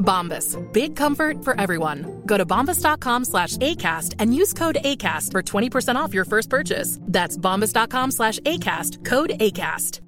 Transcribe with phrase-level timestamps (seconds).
[0.00, 0.56] Bombas.
[0.72, 2.22] Big comfort for everyone.
[2.26, 6.98] Go to bombas.com slash ACAST and use code ACAST for 20% off your first purchase.
[7.02, 9.04] That's bombas.com slash ACAST.
[9.04, 10.00] Code ACAST.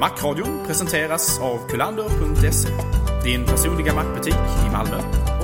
[0.00, 2.68] Macradion presenteras av kulander.se.
[3.24, 4.34] Din personliga mackbutik
[4.66, 5.35] i Malmö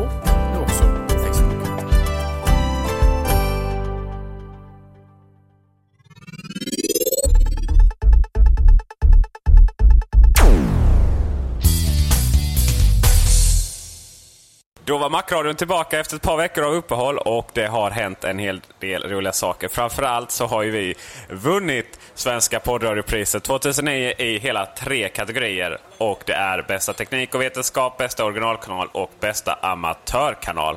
[14.84, 18.38] Då var Macradion tillbaka efter ett par veckor av uppehåll och det har hänt en
[18.38, 19.68] hel del roliga saker.
[19.68, 20.94] Framförallt så har ju vi
[21.28, 25.78] vunnit Svenska poddradiopriset 2009 i hela tre kategorier.
[25.98, 30.76] Och det är bästa teknik och vetenskap, bästa originalkanal och bästa amatörkanal.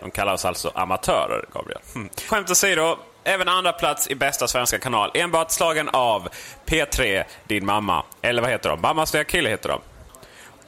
[0.00, 1.80] De kallar oss alltså amatörer, Gabriel.
[1.94, 2.08] Hm.
[2.28, 5.10] Skämt åsido, även andra plats i bästa svenska kanal.
[5.14, 6.28] Enbart slagen av
[6.66, 8.04] P3, Din mamma.
[8.22, 8.80] Eller vad heter de?
[8.80, 9.80] Mammas nya kille heter de.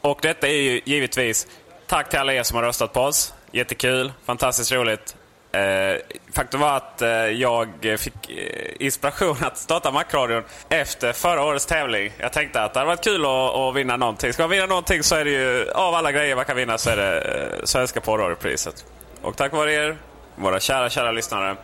[0.00, 1.46] Och detta är ju givetvis
[1.88, 3.34] tack till alla er som har röstat på oss.
[3.52, 5.16] Jättekul, fantastiskt roligt.
[5.52, 5.96] Eh,
[6.34, 7.68] faktum var att eh, jag
[7.98, 12.12] fick eh, inspiration att starta Macradion efter förra årets tävling.
[12.18, 14.32] Jag tänkte att det hade varit kul att, att vinna någonting.
[14.32, 16.90] Ska man vinna någonting så är det ju, av alla grejer man kan vinna, så
[16.90, 18.84] är det eh, Svenska porrradiopriset.
[19.22, 19.96] Och tack vare er,
[20.36, 21.56] våra kära, kära lyssnare,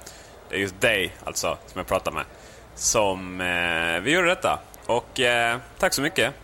[0.49, 2.25] det är just dig alltså som jag pratar med,
[2.75, 4.59] som eh, vi gjorde detta.
[4.87, 6.35] Och eh, tack så mycket.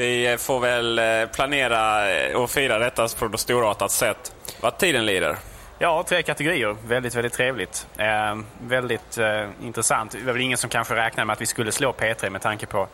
[0.00, 5.06] Vi får väl eh, planera eh, och fira detta på något storartat sätt vad tiden
[5.06, 5.36] lider.
[5.78, 6.76] Ja, tre kategorier.
[6.86, 7.86] Väldigt, väldigt trevligt.
[7.98, 10.12] Eh, väldigt eh, intressant.
[10.12, 12.66] Det var väl ingen som kanske räknade med att vi skulle slå P3 med tanke
[12.66, 12.88] på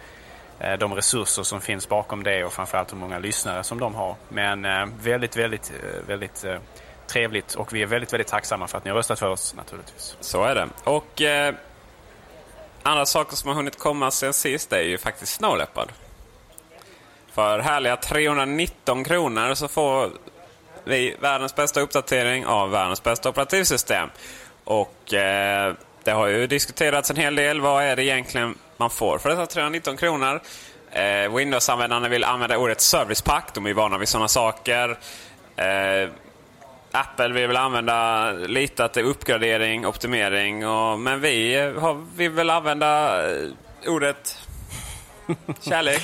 [0.61, 4.17] eh, de resurser som finns bakom det och framförallt hur många lyssnare som de har.
[4.29, 5.73] Men eh, väldigt, väldigt,
[6.07, 6.45] väldigt
[7.07, 10.17] trevligt och vi är väldigt, väldigt tacksamma för att ni har röstat för oss naturligtvis.
[10.21, 10.69] Så är det.
[10.85, 11.23] Och
[12.83, 15.89] andra saker som har hunnit komma sen sist är ju faktiskt Snow Leopard.
[17.37, 20.11] För härliga 319 kronor så får
[20.85, 24.09] vi världens bästa uppdatering av världens bästa operativsystem.
[24.65, 25.75] Och eh,
[26.05, 27.61] det har ju diskuterats en hel del.
[27.61, 30.41] Vad är det egentligen man får för dessa 319 kronor?
[30.91, 33.55] Eh, Windows-användarna vill använda ordet service pack.
[33.55, 34.99] De är vana vid sådana saker.
[35.57, 36.11] Eh,
[36.93, 40.67] Apple vill väl använda lite att det är uppgradering, optimering.
[40.67, 43.49] Och, men vi har, vill väl använda eh,
[43.87, 44.39] ordet
[45.61, 46.03] kärlek.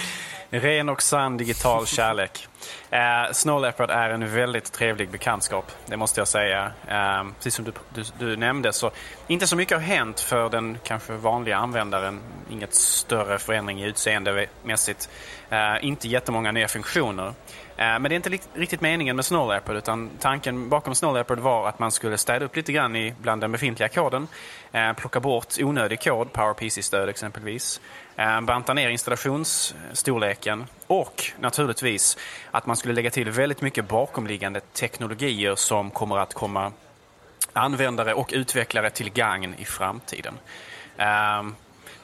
[0.55, 2.49] Ren och sann digital kärlek.
[2.91, 6.73] Eh, Snow Leopard är en väldigt trevlig bekantskap, det måste jag säga.
[6.89, 8.91] Eh, precis som du, du, du, nämnde så
[9.27, 12.21] inte så mycket har hänt för den kanske vanliga användaren.
[12.51, 15.09] Inget större förändring i utseendemässigt.
[15.51, 17.27] Eh, inte jättemånga nya funktioner.
[17.27, 17.35] Eh,
[17.77, 21.69] men det är inte riktigt meningen med Snow Leopard utan tanken bakom Snow Leopard var
[21.69, 24.29] att man skulle städa upp lite grann i bland den befintliga koden.
[24.73, 27.81] Eh, plocka bort onödig kod, PowerPC-stöd exempelvis.
[28.17, 32.19] Eh, banta ner installationsstorleken och naturligtvis
[32.51, 36.73] att man skulle lägga till väldigt mycket bakomliggande teknologier som kommer att komma
[37.53, 40.35] användare och utvecklare till gagn i framtiden.
[40.97, 41.55] Ehm,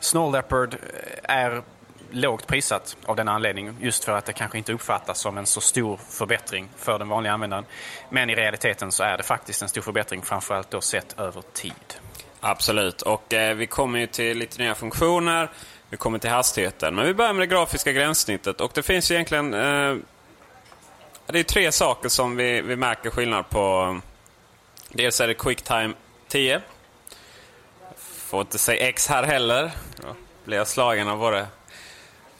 [0.00, 1.62] Snow Leopard eh, är
[2.10, 5.60] lågt prissatt av den anledningen just för att det kanske inte uppfattas som en så
[5.60, 7.64] stor förbättring för den vanliga användaren.
[8.10, 11.94] Men i realiteten så är det faktiskt en stor förbättring framförallt då sett över tid.
[12.40, 15.50] Absolut, och eh, vi kommer ju till lite nya funktioner.
[15.90, 16.94] Vi kommer till hastigheten.
[16.94, 18.60] Men vi börjar med det grafiska gränssnittet.
[18.60, 19.54] Och det finns egentligen...
[19.54, 19.96] Eh,
[21.26, 24.00] det är tre saker som vi, vi märker skillnad på.
[24.88, 25.94] Dels är det Quicktime
[26.28, 26.60] 10.
[27.96, 29.70] får inte säga X här heller.
[29.96, 30.06] Då
[30.44, 31.46] blir jag slagen av både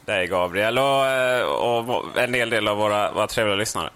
[0.05, 3.91] dig Gabriel och, eh, och en hel del av våra, våra trevliga lyssnare.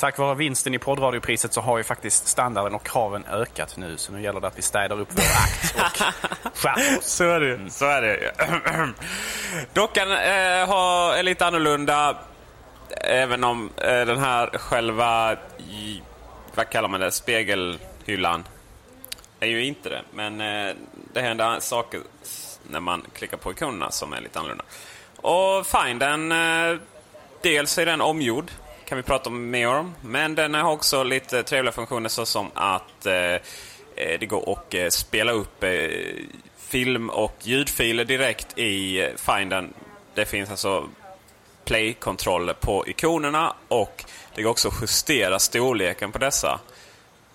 [0.00, 3.96] Tack vare vinsten i poddradiopriset så har ju faktiskt standarden och kraven ökat nu.
[3.96, 7.04] Så nu gäller det att vi städar upp vår akt och skärper oss.
[7.16, 7.70] Så är det.
[7.70, 8.32] Så är det.
[9.72, 12.16] Dockan eh, har, är lite annorlunda.
[13.04, 16.02] Även om eh, den här själva, i-
[16.54, 18.44] vad kallar man det, spegelhyllan
[19.40, 20.02] är ju inte det.
[20.14, 20.74] Men eh,
[21.12, 22.00] det händer saker
[22.70, 24.64] när man klickar på ikonerna som är lite annorlunda.
[25.16, 26.78] Och fine, den, eh,
[27.42, 28.50] dels är den omgjord.
[28.90, 29.94] Kan vi prata mer om.
[30.00, 33.40] Men den har också lite trevliga funktioner såsom att eh, eh
[34.20, 35.90] det går att eh, spela upp eh,
[36.56, 39.16] film och ljudfiler direkt i findern.
[39.16, 39.74] Finden.
[40.14, 40.88] Det finns alltså
[41.64, 44.04] play-kontroller på ikonerna och
[44.34, 46.60] det går också att justera storleken på dessa.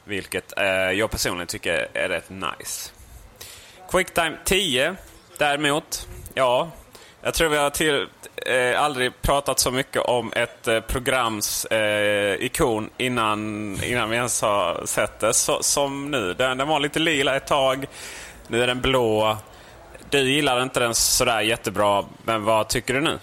[0.04, 2.92] Vilket eh, jag personligen tycker är rätt nice.
[3.92, 4.96] Quicktime 10
[5.38, 6.72] däremot, ja.
[7.22, 8.08] Jag tror vi har till,
[8.46, 13.40] eh, aldrig pratat så mycket om ett eh, programs eh, ikon innan,
[13.84, 16.34] innan vi ens har sett det så, som nu.
[16.34, 17.86] Den, den var lite lila ett tag.
[18.48, 19.38] Nu är den blå.
[20.10, 23.20] Du gillar inte den sådär jättebra, men vad tycker du nu?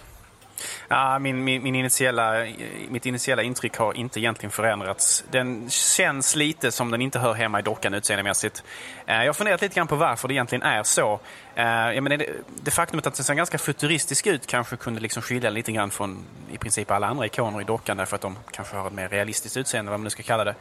[0.93, 2.45] Ja, min, min, min initiella,
[2.89, 5.23] mitt initiala intryck har inte egentligen förändrats.
[5.31, 8.63] Den känns lite som den inte hör hemma i dockan utseendemässigt.
[9.05, 11.19] Eh, jag har funderat lite grann på varför det egentligen är så.
[11.55, 12.29] Eh, jag menar, det,
[12.63, 16.25] det faktumet att den ser ganska futuristisk ut kanske kunde liksom skilja lite grann från
[16.51, 19.57] i princip alla andra ikoner i dockan därför att de kanske har ett mer realistiskt
[19.57, 20.55] utseende, vad man nu ska kalla det.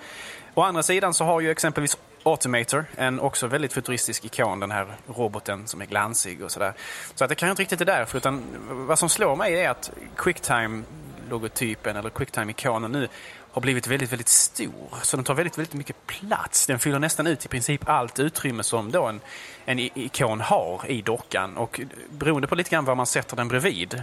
[0.55, 4.87] Å andra sidan så har ju exempelvis Automator, en också väldigt futuristisk ikon, den här
[5.07, 6.73] roboten som är glansig och sådär.
[7.15, 9.91] Så att det kan inte riktigt det därför, utan vad som slår mig är att
[10.17, 13.09] Quicktime-logotypen eller Quicktime-ikonen nu
[13.53, 14.89] har blivit väldigt, väldigt stor.
[15.03, 16.67] Så den tar väldigt, väldigt mycket plats.
[16.67, 19.21] Den fyller nästan ut i princip allt utrymme som då en,
[19.65, 21.57] en ikon har i dockan.
[21.57, 21.81] Och
[22.11, 24.03] beroende på lite grann var man sätter den bredvid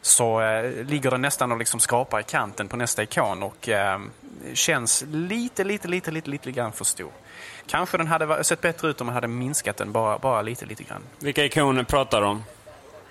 [0.00, 4.00] så eh, ligger den nästan och liksom skrapar i kanten på nästa ikon och eh,
[4.54, 7.10] känns lite, lite, lite, lite, lite grann för stor.
[7.70, 10.82] Kanske den hade sett bättre ut om man hade minskat den bara, bara lite, lite
[10.82, 11.02] grann.
[11.18, 12.44] Vilka ikoner pratar du om?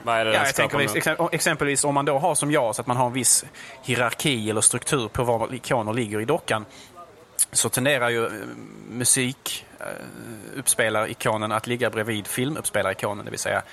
[0.04, 2.88] Vad är det Ja, jag tänker, exempelvis om man då har som jag, så att
[2.88, 3.46] man har en viss
[3.84, 6.66] hierarki eller struktur på var ikoner ligger i dockan,
[7.52, 8.32] så tenderar ju eh,
[8.90, 13.64] musik eh, att ligga bredvid filmuppspelarikonen, det vill säga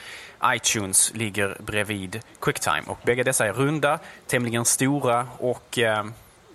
[0.45, 2.83] iTunes ligger bredvid Quicktime.
[2.87, 6.05] Och bägge dessa är runda, tämligen stora och eh,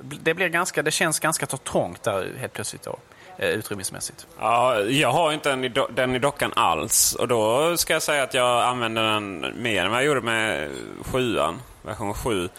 [0.01, 2.99] det, blir ganska, det känns ganska trångt där helt plötsligt då,
[3.37, 4.27] Eh, utrymmesmässigt.
[4.39, 7.13] Ja, jag har inte den i, do- den i dockan alls.
[7.15, 10.69] Och då ska jag säga att jag använder den mer än vad jag gjorde med
[11.11, 12.49] sjuan, version 7.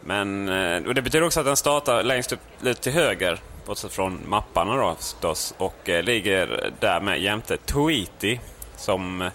[0.00, 3.92] Men, eh, och det betyder också att den startar längst upp lite till höger, bortsett
[3.92, 5.54] från mapparna då förstås.
[5.58, 8.38] Och eh, ligger där med jämte Tweety,
[8.76, 9.30] som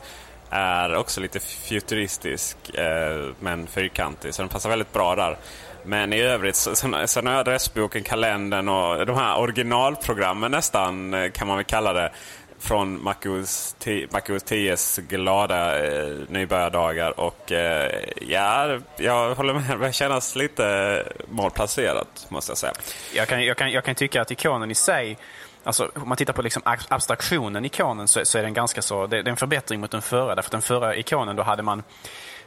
[0.49, 4.33] är också lite futuristisk eh, men fyrkantig.
[4.33, 5.37] Så den passar väldigt bra där.
[5.85, 11.47] Men i övrigt sen har jag adressboken, kalendern och de här originalprogrammen nästan eh, kan
[11.47, 12.11] man väl kalla det.
[12.59, 17.19] Från MacOS 10s glada eh, nybörjardagar.
[17.19, 17.91] Och eh,
[18.21, 19.63] ja, jag håller med.
[19.69, 22.73] Det börjar kännas lite malplacerat måste jag säga.
[23.15, 25.17] Jag kan, jag, kan, jag kan tycka att ikonen i sig,
[25.63, 29.07] alltså om man tittar på liksom abstraktionen i ikonen så, så är den ganska så,
[29.07, 30.35] det, det är en förbättring mot den förra.
[30.35, 31.83] Därför att den förra ikonen då hade man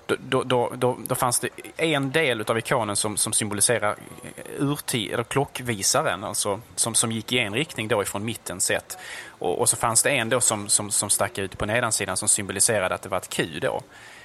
[0.07, 5.13] då, då, då, då, fanns det en del av ikonen som, som symboliserar eh, urtid,
[5.13, 8.99] eller klockvisaren, alltså, som, som gick i en riktning då ifrån mitten sett.
[9.29, 12.29] Och, och så fanns det en då som, som, som stack ut på nedansidan som
[12.29, 13.83] symboliserade att det var ett Q då.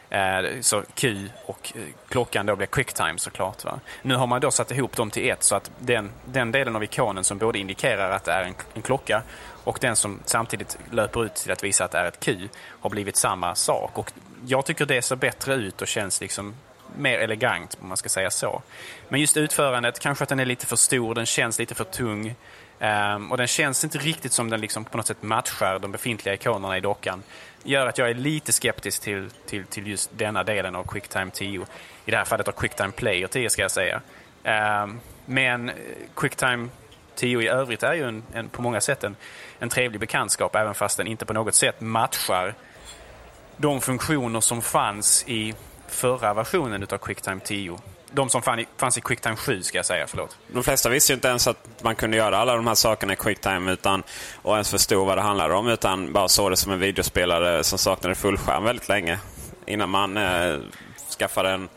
[0.09, 3.65] Eh, Så Q och eh, klockan då blir quicktime såklart.
[3.65, 3.79] Va?
[4.01, 6.83] Nu har man då satt ihop dem till ett så att den, den delen av
[6.83, 9.23] ikonen som både indikerar att det är en, en klocka
[9.63, 12.49] och den som samtidigt löper ut till att visa att det är ett Q
[12.79, 13.97] har blivit samma sak.
[13.97, 14.11] Och
[14.45, 16.53] jag tycker det ser bättre ut och känns liksom
[16.95, 18.61] mer elegant om man ska säga så.
[19.09, 22.35] Men just utförandet, kanske att den är lite för stor, den känns lite för tung.
[22.79, 26.33] Um, och den känns inte riktigt som den liksom på något sätt matchar de befintliga
[26.35, 27.23] ikonerna i dockan.
[27.63, 31.65] Gör att jag är lite skeptisk till, till, till just denna delen av Quicktime 10.
[32.05, 34.01] I det här fallet av Quicktime Player 10 ska jag säga.
[34.83, 35.71] Um, men
[36.15, 36.69] Quicktime
[37.21, 39.15] 10 i övrigt är ju en, en, på många sätt en,
[39.59, 42.55] en trevlig bekantskap även fast den inte på något sätt matchar
[43.57, 45.53] de funktioner som fanns i
[45.87, 47.79] förra versionen av Quicktime 10.
[48.11, 50.37] De som fann i, fanns i Quicktime 7 ska jag säga, förlåt.
[50.47, 53.15] De flesta visste ju inte ens att man kunde göra alla de här sakerna i
[53.15, 54.03] Quicktime utan,
[54.41, 55.67] och ens förstod vad det handlade om.
[55.67, 59.19] Utan bara såg det som en videospelare som saknade fullskärm väldigt länge.
[59.65, 60.57] Innan man eh,
[61.19, 61.69] skaffade en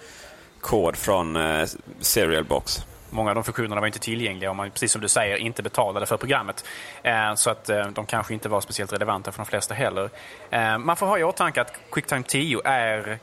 [0.60, 1.68] kod från eh,
[2.00, 5.36] Serial Box många av de funktionerna var inte tillgängliga om man, precis som du säger,
[5.36, 6.64] inte betalade för programmet.
[7.02, 10.10] Eh, så att eh, de kanske inte var speciellt relevanta för de flesta heller.
[10.50, 13.18] Eh, man får ha i åtanke att Quicktime 10 är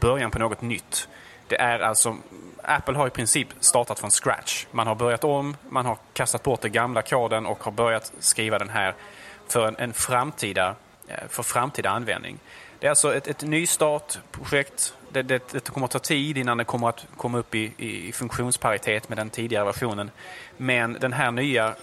[0.00, 1.08] början på något nytt.
[1.48, 2.16] Det är alltså,
[2.62, 4.66] Apple har i princip startat från scratch.
[4.70, 8.58] Man har börjat om, man har kastat bort den gamla koden och har börjat skriva
[8.58, 8.94] den här
[9.48, 10.74] för en, en framtida,
[11.08, 12.38] eh, för framtida användning.
[12.78, 14.94] Det är alltså ett, ett nystartprojekt.
[15.16, 18.12] Det, det, det, kommer att ta tid innan det kommer att komma upp i, i
[18.12, 20.10] funktionsparitet med den tidigare versionen.
[20.56, 21.74] Men den här nya eh,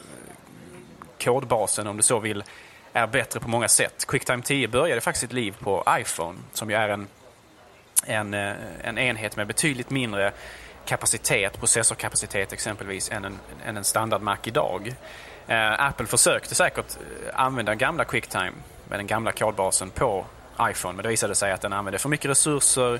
[1.23, 2.43] kodbasen, om du så vill,
[2.93, 4.05] är bättre på många sätt.
[4.07, 7.07] Quicktime 10 började faktiskt sitt liv på iPhone, som ju är en,
[8.05, 10.31] en, eh, en enhet med betydligt mindre
[10.85, 14.95] kapacitet, processorkapacitet exempelvis, än en, än en standard Mac idag.
[15.47, 18.53] Eh, Apple försökte säkert eh, använda gamla Quicktime
[18.89, 20.25] med den gamla kodbasen på
[20.61, 20.95] iPhone.
[20.95, 22.99] Men det visade sig att den använde för mycket resurser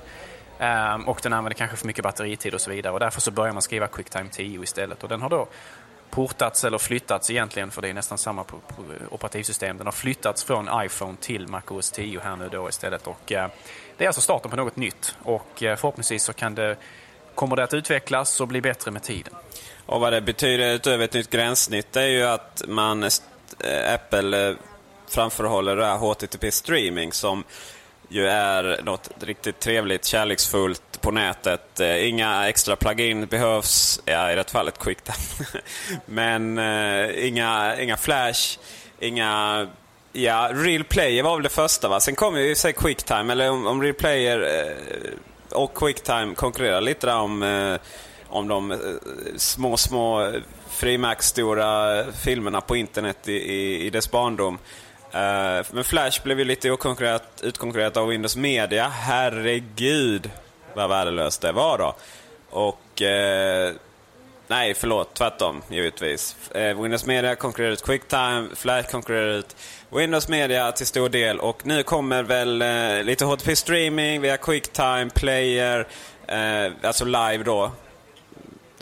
[0.59, 2.93] um, och den använde kanske för mycket batteritid och så vidare.
[2.93, 5.03] Och därför så börjar man skriva Quicktime 10 istället.
[5.03, 5.47] Och den har då
[6.09, 8.45] portats eller flyttats egentligen, för det är nästan samma
[9.09, 9.77] operativsystem.
[9.77, 13.07] Den har flyttats från iPhone till MacOS 10 här nu då istället.
[13.07, 13.47] Och, uh,
[13.97, 16.77] det är alltså starten på något nytt och uh, förhoppningsvis så kan det,
[17.35, 19.33] kommer det att utvecklas och bli bättre med tiden.
[19.85, 24.55] Och vad det betyder utöver ett nytt gränssnitt är ju att man, eh, Apple
[25.09, 27.43] framförhåller det här HTTP streaming som
[28.09, 31.79] ju är något riktigt trevligt, kärleksfullt på nätet.
[31.79, 35.45] Eh, inga extra plugin behövs, ja, i det fallet QuickTime.
[36.05, 38.59] Men eh, inga, inga Flash,
[38.99, 39.67] inga...
[40.15, 41.99] Ja, Real Player var väl det första va?
[41.99, 47.07] Sen kom ju sig QuickTime, eller om, om Real Player eh, och QuickTime konkurrerar lite
[47.07, 47.75] där om, eh,
[48.27, 48.77] om de eh,
[49.37, 54.59] små, små eh, frimärksstora eh, filmerna på internet i, i, i dess barndom.
[55.15, 56.67] Uh, men Flash blev ju lite
[57.41, 58.87] utkonkurrerat av Windows Media.
[58.87, 60.29] Herregud
[60.73, 61.95] vad värdelöst det var då.
[62.49, 63.01] Och...
[63.01, 63.75] Uh,
[64.47, 65.13] nej, förlåt.
[65.13, 66.35] Tvärtom, givetvis.
[66.55, 69.55] Uh, Windows Media konkurrerade ut Quicktime, Flash konkurrerade ut
[69.89, 71.39] Windows Media till stor del.
[71.39, 72.63] Och nu kommer väl
[73.05, 75.87] lite HTTP streaming via Quicktime, Player,
[76.83, 77.71] alltså live då.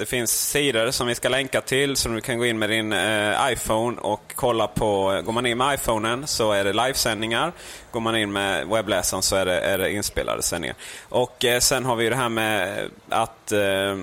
[0.02, 2.94] Det finns sidor som vi ska länka till som du kan gå in med din
[2.94, 5.22] eh, iPhone och kolla på.
[5.26, 7.52] Går man in med iPhonen så är det livesändningar.
[7.92, 10.76] Går man in med webbläsaren så är det, är det inspelade sändningar.
[11.10, 13.98] Och eh, sen har vi det här med att eh,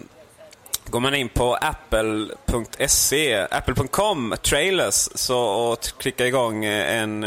[0.87, 7.25] Går man in på apple.se, apple.com, trailers, så, och klickar igång eh, en,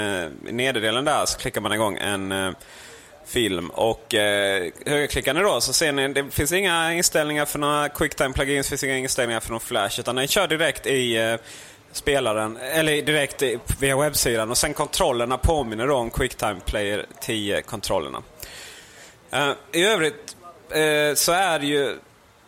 [0.47, 2.51] i nederdelen där så klickar man igång en eh,
[3.25, 3.69] film.
[3.69, 8.33] Och eh, högerklickar ni då så ser ni det finns inga inställningar för några quicktime
[8.33, 9.99] plugins, det finns inga inställningar för någon flash.
[9.99, 11.35] Utan den kör direkt i eh,
[11.91, 13.43] spelaren, eller direkt
[13.79, 14.51] via webbsidan.
[14.51, 18.23] Och sen kontrollerna påminner då om quicktime player 10-kontrollerna.
[19.31, 20.35] Eh, I övrigt
[20.69, 21.97] eh, så är ju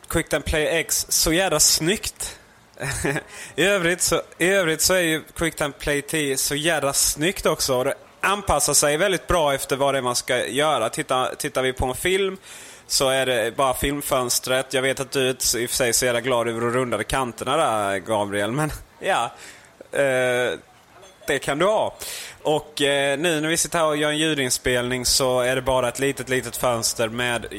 [0.07, 2.39] quicktime player X så jävla snyggt.
[3.55, 7.73] I, övrigt så, I övrigt så är ju quicktime player 10 så jävla snyggt också
[8.23, 10.89] anpassar sig väldigt bra efter vad det är man ska göra.
[10.89, 12.37] Tittar, tittar vi på en film
[12.87, 14.73] så är det bara filmfönstret.
[14.73, 17.03] Jag vet att du i och för sig är så jävla glad över de rundade
[17.03, 18.51] kanterna där, Gabriel.
[18.51, 19.31] Men ja,
[19.91, 20.59] eh,
[21.27, 21.95] det kan du ha.
[22.41, 25.87] Och eh, nu när vi sitter här och gör en ljudinspelning så är det bara
[25.87, 27.57] ett litet, litet fönster med eh,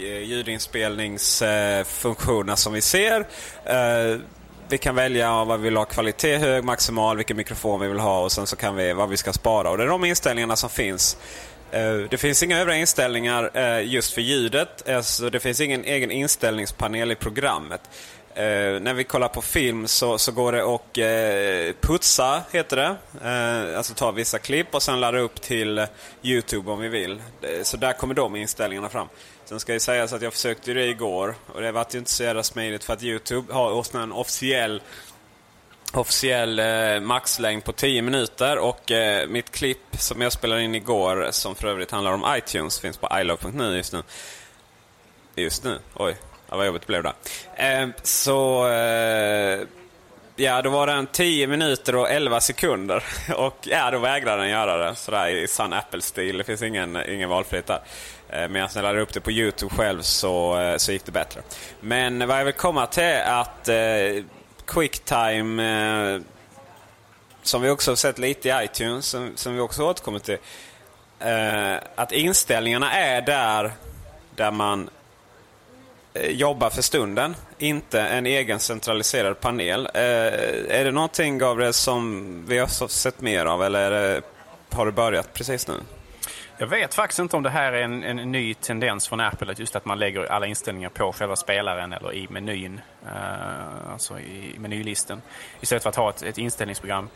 [2.56, 3.26] som vi ser.
[3.64, 4.18] Eh,
[4.68, 8.20] vi kan välja vad vi vill ha, kvalitet, hög, maximal, vilken mikrofon vi vill ha
[8.20, 9.70] och sen så kan vi vad vi ska spara.
[9.70, 11.16] Och det är de inställningarna som finns.
[11.70, 14.88] Eh, det finns inga övriga inställningar eh, just för ljudet.
[14.88, 17.80] Alltså det finns ingen egen inställningspanel i programmet.
[18.36, 22.96] Eh, när vi kollar på film så, så går det att eh, putsa, heter det.
[23.28, 25.86] Eh, alltså ta vissa klipp och sen ladda upp till
[26.22, 27.22] Youtube om vi vill.
[27.42, 29.08] Eh, så där kommer de inställningarna fram.
[29.44, 32.22] Sen ska det sägas att jag försökte det igår och det vart ju inte så
[32.22, 34.82] jävla smidigt för att Youtube har en officiell
[35.92, 41.28] officiell eh, maxlängd på 10 minuter och eh, mitt klipp som jag spelade in igår
[41.30, 44.02] som för övrigt handlar om iTunes finns på ilove.nu just nu.
[45.34, 45.78] Just nu?
[45.94, 46.16] Oj,
[46.54, 47.12] ja, vad jobbigt det blev där.
[47.56, 49.60] Eh, så eh,
[50.36, 53.04] ja, då var den 10 minuter och 11 sekunder
[53.36, 56.38] och ja, då vägrade den göra det sådär i sann Apple-stil.
[56.38, 57.80] Det finns ingen, ingen valfrihet där.
[58.28, 61.40] Eh, medan jag laddade upp det på Youtube själv så, eh, så gick det bättre.
[61.80, 64.24] Men vad jag vill komma till är att eh,
[64.66, 66.20] Quicktime, eh,
[67.42, 70.38] som vi också har sett lite i iTunes, som, som vi också återkommer till,
[71.18, 73.72] eh, att inställningarna är där,
[74.36, 74.90] där man
[76.16, 79.88] Eh, jobbar för stunden, inte en egen centraliserad panel.
[79.94, 80.02] Eh,
[80.78, 84.22] är det någonting, Gabriel, som vi har sett mer av eller det,
[84.70, 85.74] har det börjat precis nu?
[86.58, 89.58] Jag vet faktiskt inte om det här är en, en ny tendens från Apple, att
[89.58, 94.54] just att man lägger alla inställningar på själva spelaren eller i menyn, eh, alltså i
[94.58, 95.22] menylisten,
[95.60, 97.08] istället för att ha ett, ett inställningsprogram.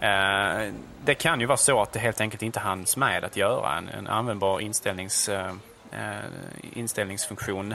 [0.00, 0.72] Eh,
[1.04, 3.88] det kan ju vara så att det helt enkelt inte hanns med att göra en,
[3.88, 5.54] en användbar inställnings, eh,
[5.92, 6.24] eh
[6.72, 7.74] inställningsfunktion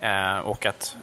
[0.00, 0.96] Eh, och att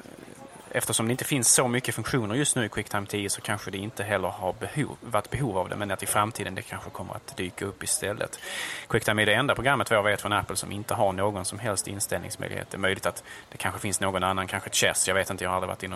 [0.75, 3.77] eftersom det inte finns så mycket funktioner just nu i QuickTime 10 så kanske det
[3.77, 7.15] inte heller har behov, varit behov av det men att i framtiden det kanske kommer
[7.15, 8.39] att dyka upp istället.
[8.87, 11.59] QuickTime är det enda programmet vad jag vet från Apple som inte har någon som
[11.59, 12.67] helst inställningsmöjlighet.
[12.69, 15.49] Det är möjligt att det kanske finns någon annan, kanske Chess, jag vet inte, jag
[15.51, 15.95] har aldrig varit inne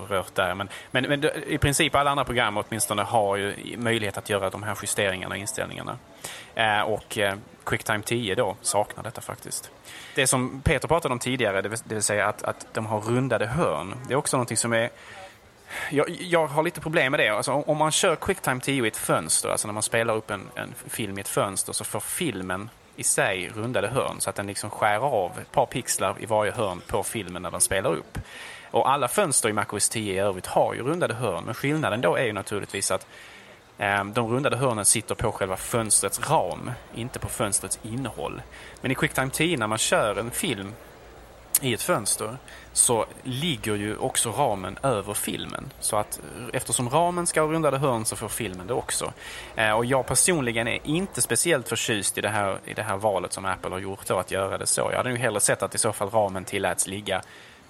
[0.00, 0.54] och rört där.
[0.54, 4.62] Men, men, men i princip alla andra program åtminstone har ju möjlighet att göra de
[4.62, 5.98] här justeringarna och inställningarna.
[6.54, 9.70] Eh, och eh, QuickTime 10 då saknar detta faktiskt.
[10.14, 13.00] Det som Peter pratade om tidigare, det vill, det vill säga att, att de har
[13.00, 14.90] rundade hörn, det är också någonting som är
[15.90, 17.28] jag, jag, har lite problem med det.
[17.28, 20.50] Alltså, om man kör QuickTime 10 i ett fönster, alltså när man spelar upp en,
[20.54, 24.46] en, film i ett fönster, så får filmen i sig rundade hörn så att den
[24.46, 28.18] liksom skär av ett par pixlar i varje hörn på filmen när den spelar upp.
[28.70, 32.16] Och alla fönster i MacOS 10 i övrigt har ju rundade hörn, men skillnaden då
[32.16, 33.06] är ju naturligtvis att
[33.78, 38.42] Ehm, de rundade hörnen sitter på själva fönstrets ram, inte på fönstrets innehåll.
[38.80, 40.74] Men i QuickTime 10 när man kör en film
[41.60, 42.36] i ett fönster
[42.72, 45.70] så ligger ju också ramen över filmen.
[45.80, 46.20] Så att
[46.52, 49.12] eftersom ramen ska ha rundade hörn så får filmen det också.
[49.56, 53.32] Ehm, och jag personligen är inte speciellt förtjust i det här, i det här valet
[53.32, 54.88] som Apple har gjort då att göra det så.
[54.90, 57.22] Jag hade ju hellre sett att i så fall ramen tilläts ligga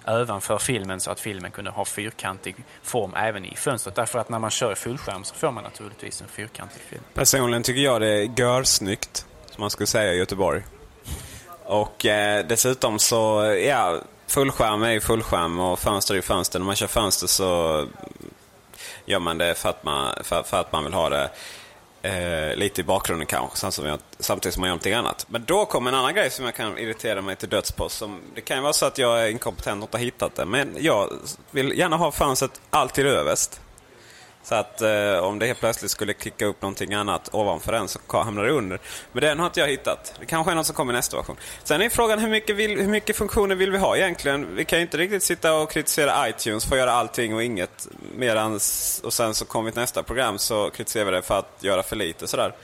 [0.07, 3.95] ovanför filmen så att filmen kunde ha fyrkantig form även i fönstret.
[3.95, 7.03] Därför att när man kör i fullskärm så får man naturligtvis en fyrkantig film.
[7.13, 10.63] Personligen tycker jag det är görsnyggt, som man skulle säga i Göteborg.
[11.65, 16.59] Och eh, dessutom så, ja, fullskärm är ju fullskärm och fönster är ju fönster.
[16.59, 17.87] När man kör fönster så
[19.05, 21.29] gör man det för att man, för, för att man vill ha det
[22.03, 23.57] eh, lite i bakgrunden kanske,
[24.19, 25.25] samtidigt som man gör någonting annat.
[25.29, 27.89] Men då kommer en annan grej som jag kan irritera mig till döds på.
[27.89, 30.45] Som, det kan ju vara så att jag är inkompetent och inte har hittat det.
[30.45, 31.09] Men jag
[31.51, 33.61] vill gärna ha fönstret alltid överst.
[34.43, 37.99] Så att eh, om det helt plötsligt skulle klicka upp någonting annat ovanför den så
[38.09, 38.79] hamnar det under.
[39.11, 40.13] Men den har inte jag hittat.
[40.19, 41.35] Det kanske är något som kommer i nästa version.
[41.63, 44.55] Sen är frågan hur mycket, vill, hur mycket funktioner vill vi ha egentligen?
[44.55, 47.87] Vi kan ju inte riktigt sitta och kritisera iTunes för att göra allting och inget.
[48.15, 51.57] Medans, och sen så kommer vi till nästa program så kritiserar vi det för att
[51.59, 52.55] göra för lite sådär.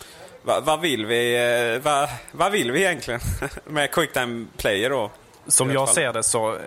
[0.41, 1.35] Vad va vill vi
[1.75, 3.19] eh, vad va vill vi egentligen
[3.65, 5.11] med QuickTime Player då?
[5.47, 6.59] Som jag ser det så eh,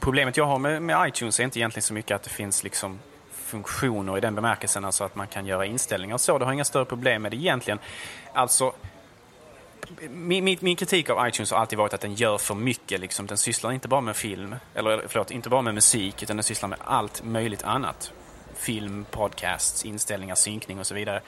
[0.00, 2.98] Problemet jag har med, med iTunes är inte egentligen så mycket att det finns liksom
[3.48, 6.38] funktioner i den bemärkelsen, alltså att man kan göra inställningar och så.
[6.38, 7.78] Det har inga större problem med det egentligen.
[8.32, 8.72] Alltså,
[10.10, 13.00] min, min, min, kritik av iTunes har alltid varit att den gör för mycket.
[13.00, 13.26] Liksom.
[13.26, 16.68] Den sysslar inte bara med film, eller förlåt, inte bara med musik, utan den sysslar
[16.68, 18.12] med allt möjligt annat.
[18.56, 21.20] Film, podcasts, inställningar, synkning och så vidare.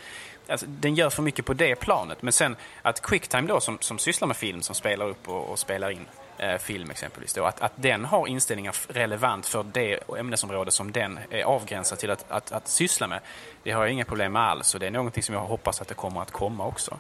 [0.49, 2.23] Alltså, den gör för mycket på det planet.
[2.23, 5.59] Men sen att Quicktime då, som, som sysslar med film, som spelar upp och, och
[5.59, 6.07] spelar in,
[6.41, 7.33] eh, film exempelvis.
[7.33, 12.11] Då, att, att den har inställningar relevant för det ämnesområde som den är avgränsad till
[12.11, 13.21] att, att, att syssla med.
[13.63, 15.89] Det har jag inga problem med alls och det är någonting som jag hoppas att
[15.89, 16.99] det kommer att komma också.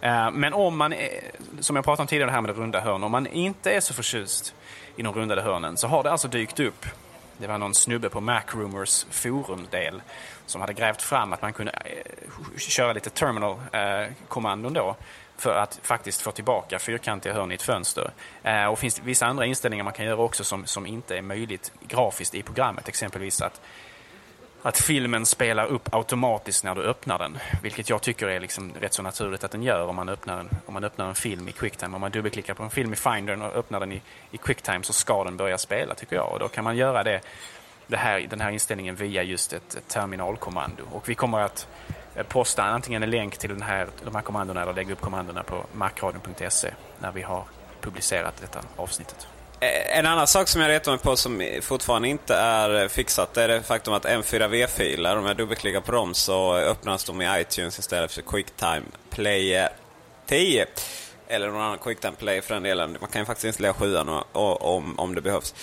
[0.00, 1.10] Eh, men om man, är,
[1.60, 3.94] som jag pratade om tidigare här med det runda hörn, om man inte är så
[3.94, 4.54] förtjust
[4.96, 6.86] i de rundade hörnen så har det alltså dykt upp
[7.40, 10.02] det var någon snubbe på Macrumors forumdel
[10.46, 14.96] som hade grävt fram att man kunde eh, köra lite terminal-kommandon eh, då
[15.38, 18.10] för att faktiskt få tillbaka fyrkantiga hörn i ett fönster.
[18.42, 21.72] Eh, och finns vissa andra inställningar man kan göra också som, som inte är möjligt
[21.88, 22.88] grafiskt i programmet.
[22.88, 23.60] Exempelvis att,
[24.62, 27.38] att filmen spelar upp automatiskt när du öppnar den.
[27.62, 30.48] Vilket jag tycker är liksom rätt så naturligt att den gör om man öppnar en,
[30.66, 31.94] om man öppnar en film i Quicktime.
[31.94, 34.92] Om man dubbelklickar på en film i Findern och öppnar den i, i Quicktime så
[34.92, 36.32] ska den börja spela tycker jag.
[36.32, 37.20] Och då kan man göra det,
[37.86, 40.82] det här, den här inställningen via just ett, ett terminalkommando.
[40.92, 41.68] Och vi kommer att
[42.18, 45.42] Eh, posta antingen en länk till den här, de här kommandona eller lägga upp kommandona
[45.42, 47.44] på macradion.se när vi har
[47.80, 49.26] publicerat detta avsnittet.
[49.60, 53.34] Eh, en annan sak som jag retar mig på som fortfarande inte är eh, fixat
[53.34, 57.40] det är det faktum att M4V-filer, om jag dubbelklickar på dem så öppnas de i
[57.40, 59.68] iTunes istället för Quicktime Player
[60.26, 60.66] 10.
[61.28, 62.96] Eller någon annan Quicktime Player för den delen.
[63.00, 63.96] Man kan ju faktiskt installera 7
[64.32, 65.54] om, om det behövs.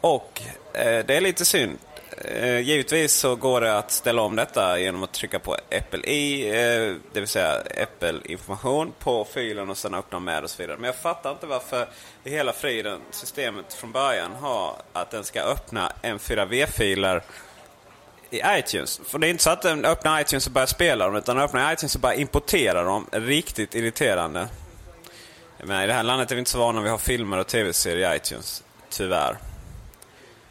[0.00, 1.78] Och eh, det är lite synd
[2.24, 6.48] Eh, givetvis så går det att ställa om detta genom att trycka på Apple i,
[6.48, 10.76] eh, det vill säga Apple information på filen och sen öppna med och så vidare.
[10.76, 11.88] Men jag fattar inte varför
[12.24, 17.22] i hela friden systemet från början har att den ska öppna M4V-filer
[18.30, 19.00] i iTunes.
[19.06, 21.44] För det är inte så att den öppnar iTunes och börjar spela dem, utan den
[21.44, 23.06] öppnar iTunes och börjar importera dem.
[23.12, 24.48] Riktigt irriterande.
[25.64, 27.46] Men I det här landet är vi inte så vana vid att ha filmer och
[27.46, 29.51] tv-serier i iTunes, tyvärr.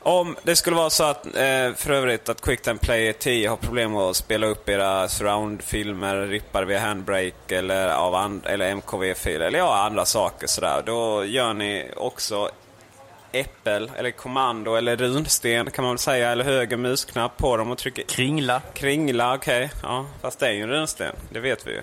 [0.04, 3.92] Om det skulle vara så att, eh, för övrigt, att Quicktime Player 10 har problem
[3.92, 9.60] med att spela upp era surround-filmer, rippar via handbrake eller, av and- eller MKV-filer, eller
[9.60, 10.84] ja, andra saker sådär.
[10.86, 12.50] Då gör ni också
[13.32, 17.78] äppel, eller kommando, eller runsten kan man väl säga, eller höger musknapp på dem och
[17.78, 18.04] trycker...
[18.04, 18.62] Kringla.
[18.74, 19.72] Kringla, okej.
[19.84, 21.82] Ja, fast det är ju en runsten, det vet vi ju.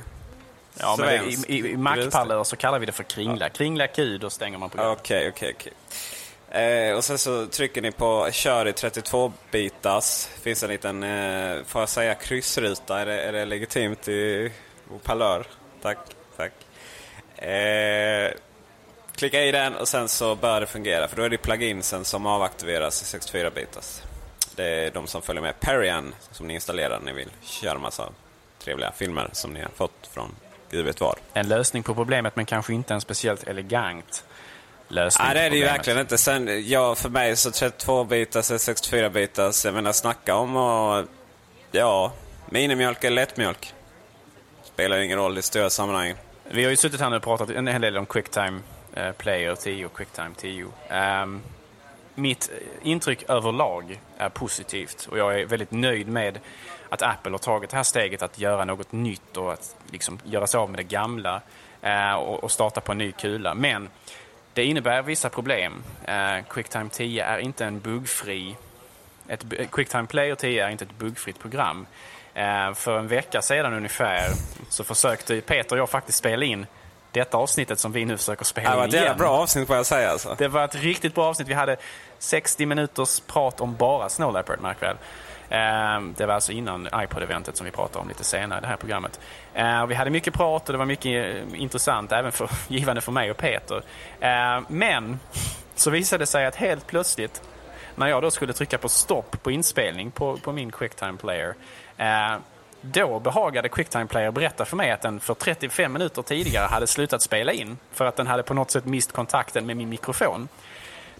[0.80, 3.48] Ja, men Svensk i, i, i Mac-parlör så kallar vi det för kringla.
[3.48, 4.98] Kringla Q, då stänger man programmet.
[5.00, 5.72] Okej, okej, okej.
[6.50, 10.26] Eh, och sen så trycker ni på kör i 32-bitars.
[10.42, 13.00] finns en liten, eh, får jag säga kryssruta?
[13.00, 14.52] Är det, är det legitimt i
[15.02, 15.46] parlör?
[15.82, 15.98] Tack,
[16.36, 16.52] tack.
[17.44, 18.30] Eh,
[19.14, 21.08] klicka i den och sen så bör det fungera.
[21.08, 24.02] För då är det pluginsen som avaktiveras i 64-bitars.
[24.56, 28.08] Det är de som följer med Perian som ni installerar när ni vill köra massa
[28.58, 30.34] trevliga filmer som ni har fått från
[30.70, 31.18] Gud vet var.
[31.32, 34.24] En lösning på problemet, men kanske inte en speciellt elegant
[34.88, 36.18] lösning Nej, det är det ju verkligen inte.
[36.18, 41.04] Sen, ja, för mig så 32-bitars eller 64-bitars, jag menar snacka om och
[41.72, 42.12] ja,
[42.46, 43.74] minimjölk eller lättmjölk.
[44.62, 46.14] Spelar ingen roll i stora sammanhang.
[46.50, 48.60] Vi har ju suttit här nu och pratat en hel del om Quicktime
[48.94, 50.66] eh, Player 10 och Quicktime 10.
[50.88, 51.42] Ehm,
[52.14, 52.50] mitt
[52.82, 56.38] intryck överlag är positivt och jag är väldigt nöjd med
[56.88, 60.46] att Apple har tagit det här steget att göra något nytt och att liksom göra
[60.46, 61.40] sig av med det gamla
[61.82, 63.54] eh, och, och starta på en ny kula.
[63.54, 63.88] Men
[64.58, 65.82] det innebär vissa problem.
[66.04, 68.56] Eh, Quicktime 10 är inte en buggfri
[69.28, 71.86] ett, Quicktime Player 10 är inte ett buggfritt program.
[72.34, 74.30] Eh, för en vecka sedan ungefär
[74.68, 76.66] så försökte Peter och jag faktiskt spela in
[77.12, 79.18] detta avsnittet som vi nu försöker spela Det var in ett igen.
[79.18, 80.34] bra avsnitt får jag säga alltså.
[80.38, 81.48] Det var ett riktigt bra avsnitt.
[81.48, 81.76] Vi hade
[82.18, 84.96] 60 minuters prat om bara Snow Leopard, märk väl.
[85.50, 88.76] Ehm, det var alltså innan iPod-eventet som vi pratar om lite senare i det här
[88.76, 89.20] programmet.
[89.54, 93.12] Ehm, vi hade mycket prat och det var mycket eh, intressant, även för, givande för
[93.12, 93.82] mig och Peter.
[94.20, 95.20] Ehm, men
[95.74, 97.42] så visade det sig att helt plötsligt,
[97.94, 101.54] när jag då skulle trycka på stopp på inspelning på, på min Quicktime Player,
[102.80, 107.22] då behagade Quicktime Player berätta för mig att den för 35 minuter tidigare hade slutat
[107.22, 110.48] spela in för att den hade på något sätt mist kontakten med min mikrofon.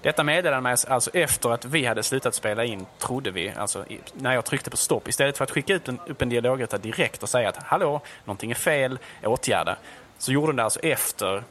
[0.02, 4.34] Detta meddelade mig alltså efter att vi hade slutat spela in, trodde vi, alltså när
[4.34, 5.08] jag tryckte på stopp.
[5.08, 8.50] Istället för att skicka ut en, upp en dialogruta direkt och säga att hallå, någonting
[8.50, 9.76] är fel, åtgärda.
[10.18, 11.42] Så gjorde den det alltså efter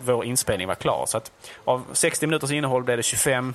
[0.00, 1.04] vår inspelning var klar.
[1.06, 1.32] Så att
[1.64, 3.54] av 60 minuters innehåll blev det 25.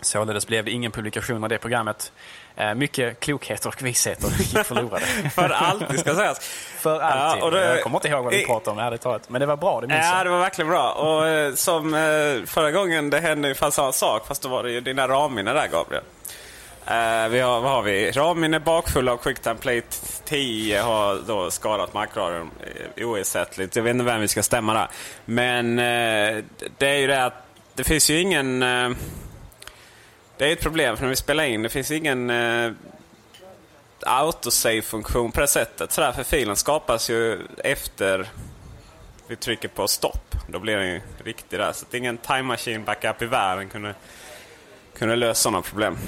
[0.00, 2.12] Således blev det ingen publikation av det programmet.
[2.58, 5.06] Eh, mycket klokheter och visheter gick förlorade.
[5.34, 6.38] För alltid ska sägas.
[6.78, 7.42] För alltid.
[7.42, 9.28] Ja, och då- jag kommer inte ihåg vad vi i- pratade om ärligt talat.
[9.30, 10.26] Men det var bra, det minns Ja, jag.
[10.26, 10.92] det var verkligen bra.
[10.92, 14.26] Och eh, som eh, förra gången, det hände ungefär samma sak.
[14.26, 16.02] Fast då var det ju dina ramminne där, Gabriel.
[16.86, 18.10] Eh, vi har, vad har vi?
[18.10, 19.82] Ramminne bakfulla av Quicktime Play
[20.24, 22.50] 10 har då skadat Macradion
[22.96, 23.76] eh, oersättligt.
[23.76, 24.88] Jag vet inte vem vi ska stämma där.
[25.24, 26.44] Men eh,
[26.78, 27.34] det är ju det att
[27.74, 28.62] det finns ju ingen...
[28.62, 28.90] Eh,
[30.38, 31.62] det är ett problem för när vi spelar in.
[31.62, 32.72] Det finns ingen eh,
[34.00, 35.92] autosave-funktion på det sättet.
[35.92, 38.28] Sådär, för filen skapas ju efter
[39.28, 40.34] vi trycker på stopp.
[40.48, 41.72] Då blir den ju riktig där.
[41.72, 43.94] Så att ingen time machine backup i världen kunde,
[44.98, 45.98] kunde lösa sådana problem.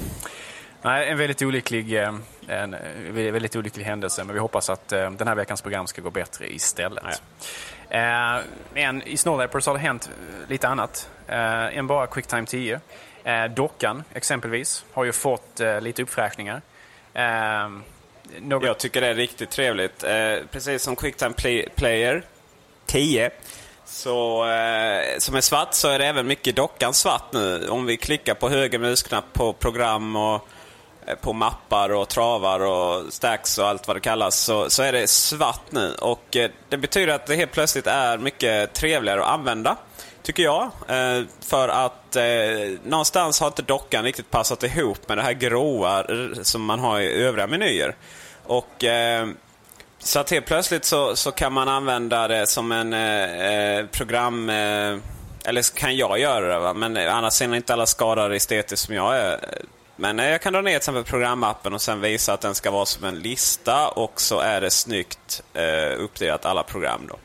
[0.81, 2.13] Nej, en väldigt olycklig, eh,
[2.47, 2.79] en eh,
[3.13, 6.53] väldigt olycklig händelse, men vi hoppas att eh, den här veckans program ska gå bättre
[6.53, 7.21] istället.
[7.89, 8.37] Eh,
[8.73, 10.09] Men i Snow Leopard så har det hänt
[10.47, 12.79] lite annat eh, än bara Quicktime 10.
[13.29, 16.61] Eh, Dockan exempelvis har ju fått eh, lite uppfräschningar.
[17.13, 17.69] Eh,
[18.39, 20.03] Något Jag tycker det är riktigt trevligt.
[20.03, 22.23] Eh, precis som Quicktime Play, Player
[22.85, 23.29] 10.
[23.85, 27.67] Så, eh, som är svart så är det även mycket dockan svart nu.
[27.69, 30.47] Om vi klickar på höger musknapp på program och
[31.05, 34.91] eh, på mappar och travar och stacks och allt vad det kallas så, så är
[34.91, 35.93] det svart nu.
[36.01, 39.77] Och eh, Det betyder att det helt plötsligt är mycket trevligare att använda.
[40.29, 40.63] Tycker jag.
[40.63, 42.23] Eh, för att eh,
[42.83, 46.05] någonstans har inte dockan riktigt passat ihop med det här gråa
[46.43, 47.95] som man har i övriga menyer.
[48.43, 49.27] Och eh,
[49.99, 54.49] så att helt plötsligt så, så kan man använda det som en eh, eh program...
[54.49, 54.97] Eh,
[55.45, 56.73] eller så kan jag göra det, va?
[56.73, 59.39] men annars är inte alla skadade estetiskt som jag är.
[59.95, 62.71] Men eh, jag kan dra ner till exempel programappen och sen visa att den ska
[62.71, 67.01] vara som en lista och så är det snyggt eh, uppdelat alla program.
[67.09, 67.15] Då.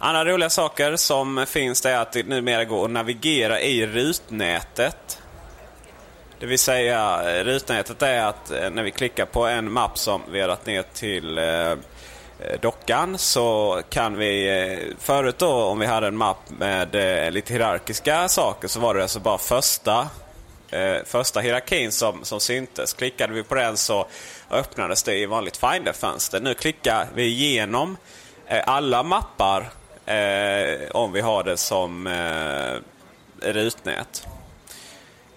[0.00, 5.22] Andra roliga saker som finns det är att det numera går att navigera i rutnätet.
[6.40, 10.40] Det vill säga, rutnätet är att eh, när vi klickar på en mapp som vi
[10.40, 11.76] har lagt ner till eh, eh,
[12.60, 14.94] dockan så kan vi...
[14.98, 16.94] Förut då om vi hade en mapp med
[17.32, 20.08] lite hierarkiska saker så var det alltså bara första,
[20.70, 22.92] eh, första hierarkin som, som syntes.
[22.92, 24.06] Klickade vi på den så
[24.50, 26.40] öppnades det i vanligt Finder-fönster.
[26.40, 27.96] Nu klickar vi igenom
[28.46, 29.70] eh, alla mappar
[30.08, 32.80] eh, om vi har det som eh,
[33.52, 34.26] rutnät.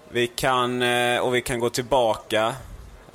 [0.10, 2.56] Vi kan, eh, och vi kan gå tillbaka.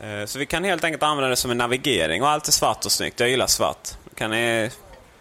[0.02, 2.84] Eh, så vi kan helt enkelt använda det som en navigering och allt är svart
[2.84, 3.20] och snyggt.
[3.20, 3.88] Jag gillar svart.
[4.14, 4.70] Kan ni,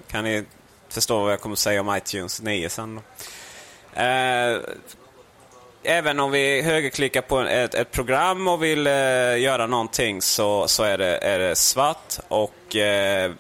[0.08, 0.46] kan ni
[0.90, 3.00] förstå vad jag kommer säga om iTunes 9 sen?
[3.94, 4.58] Eh,
[5.84, 8.94] även om vi högerklickar på ett, ett program och vill eh,
[9.38, 12.20] göra någonting så, så är, det, är det svart.
[12.28, 13.32] Och eh,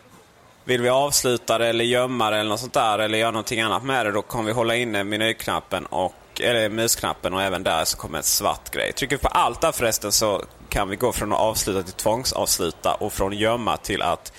[0.67, 3.83] vill vi avsluta det eller gömma det eller något sånt där eller göra någonting annat
[3.83, 7.97] med det då kommer vi hålla inne menyknappen och eller musknappen och även där så
[7.97, 8.93] kommer en svart grej.
[8.93, 12.93] Trycker vi på allt där förresten så kan vi gå från att avsluta till tvångsavsluta
[12.93, 14.33] och från gömma till att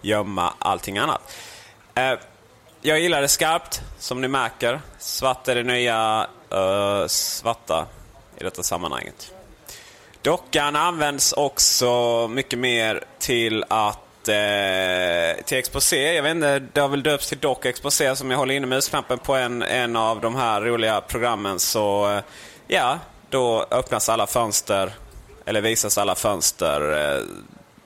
[0.00, 1.32] gömma allting annat.
[1.94, 2.14] Eh,
[2.80, 4.80] jag gillar det skarpt, som ni märker.
[4.98, 7.86] Svart är det nya uh, svarta
[8.38, 9.34] i detta sammanhanget.
[10.22, 16.14] Dockan används också mycket mer till att eh, till exposé.
[16.14, 19.18] Jag vet inte, det har väl döpts till dock exposé som jag håller inne musknappen
[19.18, 21.58] på en, en av de här roliga programmen.
[21.58, 22.22] Så eh,
[22.66, 22.98] ja,
[23.30, 24.92] då öppnas alla fönster,
[25.44, 27.22] eller visas alla fönster eh,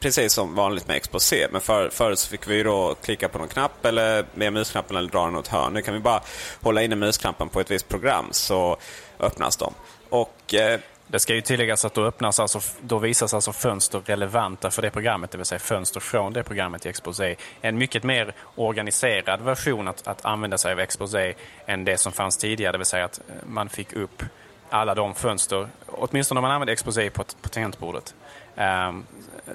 [0.00, 1.46] precis som vanligt med exposé.
[1.52, 5.10] Men för, förut så fick vi då klicka på någon knapp eller med musknappen eller
[5.10, 5.72] dra den åt hörn.
[5.72, 6.20] Nu kan vi bara
[6.60, 8.76] hålla inne musknappen på ett visst program så
[9.20, 9.74] öppnas de.
[10.08, 14.70] Och eh, det ska ju tilläggas att då, öppnas alltså, då visas alltså fönster relevanta
[14.70, 17.36] för det programmet, det vill säga fönster från det programmet i Exposé.
[17.60, 21.34] En mycket mer organiserad version att, att använda sig av Exposé
[21.66, 24.22] än det som fanns tidigare, det vill säga att eh, man fick upp
[24.70, 28.14] alla de fönster, åtminstone om man använde Exposé på, på tangentbordet.
[28.56, 29.04] Ehm,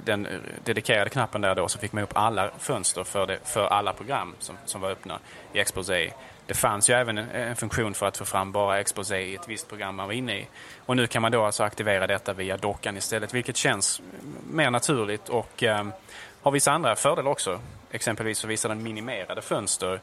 [0.04, 0.28] den
[0.64, 4.34] dedikerade knappen där då så fick man upp alla fönster för, det, för alla program
[4.38, 5.18] som, som var öppna
[5.52, 6.12] i Exposé.
[6.52, 9.68] Det fanns ju även en, funktion för att få fram bara Exposé i ett visst
[9.68, 10.48] program man var inne i.
[10.78, 14.02] Och nu kan man då alltså aktivera detta via dockan istället, vilket känns
[14.50, 15.86] mer naturligt och eh,
[16.42, 17.60] har vissa andra fördelar också.
[17.90, 20.00] Exempelvis så visar den minimerade fönster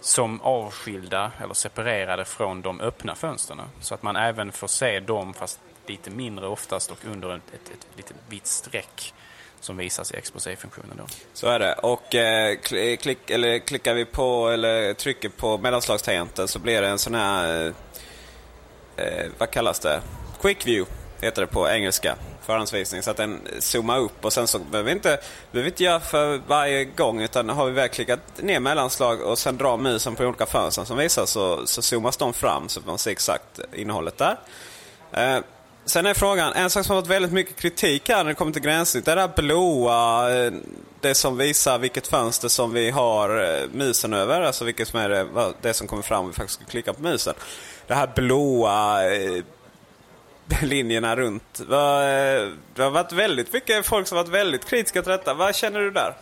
[0.00, 3.60] som avskilda eller separerade från de öppna fönstren.
[3.80, 7.70] Så att man även får se dem, fast lite mindre oftast och under ett, ett,
[7.72, 9.14] ett litet vitt streck
[9.62, 10.96] som visas i exposéfunktionen.
[10.96, 11.04] Då.
[11.32, 11.72] Så är det.
[11.72, 12.56] Och eh,
[12.96, 17.66] klick, eller klickar vi på eller trycker på mellanslagstangenten så blir det en sån här,
[18.96, 20.00] eh, eh, vad kallas det?
[20.40, 22.16] Quick view heter det på engelska.
[22.42, 23.02] Förhandsvisning.
[23.02, 25.20] Så att den zoomar upp och sen så behöver vi inte,
[25.52, 29.38] behöver vi inte göra för varje gång utan har vi väl klickat ner mellanslag och
[29.38, 32.98] sen drar musen på olika fönster som visas så, så zoomas de fram så man
[32.98, 34.36] ser exakt innehållet där.
[35.12, 35.38] Eh,
[35.84, 38.52] Sen är frågan, en sak som har fått väldigt mycket kritik här när det kommer
[38.52, 40.52] till gränssnitt, det är det här blåa, eh,
[41.00, 45.08] det som visar vilket fönster som vi har eh, musen över, alltså vilket som är
[45.08, 45.26] det,
[45.60, 47.34] det som kommer fram om vi faktiskt ska klicka på musen.
[47.86, 49.42] Det här blåa eh,
[50.62, 51.60] linjerna runt.
[52.74, 55.34] Det har varit väldigt mycket folk som har varit väldigt kritiska till detta.
[55.34, 56.14] Vad känner du där?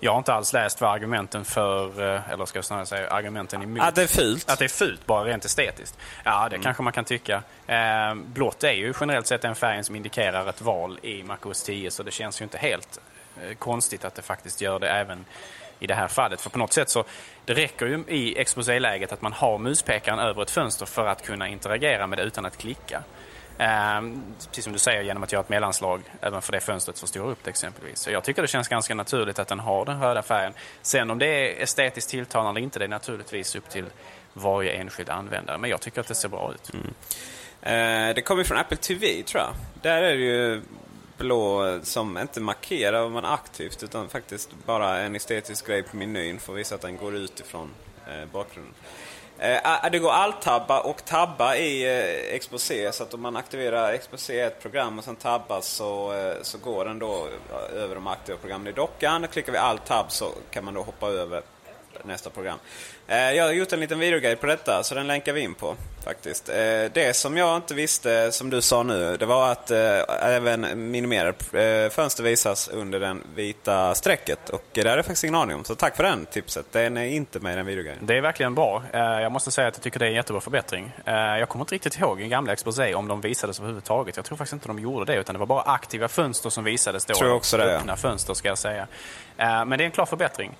[0.00, 3.62] Jag har inte alls läst vad argumenten för, eh, eller ska jag snarare säga argumenten
[3.62, 3.82] emot.
[3.82, 4.50] Att det är fult?
[4.50, 5.98] Att det är fult, bara rent estetiskt.
[6.24, 6.64] Ja, det mm.
[6.64, 7.42] kanske man kan tycka.
[7.66, 11.90] Eh, blått är ju generellt sett den färgen som indikerar ett val i MacOS 10,
[11.90, 12.98] så det känns ju inte helt
[13.42, 15.24] eh, konstigt att det faktiskt gör det även
[15.78, 16.40] i det här fallet.
[16.40, 17.04] För på något sätt så
[17.44, 21.48] det räcker ju i exposéläget att man har muspekaren över ett fönster för att kunna
[21.48, 23.02] interagera med det utan att klicka.
[23.60, 27.08] Ehm, precis som du säger, genom att göra ett mellanslag även för det fönstret som
[27.08, 27.98] står upp det exempelvis.
[27.98, 30.52] Så jag tycker det känns ganska naturligt att den har den röda färgen.
[30.82, 33.84] Sen om det är estetiskt tilltalande eller inte, det är naturligtvis upp till
[34.32, 35.58] varje enskild användare.
[35.58, 36.70] Men jag tycker att det ser bra ut.
[36.74, 36.88] Mm.
[37.62, 39.54] Eh, det kommer från Apple TV tror jag.
[39.82, 40.62] Där är det ju
[41.16, 46.38] blå som inte markerar vad man aktivt utan faktiskt bara en estetisk grej på menyn
[46.38, 47.70] för att visa att den går utifrån
[48.06, 48.74] eh, bakgrunden.
[49.42, 52.92] Eh, ah, ah, det går alt-tabba och tabba i eh, Exposé.
[52.92, 56.84] Så att om man aktiverar Exposé ett program och sen tabbar så, eh, så går
[56.84, 59.26] den då eh, över de aktiva programmen i dockan.
[59.32, 61.42] Klickar vi alt-tab så kan man då hoppa över
[62.04, 62.58] nästa program.
[63.06, 65.76] Eh, jag har gjort en liten videoguide på detta så den länkar vi in på
[66.04, 66.48] faktiskt.
[66.48, 66.54] Eh,
[66.92, 69.78] det som jag inte visste, som du sa nu, det var att eh,
[70.22, 74.50] även minimerade fönster visas under det vita strecket.
[74.50, 75.64] Och det hade jag faktiskt ingen aning om.
[75.64, 76.66] Så tack för den tipset.
[76.72, 78.06] Den är inte med i den videoguiden.
[78.06, 78.82] Det är verkligen bra.
[78.92, 80.92] Jag måste säga att jag tycker det är en jättebra förbättring.
[81.04, 84.16] Jag kommer inte riktigt ihåg i gamla Exposé om de visades överhuvudtaget.
[84.16, 87.04] Jag tror faktiskt inte de gjorde det utan det var bara aktiva fönster som visades
[87.04, 87.14] då.
[87.14, 87.96] Tror också det, Öppna ja.
[87.96, 88.86] fönster ska jag säga.
[89.36, 90.56] Men det är en klar förbättring.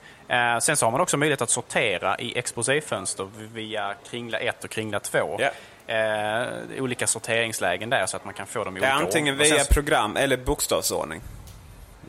[0.60, 5.00] Sen så har man också möjlighet att sortera i exposéfönster via kringla 1 och kringla
[5.00, 5.40] 2.
[5.40, 5.52] Yeah.
[5.90, 9.38] Eh, olika sorteringslägen där så att man kan få dem i olika Det är antingen
[9.38, 9.74] via sen...
[9.74, 11.20] program eller bokstavsordning.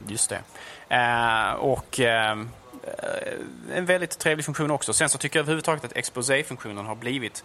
[0.08, 0.42] Just det.
[0.96, 2.38] Eh, och eh,
[3.76, 4.94] en väldigt trevlig funktion också.
[4.94, 7.44] Sen så tycker jag överhuvudtaget att exposé-funktionen har blivit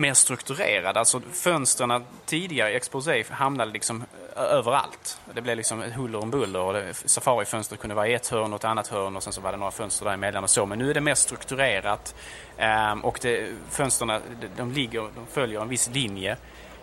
[0.00, 0.96] mer strukturerad.
[0.96, 4.04] Alltså fönstren tidigare i Exposé hamnade liksom
[4.36, 5.20] överallt.
[5.34, 6.60] Det blev liksom huller om buller.
[6.60, 9.52] Och Safari-fönstret kunde vara i ett hörn och ett annat hörn och sen så var
[9.52, 10.66] det några fönster däremellan och så.
[10.66, 12.14] Men nu är det mer strukturerat.
[12.58, 14.20] Ehm, och det, fönstren
[14.56, 16.36] de, ligger, de följer en viss linje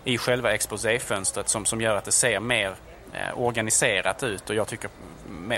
[0.03, 2.75] i själva exposéfönstret som, som gör att det ser mer
[3.13, 4.89] eh, organiserat ut och jag tycker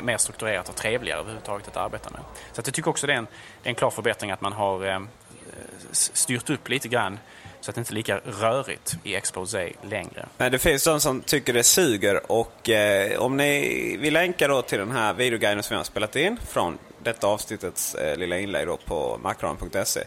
[0.02, 2.22] mer, strukturerat och trevligare överhuvudtaget att arbeta med.
[2.54, 3.28] Så att jag tycker också det är en,
[3.64, 5.08] det är en klar förbättring att man har ehm,
[5.92, 7.20] styrt upp lite grann
[7.62, 10.26] så att det inte är lika rörigt i exposé längre.
[10.38, 14.62] Men det finns de som tycker det suger och eh, om ni vill länka då
[14.62, 18.68] till den här videoguiden som jag har spelat in från detta avsnittets eh, lilla inlägg
[18.68, 20.04] då på macron.se.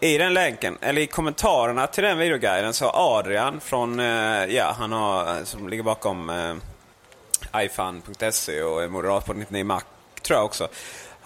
[0.00, 4.74] I den länken, eller i kommentarerna till den videoguiden så har Adrian från, eh, ja
[4.78, 9.82] han har, eh, som ligger bakom eh, ifan.se och är moderat på 99 Mac
[10.22, 10.68] tror jag också.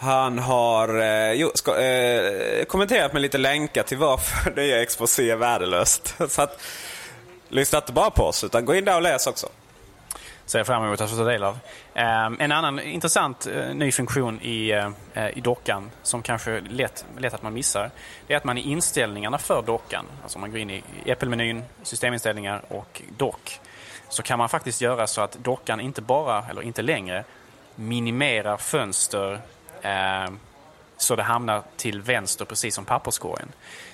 [0.02, 5.34] Han har eh, jo, ska, eh, kommenterat med lite länkar till varför det är exposé
[5.34, 6.16] värdelöst.
[6.28, 6.62] Så att,
[7.48, 9.48] lyssna inte bara på oss, utan gå in där och läs också.
[10.44, 11.58] Ser fram emot att få ta del av.
[11.94, 17.04] Eh, en annan intressant eh, ny funktion i, eh, eh, i dockan som kanske lätt,
[17.18, 17.90] lätt att man missar.
[18.26, 21.62] Det är att man i inställningarna för dockan, alltså om man går in i Apple-menyn,
[21.82, 23.60] systeminställningar och dock,
[24.08, 27.24] så kan man faktiskt göra så att dockan inte bara, eller inte längre,
[27.74, 29.40] minimerar fönster
[29.82, 30.38] Ehm,
[30.96, 33.48] så det hamnar till vänster precis som papperskorgen.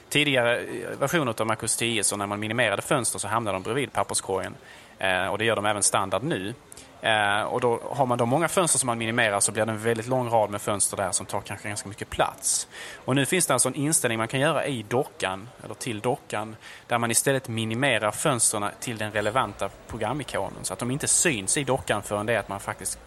[0.08, 3.92] Tidigare eh, versioner av Macros 10 så när man minimerade fönster så hamnade de bredvid
[3.92, 4.54] papperskorgen.
[4.98, 6.54] Eh, och det gör de även standard nu.
[7.00, 9.78] Eh, och då har man då många fönster som man minimerar så blir det en
[9.78, 12.68] väldigt lång rad med fönster där som tar kanske ganska mycket plats.
[13.04, 16.56] Och nu finns det alltså en inställning man kan göra i dockan, eller till dockan,
[16.86, 21.64] där man istället minimerar fönstren till den relevanta programikonen så att de inte syns i
[21.64, 22.98] dockan förrän det är att man faktiskt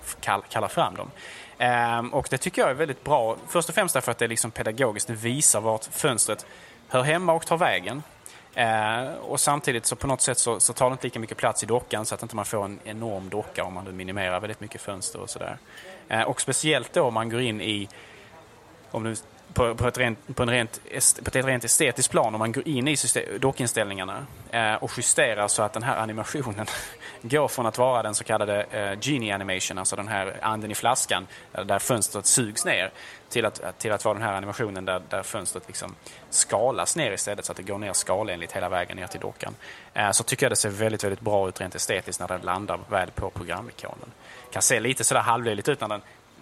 [0.49, 1.11] kallar fram dem.
[1.59, 3.37] Ehm, och det tycker jag är väldigt bra.
[3.47, 5.07] Först och främst därför att det är liksom pedagogiskt.
[5.07, 6.45] Det visar vart fönstret
[6.87, 8.03] hör hemma och tar vägen.
[8.55, 11.63] Ehm, och samtidigt så på något sätt så, så, tar det inte lika mycket plats
[11.63, 14.59] i dockan så att inte man får en enorm docka om man nu minimerar väldigt
[14.59, 15.57] mycket fönster och sådär.
[16.09, 17.89] Ehm, och speciellt då om man går in i,
[18.91, 19.15] om du
[19.53, 20.81] på, på, ett rent, på, en rent,
[21.23, 22.95] på ett rent estetiskt plan, om man går in i
[23.39, 26.65] dockinställningarna eh, och justerar så att den här animationen
[27.21, 30.75] går från att vara den så kallade eh, genie animation, alltså den här anden i
[30.75, 31.27] flaskan
[31.65, 32.91] där fönstret sugs ner,
[33.29, 35.95] till att, till att vara den här animationen där, där fönstret liksom
[36.29, 39.55] skalas ner istället så att det går ner skalenligt hela vägen ner till dockan.
[39.93, 42.79] Eh, så tycker jag det ser väldigt, väldigt bra ut rent estetiskt när den landar
[42.89, 44.11] väl på programikonen.
[44.51, 46.01] Kan se lite sådär halvlöjligt ut när den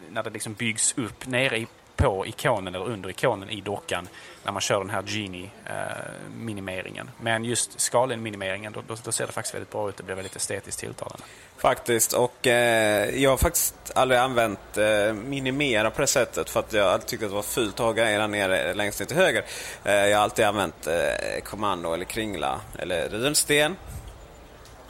[0.09, 4.07] när det liksom byggs upp nere i på ikonen eller under ikonen i dockan
[4.43, 7.07] när man kör den här Genie-minimeringen.
[7.07, 9.97] Eh, Men just skalen-minimeringen, då, då, ser det faktiskt väldigt bra ut.
[9.97, 11.23] Det blir väldigt estetiskt tilltalande.
[11.57, 16.73] Faktiskt, och eh, jag har faktiskt aldrig använt eh, minimera på det sättet för att
[16.73, 19.45] jag alltid tyckte att det var fult att ha grejer nere längst ner till höger.
[19.83, 23.75] Eh, jag har alltid använt eh, kommando eller kringla eller runsten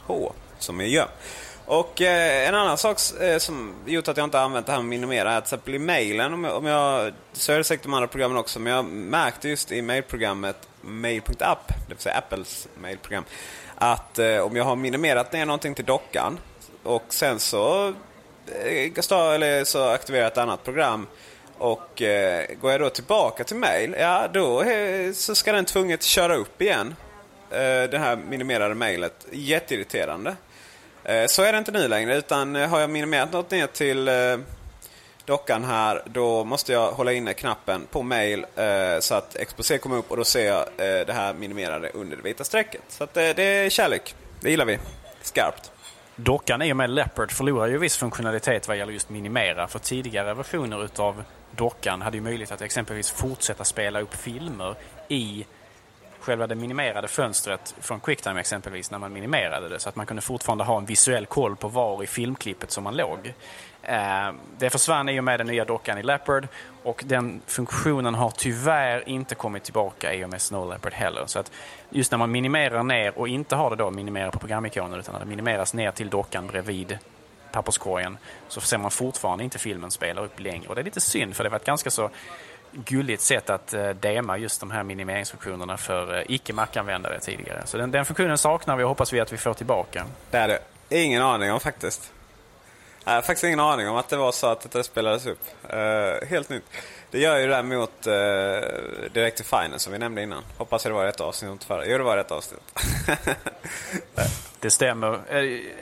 [0.06, 1.08] H som jag göm.
[1.68, 4.88] Och eh, en annan sak eh, som gjort att jag inte använt det här med
[4.88, 7.94] minimera är till exempel i mailen, om jag, om jag, så är det säkert de
[7.94, 13.24] andra programmen också, men jag märkte just i mailprogrammet mail.app, det vill säga Apples mailprogram,
[13.74, 16.38] att eh, om jag har minimerat ner någonting till dockan
[16.82, 17.88] och sen så,
[18.46, 21.06] eh, eller så aktiverar jag ett annat program
[21.58, 26.02] och eh, går jag då tillbaka till mail, ja då eh, så ska den tvunget
[26.02, 26.94] köra upp igen.
[27.50, 29.26] Eh, det här minimerade mailet.
[29.32, 30.36] Jätteirriterande.
[31.08, 34.08] Eh, så är det inte nu längre utan eh, har jag minimerat något ner till
[34.08, 34.14] eh,
[35.24, 38.46] dockan här då måste jag hålla inne knappen på mail
[39.00, 42.44] så att exposé kommer upp och då ser jag det här minimerade under det vita
[42.44, 42.80] strecket.
[42.88, 44.14] Så att det är kärlek.
[44.40, 44.78] Det gillar vi.
[45.22, 45.70] Skarpt.
[46.16, 49.68] Dockan i och med Leopard förlorar ju viss funktionalitet vad gäller just minimera.
[49.68, 51.24] För tidigare versioner utav
[51.56, 54.74] dockan hade ju möjlighet att exempelvis fortsätta spela upp filmer
[55.08, 55.46] i
[56.28, 60.22] själva det minimerade fönstret från Quicktime exempelvis när man minimerade det så att man kunde
[60.22, 63.34] fortfarande ha en visuell koll på var i filmklippet som man låg.
[63.82, 66.48] Eh, det försvann i och med den nya dockan i Leopard
[66.82, 71.22] och den funktionen har tyvärr inte kommit tillbaka i och med Snow Leopard heller.
[71.26, 71.52] Så att
[71.90, 75.20] just när man minimerar ner och inte har det då minimerat på programikonen utan när
[75.20, 76.98] det minimeras ner till dockan bredvid
[77.52, 80.68] papperskorgen så ser man fortfarande inte filmen spela upp längre.
[80.68, 82.10] Och det är lite synd för det var ett ganska så
[82.72, 87.62] gulligt sätt att uh, dema just de här minimeringsfunktionerna för uh, icke-Mac-användare tidigare.
[87.64, 90.04] Så den, den, funktionen saknar vi och hoppas vi att vi får tillbaka.
[90.30, 92.12] Det är det ingen aning om faktiskt.
[93.04, 95.44] Jag har faktiskt ingen aning om att det var så att det spelades upp.
[95.72, 96.64] Uh, helt nytt.
[97.10, 100.42] Det gör ju det där mot uh, Direct to Finance som vi nämnde innan.
[100.56, 101.86] Hoppas det var rätt avsnitt, inte förra.
[101.86, 102.60] Jo, det var rätt avsnitt.
[104.60, 105.20] det stämmer.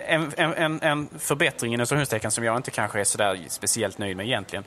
[0.07, 4.65] En, en, en förbättring inom som jag inte kanske är sådär speciellt nöjd med egentligen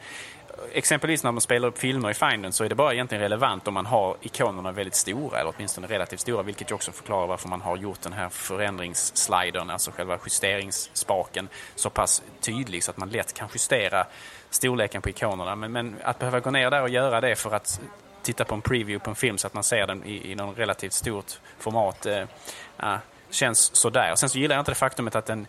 [0.73, 3.73] exempelvis när man spelar upp filmer i Finden så är det bara egentligen relevant om
[3.73, 7.61] man har ikonerna väldigt stora, eller åtminstone relativt stora, vilket ju också förklarar varför man
[7.61, 13.33] har gjort den här förändringsslidern, alltså själva justeringsspaken, så pass tydlig så att man lätt
[13.33, 14.05] kan justera
[14.49, 15.55] storleken på ikonerna.
[15.55, 17.81] Men, men att behöva gå ner där och göra det för att
[18.21, 20.55] titta på en preview på en film så att man ser den i, i någon
[20.55, 22.97] relativt stort format, eh,
[23.29, 24.15] känns sådär.
[24.15, 25.47] Sen så gillar jag inte det faktumet att den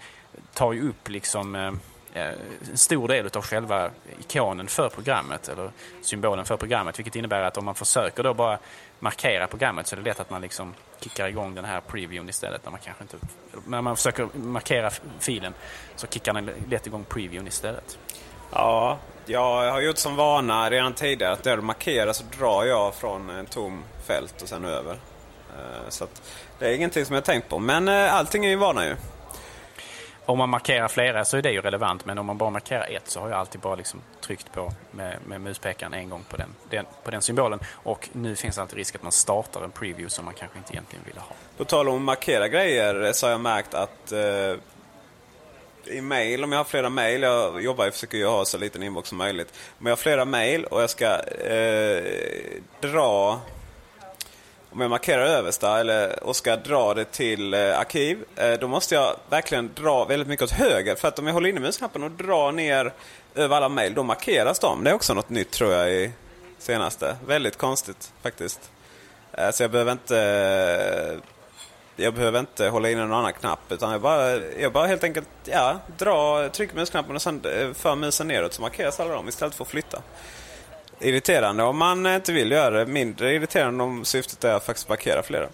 [0.55, 1.73] tar ju upp liksom eh,
[2.15, 2.37] en
[2.75, 5.71] stor del av själva ikonen för programmet, eller
[6.03, 8.59] symbolen för programmet, vilket innebär att om man försöker då bara
[8.99, 12.65] markera programmet så är det lätt att man liksom kickar igång den här previewn istället.
[12.65, 13.17] När man, kanske inte,
[13.67, 15.55] när man försöker markera filen
[15.97, 17.99] så kickar den lätt igång previewn istället.
[18.53, 22.95] Ja, jag har gjort som vana redan tidigare att när du markerar så drar jag
[22.95, 24.93] från en tom fält och sen över.
[25.51, 26.07] Eh, så
[26.59, 27.59] det är ingenting som jag tänkt på.
[27.59, 28.97] Men eh, allting är ju vana ju.
[30.31, 33.09] Om man markerar flera så är det ju relevant, men om man bara markerar ett
[33.09, 36.49] så har jag alltid bara liksom tryckt på med, med muspekaren en gång på den,
[36.70, 37.59] den, på den symbolen.
[37.72, 40.72] Och nu finns det alltid risk att man startar en preview som man kanske inte
[40.72, 41.35] egentligen ville ha.
[41.57, 44.55] På tal om att markera grejer så har jag märkt att eh,
[45.85, 48.83] i mail, om jag har flera mail, jag jobbar och försöker ju ha så liten
[48.83, 49.55] inbox som möjligt.
[49.78, 52.05] Om jag har flera mail och jag ska eh,
[52.81, 53.41] dra
[54.73, 58.95] om jag markerar översta eller, och ska dra det till eh, arkiv, eh, då måste
[58.95, 60.95] jag verkligen dra väldigt mycket åt höger.
[60.95, 62.93] För att om jag håller inne musknappen och drar ner
[63.35, 64.85] över alla mejl, då markeras de.
[64.85, 66.12] Det är också något nytt tror jag i
[66.59, 67.16] senaste.
[67.27, 68.71] Väldigt konstigt faktiskt.
[69.33, 71.31] Eh, så jag behöver inte eh,
[71.97, 73.73] jag behöver inte hålla inne någon annan knapp.
[73.73, 77.95] Utan jag bara, jag bara helt enkelt ja, dra, trycker musknappen och sen eh, för
[77.95, 80.03] musen neråt så markeras alla dem istället för att flytta
[81.01, 82.86] irriterande om man inte vill göra det.
[82.86, 85.48] Mindre irriterande om syftet är att faktiskt markera flera.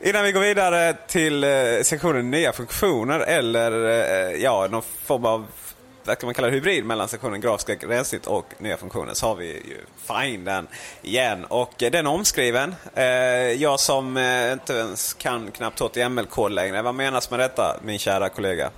[0.00, 1.50] Innan vi går vidare till eh,
[1.82, 5.46] sektionen nya funktioner eller eh, ja, någon form av
[6.06, 9.34] vad kan man kalla det, hybrid mellan sektionen grafiska gränssnitt och nya funktioner så har
[9.34, 10.66] vi ju Finden
[11.02, 11.44] igen.
[11.44, 12.74] Och eh, den är omskriven.
[13.56, 14.18] Jag som
[14.52, 16.82] inte ens kan knappt HTML-kod längre.
[16.82, 18.70] Vad menas med detta min kära kollega?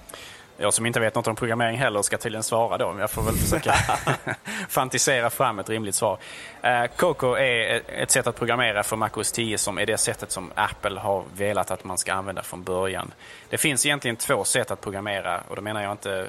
[0.58, 2.96] Jag som inte vet något om programmering heller ska tydligen svara då.
[2.98, 3.72] Jag får väl försöka
[4.68, 6.18] fantisera fram ett rimligt svar.
[6.64, 10.52] Uh, Coco är ett sätt att programmera för MacOS 10 som är det sättet som
[10.54, 13.12] Apple har velat att man ska använda från början.
[13.48, 16.26] Det finns egentligen två sätt att programmera och då menar jag inte uh,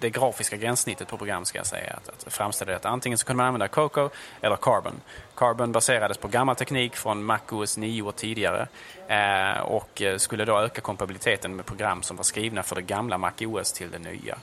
[0.00, 1.92] det grafiska gränssnittet på program ska jag säga.
[2.04, 2.88] Att, att framställa det.
[2.88, 4.08] Antingen så kunde man använda Coco
[4.40, 5.00] eller Carbon.
[5.34, 8.68] Carbon baserades på gammal teknik från Mac OS 9 och tidigare
[9.08, 13.18] eh, och eh, skulle då öka kompatibiliteten med program som var skrivna för det gamla
[13.18, 14.38] Mac OS till det nya.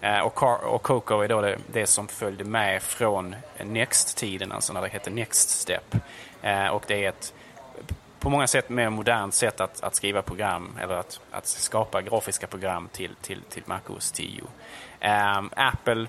[0.00, 4.72] Eh, och, Car och Coco är då det, det, som följde med från Next-tiden, alltså
[4.72, 5.94] när det hette Next Step.
[6.42, 7.34] Eh, och det är ett
[8.18, 12.46] på många sätt mer modernt sätt att, att skriva program eller att, att skapa grafiska
[12.46, 14.40] program till, till, till MacOS 10.
[14.40, 14.48] Um,
[15.00, 16.06] ehm, Apple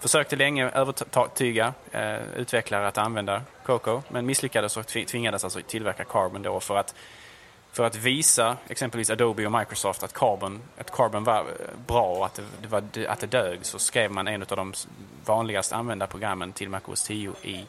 [0.00, 6.42] försökte länge övertyga uh, utvecklare att använda Coco men misslyckades och tvingades alltså tillverka Carbon
[6.42, 6.94] då för att
[7.72, 11.44] för att visa exempelvis Adobe och Microsoft att Carbon, att Carbon var eh,
[11.86, 14.72] bra och att det, det var, att det dög så skrev man en av de
[15.24, 17.66] vanligast använda programmen till MacOS 10 i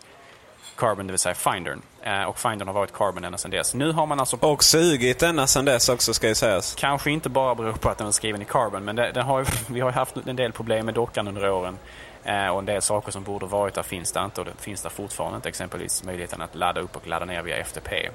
[0.75, 1.81] Carbon, det vill säga Findern.
[2.01, 3.73] Eh, och Findern har varit Carbon ända sedan dess.
[3.73, 4.37] Nu har man alltså...
[4.37, 6.75] Och sugit ända sedan dess också ska ju sägas.
[6.75, 9.47] Kanske inte bara beror på att den är skriven i Carbon, men det, det har,
[9.73, 11.77] vi har haft en del problem med dockan under åren.
[12.23, 14.81] Eh, och en del saker som borde varit där finns där inte och det finns
[14.81, 15.49] där fortfarande inte.
[15.49, 18.09] Exempelvis möjligheten att ladda upp och ladda ner via FTP.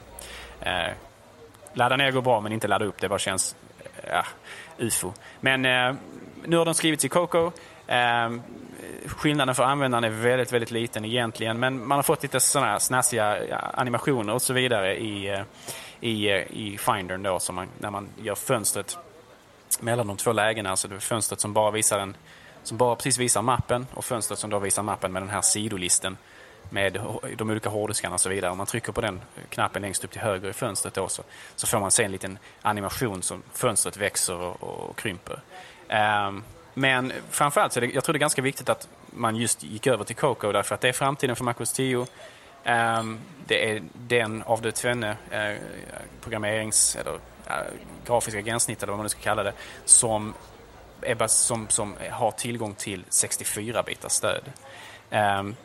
[0.60, 0.92] Eh,
[1.72, 3.00] ladda ner går bra, men inte ladda upp.
[3.00, 3.56] Det bara känns
[4.02, 4.24] eh, ja,
[4.78, 5.12] ufo.
[5.40, 5.94] Men eh,
[6.44, 7.52] nu har de skrivits i Coco.
[7.88, 8.30] Eh,
[9.06, 11.60] skillnaden för användaren är väldigt, väldigt liten egentligen.
[11.60, 13.38] Men man har fått lite sådana här snassiga
[13.74, 15.40] animationer och så vidare i, eh,
[16.00, 18.98] i, eh, i Findern då, som man, när man gör fönstret
[19.80, 20.70] mellan de två lägena.
[20.70, 22.16] Alltså det fönstret som bara visar en,
[22.62, 26.16] som bara precis visar mappen och fönstret som då visar mappen med den här sidolisten
[26.70, 27.00] med
[27.36, 28.50] de olika hårddiskarna och så vidare.
[28.50, 31.22] Om man trycker på den knappen längst upp till höger i fönstret då så,
[31.56, 35.40] så får man se en liten animation som fönstret växer och, och krymper.
[36.28, 36.44] Um,
[36.78, 39.86] men framförallt så är det, jag tror det är ganska viktigt att man just gick
[39.86, 41.96] över till Coco därför att det är framtiden för MacOS 10.
[41.98, 42.06] Um,
[42.64, 45.58] ehm, det är den av de tvenne uh,
[46.20, 47.18] programmerings eller uh,
[48.06, 49.52] grafiska gränssnitt eller vad man nu ska kalla det
[49.84, 50.34] som,
[51.02, 54.42] är, som, som har tillgång till 64-bitars stöd.
[55.10, 55.56] Um,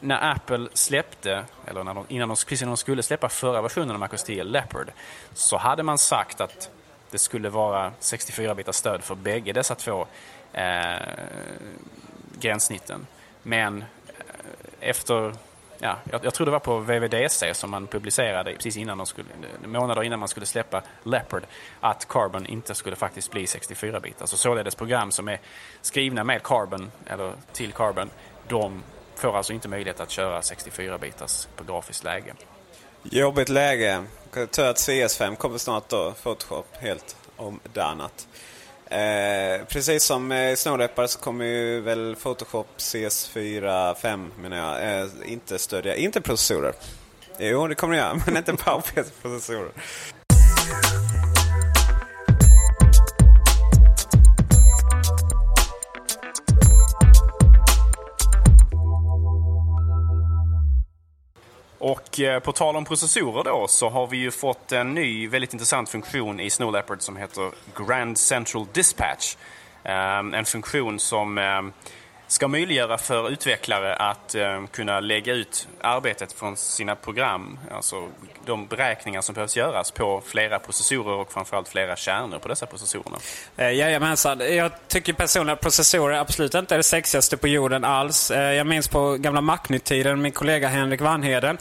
[0.00, 3.90] när Apple släppte, eller när de, innan de, precis innan de skulle släppa förra versionen
[3.90, 4.90] av MacOS 10, Leopard,
[5.34, 6.70] så hade man sagt att
[7.10, 10.06] det skulle vara 64-bitars stöd för bägge dessa två
[10.56, 10.96] eh,
[12.38, 13.06] gränssnitten.
[13.42, 15.34] Men eh, efter,
[15.78, 19.28] ja, jag, jag, tror det var på VVDC som man publicerade precis innan de skulle,
[19.64, 21.42] månader innan man skulle släppa Leopard
[21.80, 24.20] att Carbon inte skulle faktiskt bli 64-bit.
[24.20, 25.40] Alltså således program som är
[25.80, 28.10] skrivna med Carbon eller till Carbon,
[28.48, 28.82] de
[29.14, 32.34] får alltså inte möjlighet att köra 64-bitars på grafiskt läge.
[33.02, 34.04] Jobbigt läge.
[34.32, 38.28] Tur att CS5 kommer snart då, Photoshop helt omdanat.
[38.90, 45.08] Eh, precis som eh, Snowrepar så kommer ju väl Photoshop CS4 5 menar jag eh,
[45.24, 46.72] inte stödja, inte processorer.
[47.38, 49.72] Jo det kommer det göra, men inte PowerPC-processorer.
[61.78, 65.52] Och eh, på tal om processorer då så har vi ju fått en ny väldigt
[65.52, 67.50] intressant funktion i Snow Leopard som heter
[67.86, 69.36] Grand Central Dispatch.
[69.84, 71.72] Ehm, en funktion som ehm,
[72.28, 78.08] ska möjliggöra för utvecklare att eh, kunna lägga ut arbetet från sina program, alltså
[78.44, 83.16] de beräkningar som behövs göras på flera processorer och framförallt flera kärnor på dessa processorerna.
[83.56, 84.56] Eh, jajamensan.
[84.56, 88.30] Jag tycker personligen att processorer absolut inte är det sexigaste på jorden alls.
[88.30, 91.58] Eh, jag minns på gamla Macnytt-tiden, min kollega Henrik Vanheden.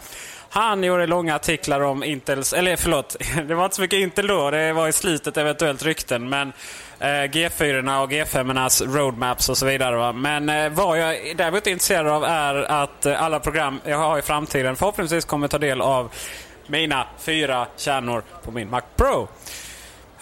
[0.50, 3.16] Han gjorde långa artiklar om Intels, eller förlåt,
[3.48, 6.30] det var inte så mycket Intel då, det var i slutet eventuellt rykten.
[6.30, 6.54] Men
[7.00, 9.96] Eh, G4 och G5 roadmaps och så vidare.
[9.96, 10.12] Va?
[10.12, 14.20] Men eh, vad jag däremot är intresserad av är att eh, alla program jag har
[14.20, 16.12] i framtiden förhoppningsvis kommer ta del av
[16.68, 19.28] mina fyra kärnor på min Mac Pro.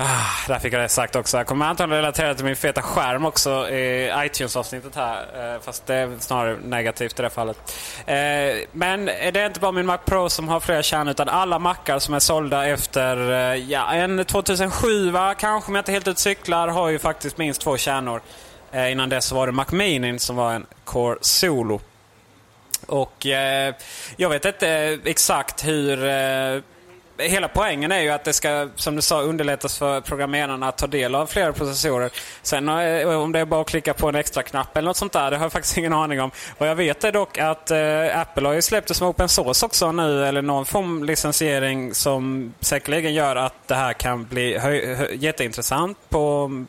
[0.06, 1.38] Ah, där fick jag det sagt också.
[1.38, 5.54] Jag kommer antagligen relatera till min feta skärm också i iTunes-avsnittet här.
[5.56, 7.58] Eh, fast det är snarare negativt i det fallet.
[8.06, 8.16] Eh,
[8.72, 12.00] men det är inte bara min Mac Pro som har flera kärnor utan alla Macar
[12.00, 15.34] som är sålda efter eh, ja, en 2007 va?
[15.34, 18.22] kanske om jag inte helt ut cyklar har ju faktiskt minst två kärnor.
[18.72, 21.82] Eh, innan dess var det Mac Mini som var en Core Solo.
[22.88, 23.76] Och eh,
[24.18, 26.62] jag vet inte eh, exakt hur eh,
[27.24, 30.78] Eh, hela poängen är ju att det ska, som du sa, underlättas för programmerarna att
[30.78, 32.12] ta del av flera processorer.
[32.42, 35.14] Sen eh, om det är bara att klicka på en extra knapp eller något sånt
[35.14, 36.32] där, det har jag faktiskt ingen aning om.
[36.58, 39.66] Vad jag vet är dock att eh, Apple har ju släppt det som open source
[39.66, 44.60] också nu, eller någon form licensiering som säkerligen gör att det här kan bli
[45.14, 46.68] jätteintressant på mm,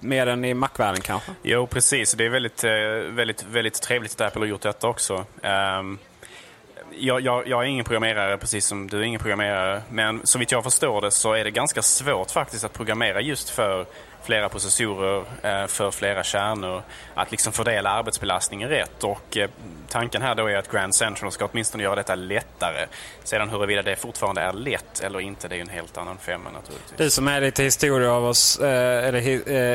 [0.00, 1.32] mer än i Mac-världen kanske?
[1.42, 2.12] Jo, precis.
[2.12, 2.70] Det är väldigt, eh,
[3.14, 5.24] väldigt, väldigt trevligt att Apple har gjort detta också.
[5.78, 5.98] Um
[6.98, 9.82] jag, jag, jag, är ingen programmerare, precis som du är ingen programmerare.
[9.90, 13.50] Men så vitt jag förstår det så är det ganska svårt faktiskt att programmera just
[13.50, 13.86] för
[14.24, 16.82] flera processorer eh, för flera kärnor.
[17.14, 19.04] Att liksom fördela arbetsbelastningen rätt.
[19.04, 19.50] Och eh,
[19.88, 22.86] tanken här då är att Grand Central ska åtminstone göra detta lättare.
[23.24, 26.94] Sedan huruvida det fortfarande är lätt eller inte, det är en helt annan femma naturligtvis.
[26.96, 29.20] Du som är lite historia av oss, eh, eller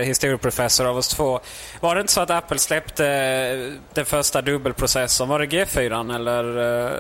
[0.04, 1.40] historieprofessor av oss två.
[1.80, 3.06] Var det inte så att Apple släppte
[3.94, 5.30] den första dubbelprocessorn?
[5.30, 6.94] Var det G4 eller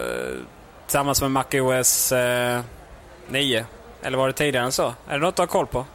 [0.86, 2.14] tillsammans med Mac OS
[3.28, 3.66] 9?
[4.02, 4.93] Eller var det tidigare än så?
[5.08, 5.86] Är det något du har koll på?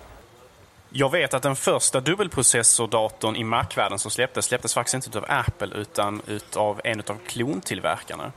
[0.97, 5.69] Jag vet att den första dubbelprocessordatorn i Mac-världen som släpptes, släpptes faktiskt inte av Apple
[5.75, 6.23] utan
[6.57, 8.33] av en av klontillverkarna.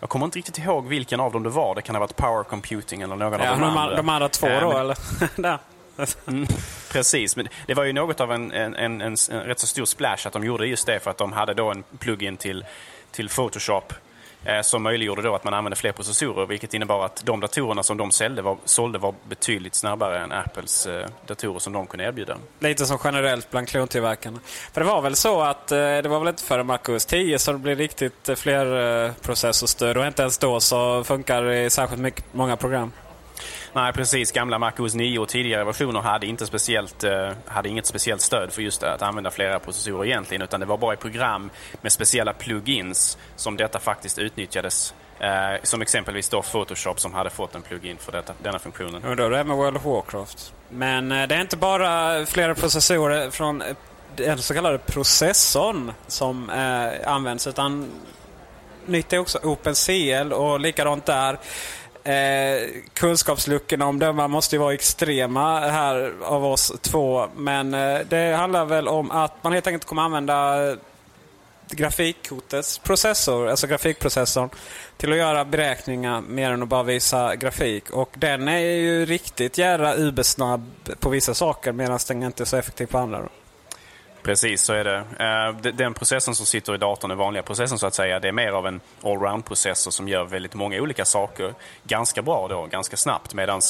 [0.00, 1.74] Jag kommer inte riktigt ihåg vilken av dem det var.
[1.74, 3.96] Det kan ha varit Power Computing eller någon ja, av de, de andra.
[3.96, 4.76] De andra två då, men...
[4.76, 5.58] eller?
[6.26, 6.46] mm,
[6.92, 10.26] precis, men det var ju något av en, en, en, en, rätt så stor splash
[10.26, 12.64] att de gjorde just det för att de hade då en plugin till,
[13.10, 13.94] till Photoshop
[14.44, 17.96] Eh, som möjliggjorde då att man använde fler processorer vilket innebar att de datorerna som
[17.96, 22.36] de sålde var, sålde var betydligt snabbare än Apples eh, datorer som de kunde erbjuda.
[22.58, 24.38] Lite som generellt bland klontillverkarna.
[24.72, 27.54] För det var väl så att eh, det var väl inte före MacOS 10 som
[27.54, 32.24] det blev riktigt fler processorstöd och inte ens då så funkar det i särskilt mycket,
[32.32, 32.92] många program.
[33.72, 34.32] Nej, precis.
[34.32, 38.62] Gamla MacOS 9 och tidigare versioner hade, inte speciellt, eh, hade inget speciellt stöd för
[38.62, 40.42] just att använda flera processorer egentligen.
[40.42, 41.50] Utan det var bara i program
[41.80, 44.94] med speciella plugins som detta faktiskt utnyttjades.
[45.20, 49.04] Eh, som exempelvis då Photoshop som hade fått en plugin för detta, denna funktionen.
[49.04, 50.52] Och då är det med World of Warcraft.
[50.68, 53.76] Men eh, det är inte bara flera processorer från eh,
[54.16, 57.90] den så kallade processorn som eh, används utan
[58.86, 61.38] nytt är också OpenCL och likadant där.
[62.04, 67.26] Eh, kunskapsluckorna om döma måste ju vara extrema här av oss två.
[67.36, 70.56] Men eh, det handlar väl om att man helt enkelt kommer använda
[71.70, 74.50] grafikkortets processor, alltså grafikprocessorn,
[74.96, 77.90] till att göra beräkningar mer än att bara visa grafik.
[77.90, 80.70] Och den är ju riktigt jävla UB-snabb
[81.00, 83.18] på vissa saker medan den inte är så effektiv på andra.
[83.18, 83.28] Då.
[84.22, 84.96] Precis, så är det.
[85.18, 88.32] Eh, den processen som sitter i datorn, den vanliga processen så att säga, det är
[88.32, 91.54] mer av en allround-processor som gör väldigt många olika saker
[91.84, 93.34] ganska bra då, ganska snabbt.
[93.34, 93.60] Medan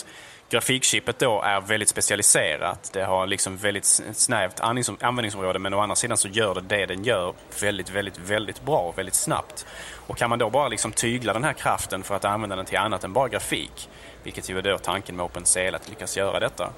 [0.51, 2.91] grafikchippet då är väldigt specialiserat.
[2.93, 7.05] Det har liksom väldigt snävt användningsområde men å andra sidan så gör det det den
[7.05, 9.67] gör väldigt, väldigt, väldigt bra och väldigt snabbt.
[10.07, 12.79] Och kan man då bara liksom tygla den här kraften för att använda den till
[12.79, 13.89] annat än bara grafik,
[14.23, 16.71] vilket ju är då tanken med OpenCL att lyckas göra detta,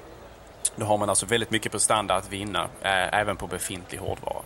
[0.75, 4.41] då har man alltså väldigt mycket prestanda att vinna, eh, även på befintlig hårdvara.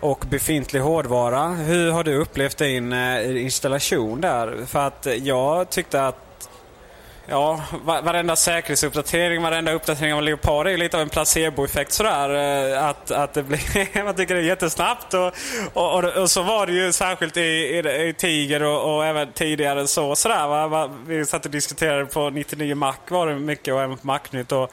[0.00, 4.66] Och befintlig hårdvara, hur har du upplevt din eh, installation där?
[4.66, 6.48] För att jag tyckte att
[7.26, 12.30] Ja, varenda säkerhetsuppdatering, varenda uppdatering av Leopard är lite av en placeboeffekt sådär.
[12.74, 15.14] Eh, att, att det blir, man tycker det är jättesnabbt.
[15.14, 15.32] Och,
[15.72, 19.32] och, och, och så var det ju särskilt i, i, i Tiger och, och, även
[19.32, 20.16] tidigare så.
[20.16, 20.90] Sådär, va?
[21.06, 24.52] Vi satt och diskuterade på 99 Mac var det mycket och även på Macnytt.
[24.52, 24.70] Och,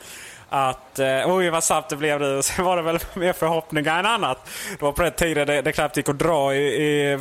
[0.54, 2.42] att eh, oj vad snabbt det blev nu.
[2.44, 4.50] Sen var det väl mer förhoppningar än annat.
[4.80, 7.20] Det var på den tiden det, det knappt gick att dra i, i eh,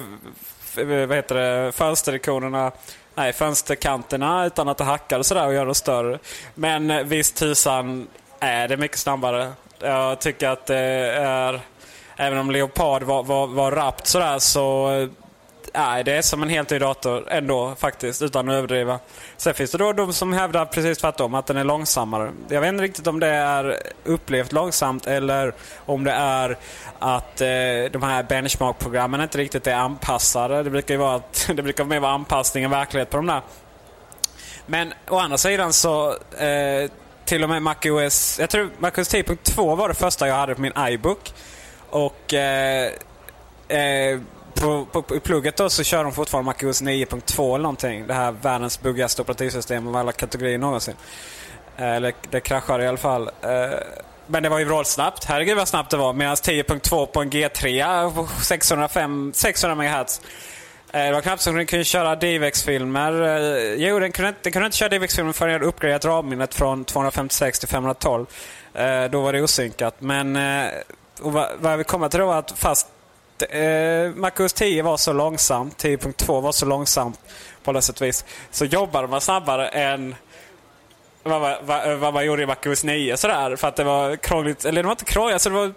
[0.84, 2.72] vad heter det, fönsterikonerna.
[3.14, 6.18] nej, fönsterkanterna utan att det hackar och sådär och gör dem större.
[6.54, 8.06] Men eh, visst tusan
[8.40, 9.52] är det mycket snabbare.
[9.78, 10.78] Jag tycker att det
[11.16, 11.60] är,
[12.16, 15.08] även om Leopard var, var, var rappt sådär så eh,
[15.74, 18.98] Nej, det är som en helt ny dator ändå faktiskt, utan att överdriva.
[19.36, 22.32] Sen finns det då de som hävdar precis tvärtom, att den är långsammare.
[22.48, 25.54] Jag vet inte riktigt om det är upplevt långsamt eller
[25.86, 26.58] om det är
[26.98, 27.46] att eh,
[27.92, 30.62] de här benchmark-programmen inte riktigt är anpassade.
[30.62, 33.42] Det brukar ju vara att, det brukar mer vara anpassning än verklighet på de där.
[34.66, 36.90] Men å andra sidan så eh,
[37.24, 40.72] till och med MacOS, jag tror MacOS 10.2 var det första jag hade på min
[40.78, 41.32] iBook.
[41.90, 42.90] Och eh,
[43.68, 44.20] eh,
[44.54, 48.06] på, på, i plugget då så kör de fortfarande MacOS 9.2 eller någonting.
[48.06, 50.94] Det här världens buggigaste operativsystem av alla kategorier någonsin.
[51.76, 53.30] Eh, eller det kraschar i alla fall.
[53.42, 53.50] Eh,
[54.26, 55.24] men det var ju vrålsnabbt.
[55.24, 56.12] Herregud vad snabbt det var.
[56.12, 60.20] Medan 10.2 på en G3 på 605, 600 MHz.
[60.92, 63.22] Det var knappt så den kunde köra DivX-filmer.
[63.22, 66.84] Eh, jo, den kunde, den kunde inte köra DivX-filmer förrän jag hade uppgraderat RAM-minnet från
[66.84, 68.26] 256 till 512.
[68.74, 69.94] Eh, då var det osynkat.
[69.98, 70.70] Men eh,
[71.20, 72.88] och vad, vad jag vill komma till då var att fast
[73.42, 77.20] eh, MacOS 10 var så långsamt, 10.2 var så långsamt
[77.64, 80.14] på något sätt vis, så jobbade man snabbare än
[81.22, 83.16] vad, vad, vad eh, man gjorde i MacOS 9.
[83.16, 84.64] Sådär, för att det var krångligt.
[84.64, 85.72] Eller det var inte krångligt, alltså det var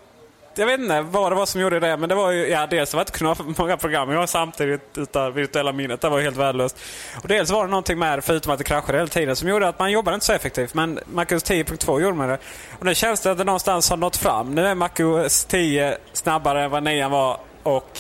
[0.56, 2.94] jag vet inte vad det var som gjorde det, men det var ju, ja, dels
[2.94, 6.02] var det inte kunna ha många program jag samtidigt utan virtuella minnet.
[6.02, 6.80] Det var ju helt värdelöst.
[7.22, 9.80] Och dels var det någonting med förutom att det kraschade hela tiden, som gjorde att
[9.80, 10.74] man jobbade inte så effektivt.
[10.74, 12.38] Men MacOS 10.2 gjorde man det.
[12.80, 14.56] Och nu känns det att det någonstans har nått fram.
[14.56, 18.00] Nu är MacOS 10 snabbare än vad 9 var och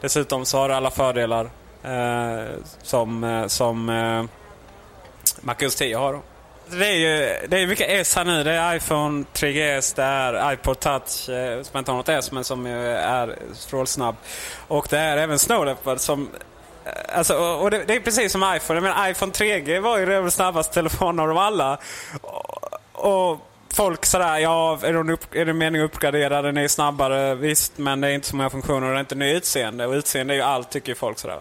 [0.00, 1.50] dessutom så har det alla fördelar
[1.82, 4.24] eh, som, eh, som eh,
[5.40, 6.20] Macros 10 har.
[6.66, 8.44] Det är ju det är mycket S här nu.
[8.44, 12.44] Det är iPhone 3GS, det är iPod Touch, eh, som inte har något S men
[12.44, 14.16] som är strålsnabb.
[14.68, 16.28] Och det är även Snow Leopard som
[16.84, 18.80] eh, Alltså, och det, det, är precis som iPhone.
[18.80, 21.78] Men iPhone 3G var ju den snabbaste telefonen av dem alla.
[22.22, 26.42] Och, och folk sådär, ja, är det, upp, är det meningen att uppgradera?
[26.42, 29.14] Den är snabbare, visst, men det är inte så många funktioner och det är inte
[29.14, 29.86] ny utseende.
[29.86, 31.40] Och utseende är ju allt, tycker ju folk sådär.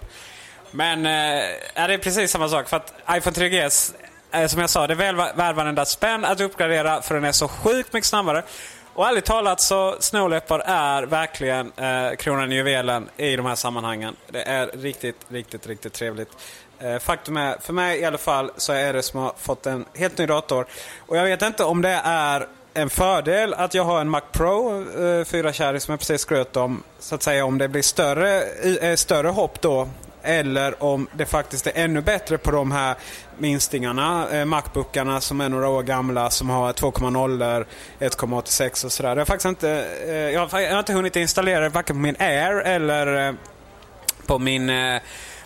[0.72, 1.42] Men eh,
[1.74, 2.70] det är precis samma sak.
[2.70, 3.94] För att iPhone 3GS,
[4.32, 7.32] eh, som jag sa, det är väl värd varenda spänn att uppgradera för den är
[7.32, 8.44] så sjukt mycket snabbare.
[8.94, 14.16] Och ärligt talat så snåläppar är verkligen eh, kronan i juvelen i de här sammanhangen.
[14.28, 16.30] Det är riktigt, riktigt, riktigt trevligt.
[16.80, 19.86] Eh, faktum är, för mig i alla fall, så är det som har fått en
[19.96, 20.66] helt ny dator.
[21.08, 24.86] Och jag vet inte om det är en fördel att jag har en Mac Pro
[25.04, 26.84] eh, 4 kärring som jag precis skröt om.
[27.00, 28.44] Så att säga om det blir större,
[28.82, 29.90] eh, större hopp då.
[30.24, 32.96] Eller om det faktiskt är ännu bättre på de här
[33.38, 37.66] minstingarna, eh, Macbookarna som är några år gamla som har 2,0,
[38.00, 39.10] 1,86 och sådär.
[39.10, 42.00] Jag har faktiskt inte, eh, jag har, jag har inte hunnit installera det varken på
[42.00, 43.34] min Air eller eh,
[44.26, 45.02] på min eh,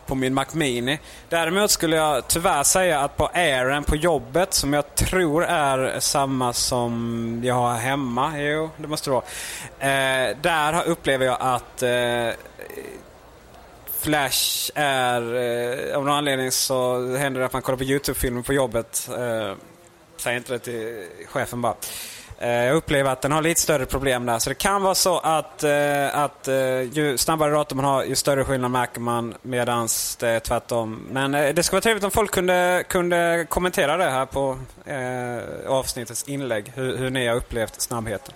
[0.05, 0.99] på min Mac Mini.
[1.29, 6.53] Däremot skulle jag tyvärr säga att på Airen på jobbet, som jag tror är samma
[6.53, 9.23] som jag har hemma, jo det måste det vara.
[9.79, 12.29] Eh, där upplever jag att eh,
[13.99, 18.53] Flash är, eh, av någon anledning så händer det att man kollar på YouTube-filmer på
[18.53, 19.09] jobbet.
[19.17, 19.53] Eh,
[20.17, 21.75] säg inte det till chefen bara.
[22.43, 24.39] Eh, jag upplever att den har lite större problem där.
[24.39, 28.15] Så det kan vara så att, eh, att eh, ju snabbare dator man har, ju
[28.15, 29.33] större skillnad märker man.
[29.41, 29.87] Medan
[30.19, 31.07] det är tvärtom.
[31.11, 36.23] Men det skulle vara trevligt om folk kunde, kunde kommentera det här på eh, avsnittets
[36.23, 36.71] inlägg.
[36.75, 38.33] Hur, hur ni har upplevt snabbheten.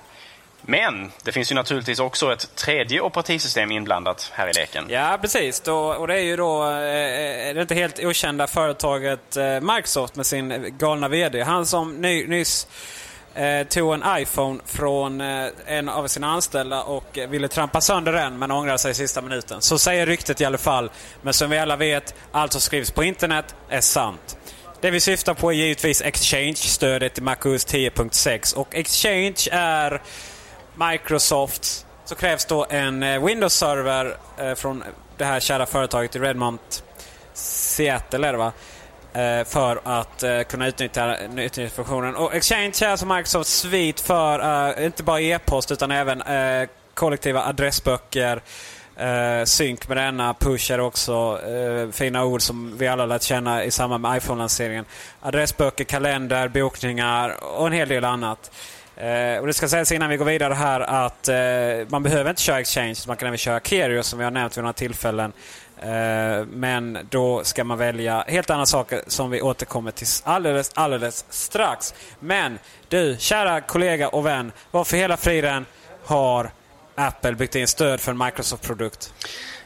[0.62, 4.86] Men det finns ju naturligtvis också ett tredje operativsystem inblandat här i leken.
[4.90, 5.60] Ja, precis.
[5.60, 10.26] Då, och det är ju då eh, det inte helt okända företaget eh, Microsoft med
[10.26, 11.42] sin galna VD.
[11.42, 12.68] Han som ny, nyss
[13.38, 18.12] eh, tog en iPhone från eh, en av sina anställda och eh, ville trampa sönder
[18.12, 19.62] den men ångrade sig i sista minuten.
[19.62, 20.92] Så säger ryktet i alla fall.
[21.22, 24.38] Men som vi alla vet, allt som skrivs på internet är sant.
[24.82, 30.02] Det vi syftar på är givetvis Exchange-stödet i MacOS 10.6 och Exchange är
[30.76, 34.84] Microsoft så krävs då en eh, Windows-server eh, från
[35.18, 36.84] det här kära företaget i Redmont,
[37.34, 38.52] Seattle är det va?
[39.18, 42.16] Eh, för att uh, kunna utnyttja, utnyttja funktionen.
[42.16, 44.40] Och Exchange är alltså Microsofts svit för
[44.80, 48.42] uh, inte bara e-post utan även uh, kollektiva adressböcker.
[49.46, 51.40] Synk med denna, push är också
[51.92, 54.86] fina ord som vi alla lärt känna i samband med iPhone-lanseringen.
[55.22, 58.52] Adressböcker, kalender, bokningar och en hel del annat.
[58.98, 61.36] Eh, och det ska sägas innan vi går vidare här att eh,
[61.90, 62.96] man behöver inte köra Exchange.
[63.08, 65.34] Man kan även köra Kerio som vi har nämnt vid några tillfällen.
[65.82, 71.26] Eh, men då ska man välja helt andra saker som vi återkommer till alldeles, alldeles
[71.30, 71.94] strax.
[72.20, 74.52] Men du, kära kollega och vän.
[74.72, 75.66] Varför hela friden
[76.06, 76.52] har
[76.96, 79.14] Apple byggt in stöd för en Microsoft-produkt?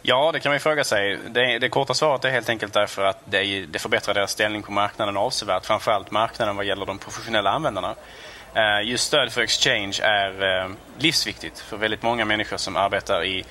[0.01, 1.20] Ja, det kan man ju fråga sig.
[1.30, 4.72] Det, det korta svaret är helt enkelt därför att det, det förbättrar deras ställning på
[4.72, 5.66] marknaden avsevärt.
[5.66, 7.95] Framförallt marknaden vad gäller de professionella användarna.
[8.53, 13.45] Eh, just stöd för Exchange är eh, livsviktigt för väldigt många människor som arbetar i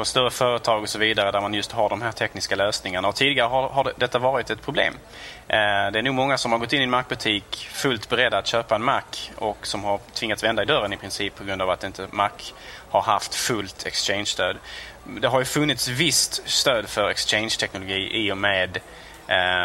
[0.00, 3.08] på större företag och så vidare där man just har de här tekniska lösningarna.
[3.08, 4.94] Och tidigare har, har detta varit ett problem.
[5.48, 5.56] Eh,
[5.92, 8.74] det är nog många som har gått in i en Mac-butik fullt beredda att köpa
[8.74, 9.02] en Mac
[9.36, 12.30] och som har tvingats vända i dörren i princip på grund av att inte Mac
[12.90, 14.56] har haft fullt Exchange-stöd.
[15.20, 18.80] Det har ju funnits visst stöd för Exchange-teknologi i och med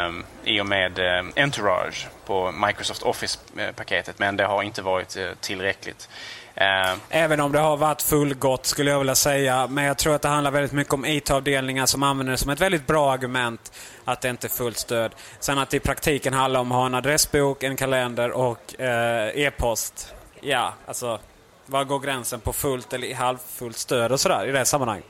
[0.07, 5.17] Um, i och med um, Entourage på Microsoft Office-paketet eh, men det har inte varit
[5.17, 6.09] uh, tillräckligt.
[6.55, 9.67] Eh, Även om det har varit fullgott skulle jag vilja säga.
[9.67, 12.61] Men jag tror att det handlar väldigt mycket om IT-avdelningar som använder det som ett
[12.61, 13.71] väldigt bra argument
[14.05, 15.15] att det inte är fullt stöd.
[15.39, 19.27] Sen att det i praktiken handlar om att ha en adressbok, en kalender och eh,
[19.45, 20.13] e-post.
[20.41, 21.19] Ja, alltså
[21.65, 25.05] var går gränsen på fullt eller halvfullt stöd och sådär i det sammanhanget.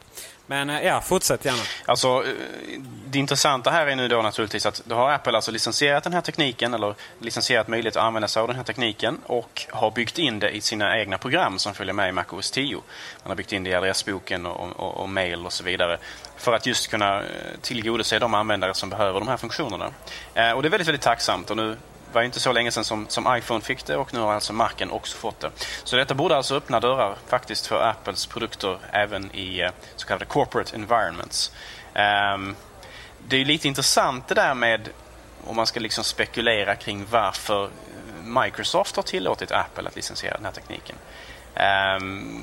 [0.48, 1.62] Men eh, ja, fortsätt gärna.
[1.86, 6.04] Alltså, eh, det intressanta här är nu då naturligtvis att då har Apple alltså licensierat
[6.04, 9.92] den här tekniken eller licensierat möjlighet att använda sig av den här tekniken och har
[9.92, 12.76] byggt in det i sina egna program som följer med i Mac OS 10.
[12.76, 12.84] Man
[13.32, 15.98] har byggt in det i adressboken och, och, och mail och så vidare
[16.38, 17.26] för att just kunna eh,
[17.62, 19.86] tillgodose de användare som behöver de här funktionerna.
[19.86, 21.78] Och det är väldigt, väldigt tacksamt och nu
[22.16, 24.92] var inte så länge sedan som, som iPhone fick det och nu har alltså Macen
[24.92, 25.52] också fått det.
[25.84, 30.26] Så detta borde alltså öppna dörrar faktiskt för Apples produkter även i eh, så kallade
[30.26, 31.52] corporate environments.
[32.36, 32.56] Um,
[33.28, 34.90] det är lite intressant det där med
[35.48, 37.70] om man ska liksom spekulera kring varför
[38.24, 40.96] Microsoft har tillåtit Apple att licensiera den här tekniken.
[41.56, 42.42] Um,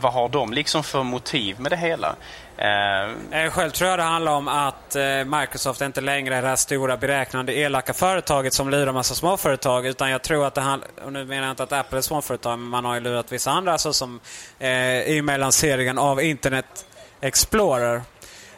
[0.00, 2.16] vad har de liksom för motiv med det hela?
[2.58, 6.56] Uh, Själv tror jag det handlar om att eh, Microsoft inte längre är det här
[6.56, 9.86] stora beräknande elaka företaget som lurar massa småföretag.
[9.86, 12.58] Utan jag tror att det handlar, och nu menar jag inte att Apple är småföretag,
[12.58, 14.20] men man har ju lurat vissa andra alltså såsom
[14.60, 16.86] uh, eh, i och med lanseringen av Internet
[17.20, 18.02] Explorer.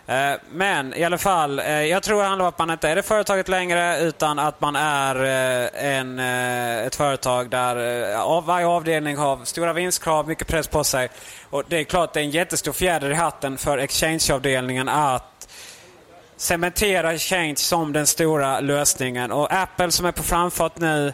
[0.08, 2.96] Eh, men i alla fall, eh, jag tror det handlar om att man inte är
[2.96, 9.44] det företaget längre utan att man är eh, en, ett företag där varje avdelning har
[9.44, 11.08] stora vinstkrav, mycket press på sig.
[11.50, 15.48] Och Det är klart det är en jättestor fjäder i hatten för Exchange-avdelningen att
[16.36, 19.32] cementera Exchange som den stora lösningen.
[19.32, 21.12] Och Apple som är på framfart nu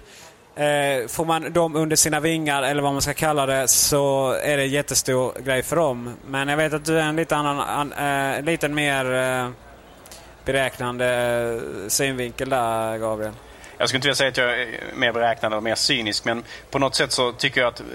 [0.57, 4.57] Eh, får man dem under sina vingar, eller vad man ska kalla det, så är
[4.57, 6.14] det en jättestor grej för dem.
[6.26, 9.50] Men jag vet att du är en lite annan, an, eh, lite mer eh,
[10.44, 13.32] beräknande eh, synvinkel där, Gabriel.
[13.78, 16.78] Jag skulle inte vilja säga att jag är mer beräknande och mer cynisk men på
[16.78, 17.86] något sätt så tycker jag att eh,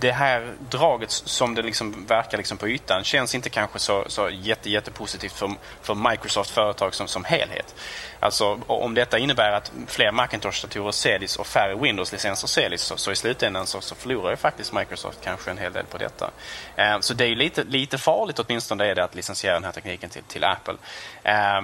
[0.00, 4.30] det här draget som det liksom verkar liksom på ytan känns inte kanske så, så
[4.30, 5.50] jätte, jättepositivt för,
[5.82, 7.74] för Microsoft företag som, som helhet.
[8.20, 13.16] Alltså om detta innebär att fler Macintosh-datorer säljs och färre Windows-licenser säljs så, så, i
[13.16, 16.30] slutändan så, så förlorar ju faktiskt Microsoft kanske en hel del på detta.
[16.76, 20.10] Eh, så det är lite, lite farligt åtminstone är det att licensiera den här tekniken
[20.10, 20.74] till, till Apple.
[21.22, 21.62] Eh,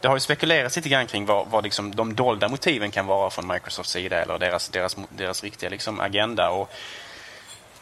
[0.00, 3.30] det har ju spekulerats lite grann kring vad, vad liksom de dolda motiven kan vara
[3.30, 6.50] från Microsofts sida eller deras, deras, deras riktiga liksom agenda.
[6.50, 6.72] Och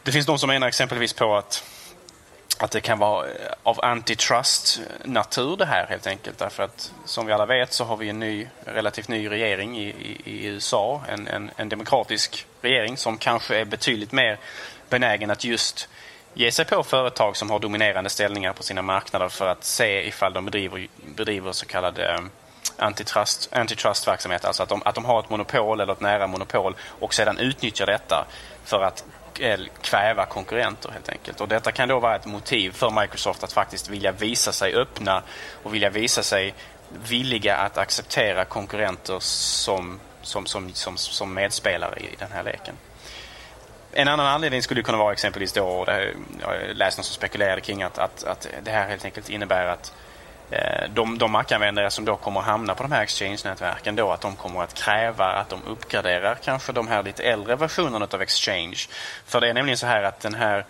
[0.03, 1.65] det finns de som menar exempelvis på att
[2.61, 6.39] att det kan vara eh, av antitrust-natur det här helt enkelt.
[6.39, 9.89] Därför att som vi alla vet så har vi en ny, relativt ny regering i,
[9.89, 11.03] i, i USA.
[11.09, 14.39] En, en, en, demokratisk regering som kanske är betydligt mer
[14.89, 15.89] benägen att just
[16.39, 20.33] ge sig på företag som har dominerande ställningar på sina marknader för att se ifall
[20.33, 22.21] de bedriver, bedriver så kallad eh,
[22.77, 27.15] antitrust, antitrustverksamhet, Alltså att de, att de har ett monopol eller ett nära monopol och
[27.15, 28.27] sedan utnyttjar detta
[28.65, 29.05] för att
[29.41, 31.41] eh, kväva konkurrenter helt enkelt.
[31.41, 35.23] Och detta kan då vara ett motiv för Microsoft att faktiskt vilja visa sig öppna
[35.63, 36.55] och vilja visa sig
[37.09, 42.75] villiga att acceptera konkurrenter som, som, som, som, som medspelare i den här leken.
[43.93, 47.61] En annan anledning skulle kunna vara exempelvis då, och det, jag läste någon som spekulerade
[47.61, 49.93] kring att, att, att det här helt enkelt innebär att
[50.51, 54.21] eh, de, de Mac-användare som då kommer att hamna på de här Exchange-nätverken då att
[54.21, 58.79] de kommer att kräva att de uppgraderar kanske de här lite äldre versionerna av Exchange.
[59.27, 60.65] För det är nämligen så här att den här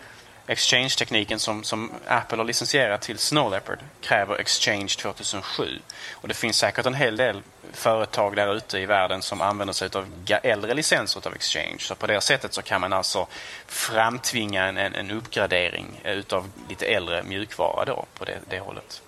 [0.49, 5.79] Exchange-tekniken som, som Apple har licensierat till Snow Leopard kräver Exchange 2007.
[6.13, 7.43] Och det finns säkert en hel del
[7.73, 10.07] företag där ute i världen som använder sig av
[10.43, 11.79] äldre licenser av Exchange.
[11.79, 13.27] Så på det sättet så kan man alltså
[13.67, 19.03] framtvinga en, en uppgradering utav lite äldre mjukvara då på det, det hållet.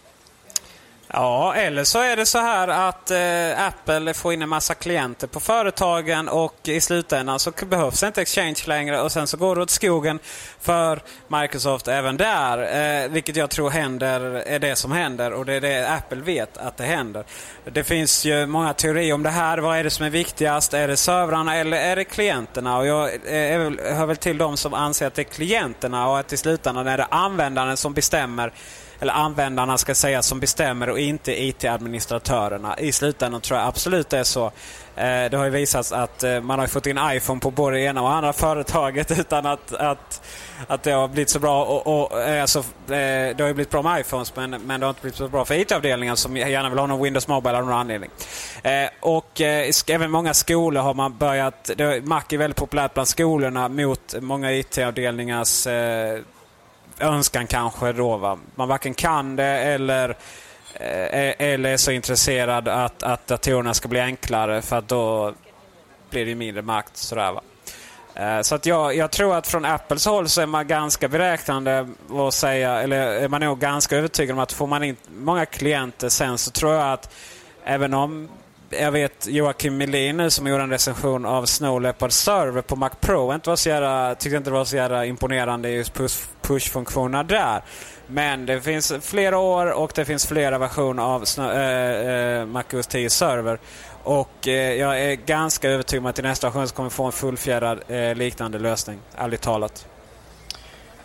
[1.12, 5.26] Ja, eller så är det så här att eh, Apple får in en massa klienter
[5.26, 9.62] på företagen och i slutändan så behövs inte Exchange längre och sen så går det
[9.62, 10.18] åt skogen
[10.60, 12.58] för Microsoft även där.
[13.02, 16.56] Eh, vilket jag tror händer, är det som händer och det är det Apple vet
[16.56, 17.24] att det händer.
[17.64, 19.58] Det finns ju många teorier om det här.
[19.58, 20.74] Vad är det som är viktigast?
[20.74, 22.78] Är det servrarna eller är det klienterna?
[22.78, 26.18] Och jag eh, är hör väl till de som anser att det är klienterna och
[26.18, 28.52] att i slutändan är det användaren som bestämmer
[29.00, 32.78] eller användarna ska säga som bestämmer och inte IT-administratörerna.
[32.78, 34.52] I slutändan tror jag absolut det är så.
[34.96, 37.82] Eh, det har ju visats att eh, man har fått in iPhone på både det
[37.82, 40.22] ena och andra företaget utan att, att,
[40.66, 41.64] att det har blivit så bra.
[41.64, 44.90] Och, och, eh, alltså, det har ju blivit bra med iPhones men, men det har
[44.90, 47.74] inte blivit så bra för IT-avdelningen som gärna vill ha någon Windows Mobile av någon
[47.74, 48.10] anledning.
[49.00, 49.40] Och
[49.86, 51.70] även många skolor har man börjat...
[52.02, 55.66] Mac är väldigt populärt bland skolorna mot många IT-avdelningars
[57.00, 58.16] önskan kanske då.
[58.16, 58.38] Va?
[58.54, 60.08] Man varken kan det eller,
[60.74, 65.34] eh, eller är så intresserad att, att datorerna ska bli enklare för att då
[66.10, 66.96] blir det mindre makt.
[66.96, 67.42] Sådär, va?
[68.14, 71.88] Eh, så att jag, jag, tror att från Apples håll så är man ganska beräknande
[72.28, 76.08] att säga, eller är man nog ganska övertygad om att får man in många klienter
[76.08, 77.14] sen så tror jag att
[77.64, 78.28] även om
[78.70, 83.34] jag vet Joakim Melinus som gjorde en recension av Snow Leopard Server på Mac Pro.
[83.34, 85.94] Inte var så jävla, tyckte inte det var så jävla imponerande just
[86.42, 87.62] push-funktionerna där.
[88.06, 92.64] Men det finns flera år och det finns flera versioner av Snow, äh, äh, Mac
[92.72, 93.58] OS 10 Server.
[94.02, 97.04] Och äh, jag är ganska övertygad om att i nästa version så kommer vi få
[97.04, 97.80] en fullfjädrad
[98.14, 98.98] liknande lösning.
[99.16, 99.89] Ärligt talat.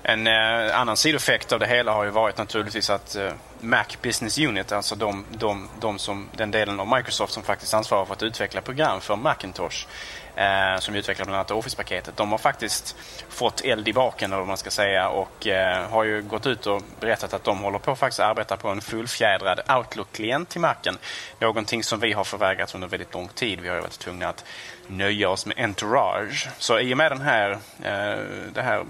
[0.08, 4.38] En eh, annan sidoeffekt av det hela har ju varit naturligtvis att eh, Mac Business
[4.38, 8.24] Unit, alltså de, de, de som, den delen av Microsoft som faktiskt ansvarar för att
[8.24, 9.88] utveckla program för Macintosh,
[10.36, 12.96] eh, som utvecklar bland annat Office-paketet, de har faktiskt
[13.30, 16.68] fått eld i baken eller vad man ska säga och eh, har ju gått ut
[16.68, 20.98] och berättat att de håller på att faktiskt arbeta på en fullfjädrad Outlook-klient till Macen.
[21.40, 23.60] Någonting som vi har förvägrats under väldigt lång tid.
[23.60, 24.46] Vi har ju varit tvungna att
[24.88, 26.48] nöja oss med Entourage.
[26.58, 27.52] Så i och med den här,
[27.84, 28.20] eh,
[28.54, 28.84] det här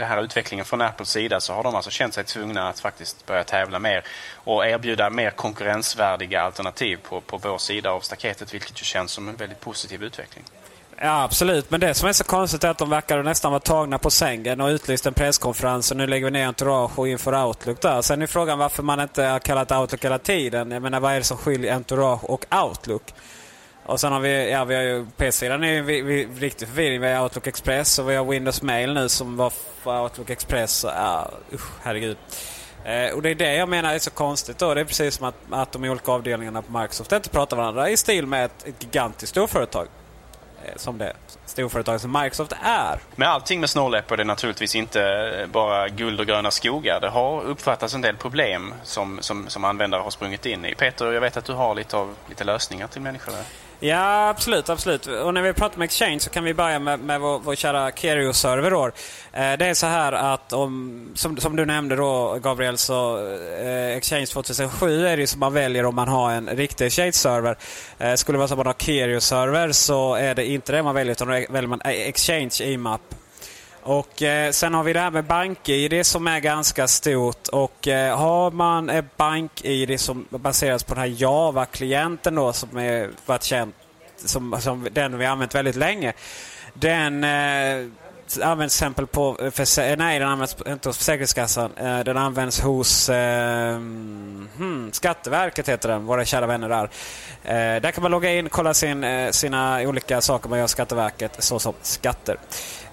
[0.00, 3.26] den här utvecklingen från Apples sida så har de alltså känt sig tvungna att faktiskt
[3.26, 8.80] börja tävla mer och erbjuda mer konkurrensvärdiga alternativ på, på vår sida av staketet vilket
[8.80, 10.44] ju känns som en väldigt positiv utveckling.
[11.02, 11.70] Ja, absolut.
[11.70, 14.60] Men det som är så konstigt är att de verkar nästan vara tagna på sängen
[14.60, 18.02] och utlyst en presskonferens och nu lägger vi ner Entourage och inför Outlook där.
[18.02, 20.70] Sen är frågan varför man inte har kallat Outlook hela tiden.
[20.70, 23.02] Jag menar, vad är det som skiljer Entourage och Outlook?
[23.86, 27.00] Och sen har vi, ja vi har ju PC-sidan är vi, vi, riktig förvirring.
[27.00, 29.50] Vi har Outlook Express och vi har Windows Mail nu som var
[29.82, 30.84] för Outlook Express.
[30.88, 32.16] Ja, usch, herregud.
[32.84, 34.74] Eh, och det är det jag menar är så konstigt då.
[34.74, 37.96] Det är precis som att, att de olika avdelningarna på Microsoft inte pratar varandra i
[37.96, 39.86] stil med ett, ett gigantiskt storföretag.
[40.64, 41.12] Eh, som det
[41.46, 42.98] storföretag som Microsoft är.
[43.16, 45.02] Men allting med Snow Leopard är naturligtvis inte
[45.40, 47.00] eh, bara guld och gröna skogar.
[47.00, 50.74] Det har uppfattats en del problem som, som, som användare har sprungit in i.
[50.74, 53.44] Peter, jag vet att du har lite, av, lite lösningar till människor där.
[53.82, 54.68] Ja, absolut.
[54.68, 55.06] absolut.
[55.06, 57.90] Och när vi pratar om Exchange så kan vi börja med, med vår, vår kära
[57.90, 58.92] Kerio-server.
[59.32, 63.26] Eh, det är så här att, om, som, som du nämnde då Gabriel, så
[63.62, 67.56] eh, Exchange 2007 är det som man väljer om man har en riktig Exchange-server.
[67.98, 70.94] Eh, skulle det vara så att man har Kerio-server så är det inte det man
[70.94, 73.19] väljer utan då väljer man e-, Exchange IMAP.
[73.82, 77.48] Och eh, Sen har vi det här med BankID som är ganska stort.
[77.48, 83.10] Och eh, Har man ett BankID som baseras på den här Java-klienten då som är
[83.26, 83.72] varit känd
[84.24, 86.12] som, som den vi använt väldigt länge.
[86.74, 87.86] Den eh,
[88.42, 89.50] används till exempel på...
[89.52, 91.70] För, nej, den används inte hos Försäkringskassan.
[91.76, 93.74] Eh, den används hos eh,
[94.56, 96.06] hmm, Skatteverket, heter den.
[96.06, 96.90] Våra kära vänner där.
[97.44, 100.66] Eh, där kan man logga in och kolla sin, eh, sina olika saker man gör
[100.66, 102.36] Skatteverket, såsom skatter.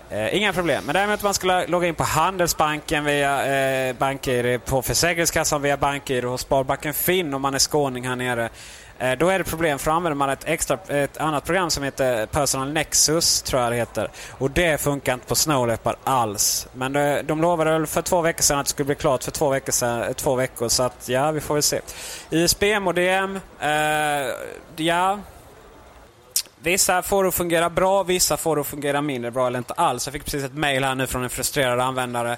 [0.09, 0.83] Eh, inga problem.
[0.85, 6.25] Men däremot man skulle logga in på Handelsbanken via eh, BankID, på Försäkringskassan via BankID
[6.25, 8.49] och Sparbanken Finn om man är skåning här nere.
[8.99, 12.25] Eh, då är det problem för använder man ett, extra, ett annat program som heter
[12.25, 14.11] Personal Nexus, tror jag det heter.
[14.31, 16.67] Och det funkar inte på Snowleopard alls.
[16.73, 19.31] Men de, de lovade väl för två veckor sedan att det skulle bli klart för
[19.31, 21.81] två veckor, sedan, eh, två veckor så att ja, vi får väl se.
[22.29, 23.69] ISBM-modem, eh,
[24.75, 25.19] ja
[26.59, 29.73] Vissa får det att fungera bra, vissa får det att fungera mindre bra eller inte
[29.73, 30.07] alls.
[30.07, 32.37] Jag fick precis ett mail här nu från en frustrerad användare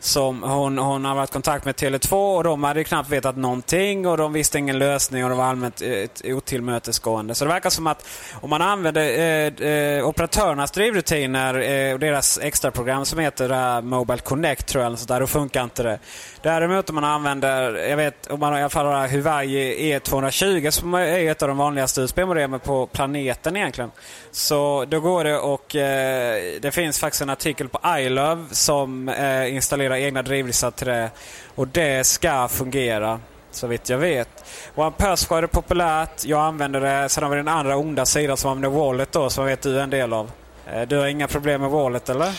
[0.00, 4.06] som hon, hon har varit i kontakt med Tele2 och de hade knappt vetat någonting
[4.06, 7.34] och de visste ingen lösning och det var allmänt eh, otillmötesgående.
[7.34, 12.38] Så det verkar som att om man använder eh, eh, operatörernas drivrutiner eh, och deras
[12.38, 15.98] extraprogram som heter eh, Mobile Connect tror jag, så där, då funkar inte det.
[16.42, 20.94] Däremot om man använder, jag vet om man i alla fall har Huawei E220 som
[20.94, 23.90] är ett av de vanligaste USB-modemen på planeten egentligen.
[24.30, 29.54] Så då går det och eh, det finns faktiskt en artikel på iLove som eh,
[29.54, 31.10] installerar egna drivlisar till det.
[31.54, 33.20] Och det ska fungera.
[33.52, 34.28] Så vitt jag vet.
[34.74, 36.24] OnePassword är är populärt.
[36.24, 37.08] Jag använder det.
[37.08, 39.82] Sen har vi den andra onda sidan som använder Wallet då, som vet du är
[39.82, 40.30] en del av.
[40.72, 42.32] Eh, du har inga problem med Wallet eller?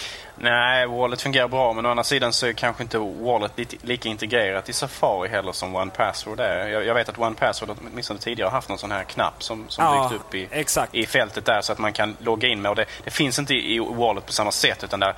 [0.43, 3.51] Nej, Wallet fungerar bra men å andra sidan så är kanske inte Wallet
[3.83, 6.67] lika integrerat i Safari heller som One Password är.
[6.67, 9.69] Jag, jag vet att One Password åtminstone tidigare har haft någon sån här knapp som,
[9.69, 10.95] som Ja, dykt upp i, exakt.
[10.95, 12.69] i fältet där så att man kan logga in med.
[12.69, 15.15] Och det, det finns inte i Wallet på samma sätt utan där,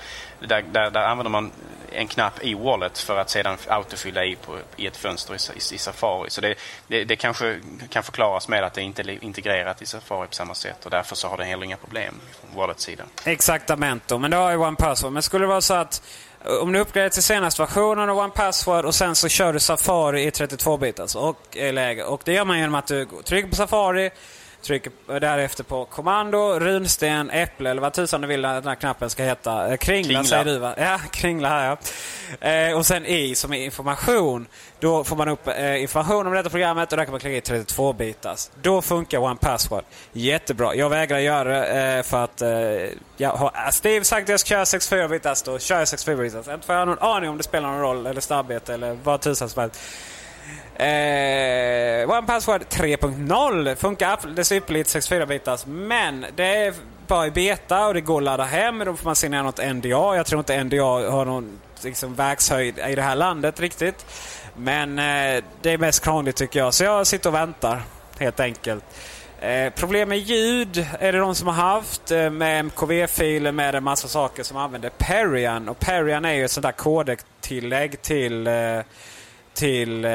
[0.47, 1.51] där, där, där använder man
[1.95, 5.75] en knapp i Wallet för att sedan autofylla i, på, i ett fönster i, i,
[5.75, 6.29] i Safari.
[6.29, 6.55] Så det,
[6.87, 10.53] det, det kanske kan förklaras med att det inte är integrerat i Safari på samma
[10.53, 13.03] sätt och därför så har det heller inga problem från Wallets sida.
[13.25, 14.17] Exaktamente.
[14.17, 15.13] Men det har ju One Password.
[15.13, 16.03] Men skulle det vara så att
[16.45, 19.59] eh, om du uppgraderar till senaste versionen av One Password och sen så kör du
[19.59, 22.03] Safari i 32-bitars alltså, och eh, läge.
[22.03, 24.11] Och det gör man genom att du trycker på Safari,
[24.63, 29.09] trycker därefter på kommando, runsten, äpple eller vad tusan du vill att den här knappen
[29.09, 29.71] ska heta.
[29.71, 30.23] Eh, Kringla, Kringla.
[30.23, 30.73] säger du va?
[30.77, 31.77] Ja, kringla här
[32.39, 32.49] ja.
[32.49, 34.47] Eh, och sen i som är information.
[34.79, 37.59] Då får man upp eh, information om detta programmet och där kan man klicka i
[37.59, 38.49] 32-bitars.
[38.61, 40.75] Då funkar One Password jättebra.
[40.75, 42.49] Jag vägrar göra det eh, för att eh,
[43.17, 46.53] jag har Steve sagt att jag ska köra 64-bitars, då kör jag 64-bitars.
[46.53, 49.21] Inte för jag har någon aning om det spelar någon roll eller snabbhet eller vad
[49.21, 49.79] tusan som helst.
[50.75, 56.73] Eh, One Password 3.0 funkar alldeles ypperligt 64-bitars men det är
[57.07, 58.79] bara i beta och det går att ladda hem.
[58.79, 60.15] Då får man signera något NDA.
[60.15, 64.05] Jag tror inte NDA har någon liksom, verkshöjd i det här landet riktigt.
[64.57, 66.73] Men eh, det är mest krångligt tycker jag.
[66.73, 67.81] Så jag sitter och väntar
[68.19, 68.83] helt enkelt.
[69.43, 72.11] Eh, problem med ljud är det de som har haft.
[72.11, 75.69] Eh, med MKV-filer med en massa saker som använder Perian.
[75.69, 78.79] Och Perian är ju ett sånt där kodektillägg till, eh,
[79.53, 80.11] till eh,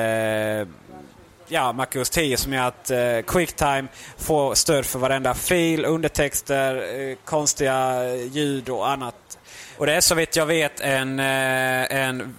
[1.48, 7.16] ja, MacOS 10 som gör att eh, Quicktime får stöd för varenda fil, undertexter, eh,
[7.24, 9.38] konstiga ljud och annat.
[9.76, 11.20] Och det är så vitt jag vet en...
[11.20, 12.34] Eh, en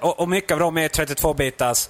[0.00, 1.88] och, och mycket av dem är 32-bitars.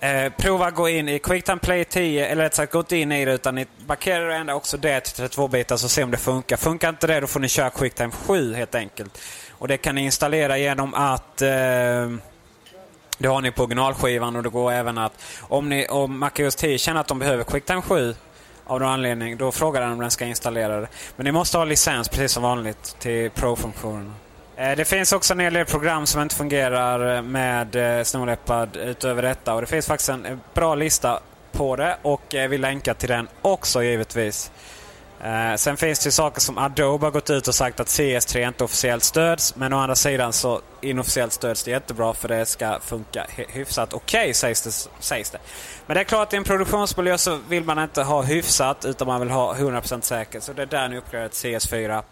[0.00, 3.12] Eh, prova att gå in i Quicktime Play 10, eller rätt sagt gå inte in
[3.12, 6.16] i det utan ni markerar och ändrar också det till 32-bitars och se om det
[6.16, 6.56] funkar.
[6.56, 9.18] Funkar inte det då får ni köra Quicktime 7 helt enkelt.
[9.50, 12.10] Och det kan ni installera genom att eh,
[13.18, 16.78] det har ni på originalskivan och det går även att om, ni, om MacOS 10
[16.78, 18.14] känner att de behöver Quicktime 7
[18.64, 20.88] av någon anledning, då frågar den om den ska installera det.
[21.16, 24.12] Men ni måste ha licens precis som vanligt till Pro-funktionerna.
[24.56, 28.76] Eh, det finns också en hel del program som inte fungerar med eh, Snow Leopard
[28.76, 29.54] utöver detta.
[29.54, 31.20] Och det finns faktiskt en eh, bra lista
[31.52, 34.50] på det och eh, vi länkar till den också givetvis.
[35.24, 38.48] Eh, sen finns det ju saker som Adobe har gått ut och sagt att CS3
[38.48, 39.56] inte officiellt stöds.
[39.56, 44.34] Men å andra sidan så inofficiellt stöds det jättebra för det ska funka hyfsat okej
[44.34, 45.38] sägs, det, sägs det.
[45.86, 49.20] Men det är klart i en produktionsmiljö så vill man inte ha hyfsat utan man
[49.20, 50.42] vill ha 100% säkert.
[50.42, 52.02] Så det är där ni uppgraderar till CS4.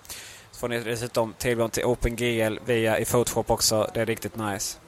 [0.51, 3.91] Så får ni dessutom tillgång till OpenGL via i Photoshop också.
[3.95, 4.79] Det är riktigt nice.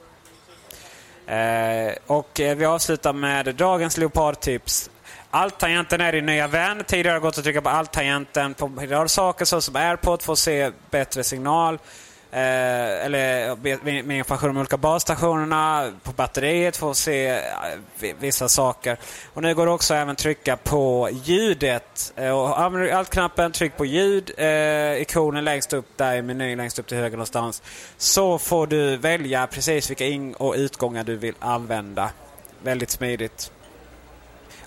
[1.27, 4.89] Eh, och eh, vi avslutar med dagens Leopardtips.
[5.35, 6.83] Alt-tangenten är din nya vän.
[6.87, 10.33] Tidigare har det gått att trycka på alt-tangenten på en rad saker såsom AirPod för
[10.33, 11.73] att se bättre signal.
[12.31, 13.55] Eh, eller
[14.03, 18.97] med information om de olika basstationerna, på batteriet för att se eh, vissa saker.
[19.33, 22.13] Och nu går det också även trycka på ljudet.
[22.15, 26.57] Eh, och använder du alt-knappen, tryck på ljud, eh, ikonen längst upp där i menyn
[26.57, 27.61] längst upp till höger någonstans.
[27.97, 32.09] Så får du välja precis vilka in och utgångar du vill använda.
[32.63, 33.51] Väldigt smidigt.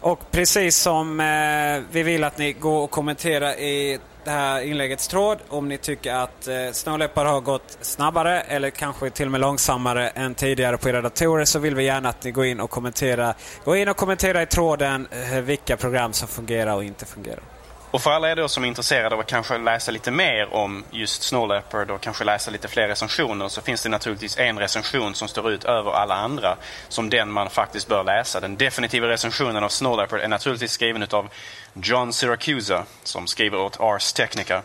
[0.01, 5.09] Och precis som eh, vi vill att ni går och kommenterar i det här inläggets
[5.09, 9.33] tråd om ni tycker att eh, Snow Leopard har gått snabbare eller kanske till och
[9.33, 12.61] med långsammare än tidigare på era datorer så vill vi gärna att ni går in
[12.61, 13.35] och kommenterar,
[13.65, 17.58] Gå in och kommentera i tråden eh, vilka program som fungerar och inte fungerar.
[17.91, 20.85] Och för alla er då som är intresserade av att kanske läsa lite mer om
[20.91, 25.15] just Snow Leopard och kanske läsa lite fler recensioner så finns det naturligtvis en recension
[25.15, 26.57] som står ut över alla andra
[26.89, 28.41] som den man faktiskt bör läsa.
[28.41, 31.29] Den definitiva recensionen av Snow Leopard är naturligtvis skriven av
[31.73, 34.63] John Siracusa som skriver åt Ars Technica.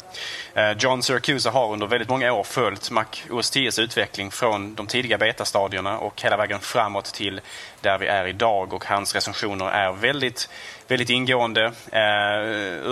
[0.54, 4.88] Eh, John Siracusa har under väldigt många år följt Mac OS 10s utveckling från de
[4.88, 7.42] tidiga betastadierna och hela vägen framåt till
[7.82, 10.50] där vi är idag och hans recensioner är väldigt
[10.94, 11.66] väldigt ingående.
[11.92, 12.40] Eh,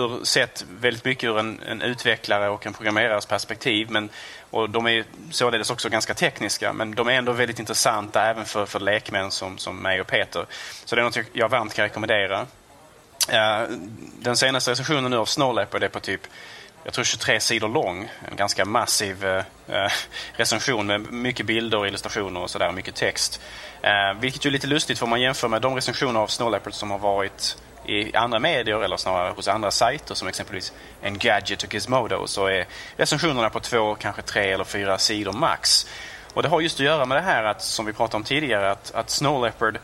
[0.00, 3.90] ur, sett väldigt mycket ur en, en utvecklare och en programmerares perspektiv.
[3.90, 4.08] Men,
[4.50, 8.66] och de är således också ganska tekniska men de är ändå väldigt intressanta även för,
[8.66, 10.46] för lekmän som, som mig och Peter.
[10.84, 12.46] Så det är något jag- varmt kan rekommendera.
[13.28, 13.62] Eh,
[14.18, 16.20] den senaste recensionen nu av Snow Leopard är på typ
[16.84, 18.10] jag tror 23 sidor lång.
[18.30, 19.92] En ganska massiv eh, eh,
[20.32, 23.40] recension med mycket bilder och illustrationer och sådär, mycket text.
[23.82, 26.50] Eh, vilket ju är lite lustigt för om man jämför med de recensioner av Snow
[26.50, 30.72] Leopard som har varit i andra medier eller snarare hos andra sajter som exempelvis
[31.02, 32.66] Engadget och Gizmodo så är
[32.96, 35.86] recensionerna på två, kanske tre eller fyra sidor max.
[36.34, 38.70] Och det har just att göra med det här att, som vi pratade om tidigare,
[38.70, 39.78] att, att Snow Leopard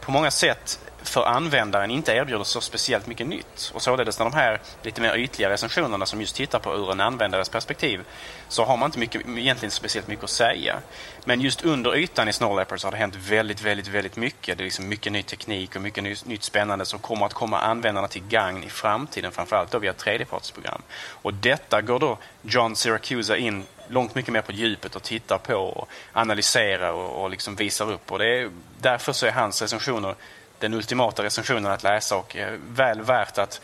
[0.00, 3.70] på många sätt för användaren inte erbjuder så speciellt mycket nytt.
[3.74, 7.00] Och således när de här lite mer ytliga recensionerna som just tittar på ur en
[7.00, 8.00] användares perspektiv
[8.48, 10.78] så har man inte mycket, egentligen speciellt mycket att säga.
[11.24, 14.58] Men just under ytan i Snow Leopard så har det hänt väldigt, väldigt, väldigt mycket.
[14.58, 17.58] Det är liksom mycket ny teknik och mycket nytt, nytt spännande som kommer att komma
[17.58, 20.82] användarna till gagn i framtiden, framförallt då via tredjepartsprogram.
[21.08, 25.54] Och detta går då John Siracusa in långt mycket mer på djupet och tittar på
[25.54, 28.12] och analyserar och, och liksom visar upp.
[28.12, 28.50] Och det är,
[28.80, 30.14] därför så är hans recensioner
[30.62, 33.60] den ultimata recensionen att läsa och eh, väl värt att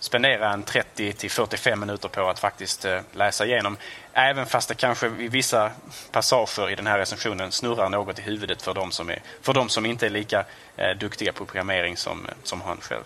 [0.00, 3.76] spendera en 30 till 45 minuter på att faktiskt eh, läsa igenom.
[4.12, 5.70] Även fast det kanske i vissa
[6.12, 9.68] passager i den här recensionen snurrar något i huvudet för de som, är, för de
[9.68, 10.44] som inte är lika
[10.76, 13.04] eh, duktiga på programmering som, som han själv.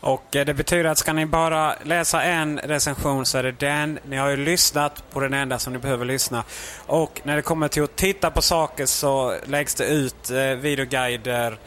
[0.00, 3.98] Och det betyder att ska ni bara läsa en recension så är det den.
[4.04, 6.44] Ni har ju lyssnat på den enda som ni behöver lyssna.
[6.86, 11.58] Och när det kommer till att titta på saker så läggs det ut videoguider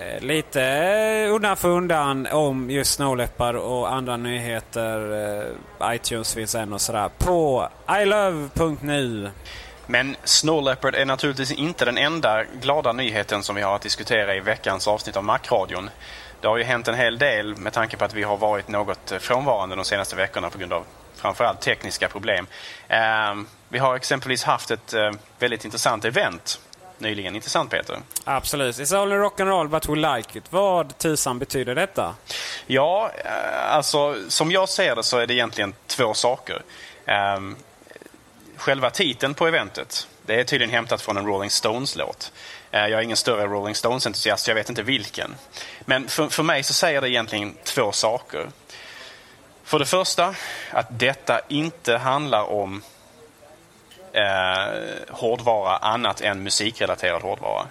[0.00, 5.12] Eh, lite undan för undan om just Snow Leopard och andra nyheter.
[5.82, 7.10] Eh, iTunes finns än och sådär.
[7.18, 9.30] På ilove.nu.
[9.86, 14.34] Men Snow Leopard är naturligtvis inte den enda glada nyheten som vi har att diskutera
[14.34, 15.90] i veckans avsnitt av Macradion.
[16.40, 19.12] Det har ju hänt en hel del med tanke på att vi har varit något
[19.18, 20.84] frånvarande de senaste veckorna på grund av
[21.16, 22.46] framförallt tekniska problem.
[22.88, 23.34] Eh,
[23.68, 24.94] vi har exempelvis haft ett
[25.38, 26.60] väldigt intressant event
[26.98, 27.34] nyligen.
[27.34, 27.98] Intressant Peter?
[28.24, 28.78] Absolut.
[28.78, 30.44] It's only rock'n'roll but we like it.
[30.50, 32.14] Vad tusan betyder detta?
[32.66, 36.62] Ja, eh, alltså som jag ser det så är det egentligen två saker.
[37.36, 37.56] Um,
[38.56, 42.32] själva titeln på eventet, det är tydligen hämtat från en Rolling Stones-låt.
[42.74, 45.34] Uh, jag är ingen större Rolling Stones-entusiast, jag vet inte vilken.
[45.80, 48.48] Men för, för mig så säger det egentligen två saker.
[49.64, 50.34] För det första,
[50.70, 52.82] att detta inte handlar om
[54.14, 54.74] eh,
[55.10, 57.66] hårdvara annat än musikrelaterad hårdvara.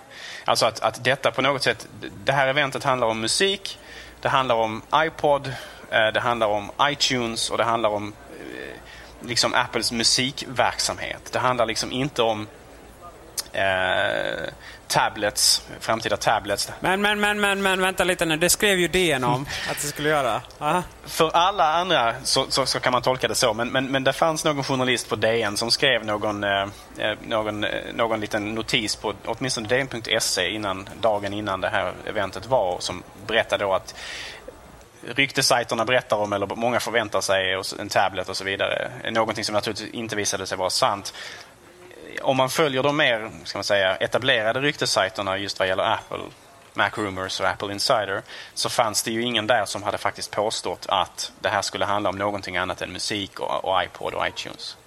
[0.46, 1.88] Alltså att, att detta på något sätt,
[2.24, 3.80] det här eventet handlar om musik,
[4.22, 5.48] det handlar om iPod,
[5.92, 11.32] eh, det handlar om iTunes och det handlar om eh, liksom Apples musikverksamhet.
[11.32, 12.48] Det handlar liksom inte om
[13.54, 14.50] eh,
[14.94, 16.72] tablets, framtida tablets.
[16.80, 18.38] Men, men, men, men, men vänta lite nu.
[18.38, 20.42] Det skrev ju DN om att det skulle göra.
[20.60, 20.84] Aha.
[21.06, 23.54] För alla andra så, så, så, kan man tolka det så.
[23.54, 26.62] Men, men, men det fanns någon journalist på DN som skrev någon, eh,
[26.98, 32.46] eh någon, eh, någon liten notis på åtminstone DN.se innan, dagen innan det här eventet
[32.46, 33.96] var som berättade då att
[35.08, 38.92] ryktesajterna berättar om, eller många förväntar sig, en tablet och så vidare.
[39.12, 41.14] Någonting som naturligtvis inte visade sig vara sant
[42.24, 46.24] om man följer de mer ska man säga, etablerade ryktessajterna just vad gäller Apple,
[46.74, 48.22] Macrumors och Apple Insider
[48.54, 52.10] så fanns det ju ingen där som hade faktiskt påstått att det här skulle handla
[52.10, 54.78] om någonting annat än musik och, och iPod och iTunes.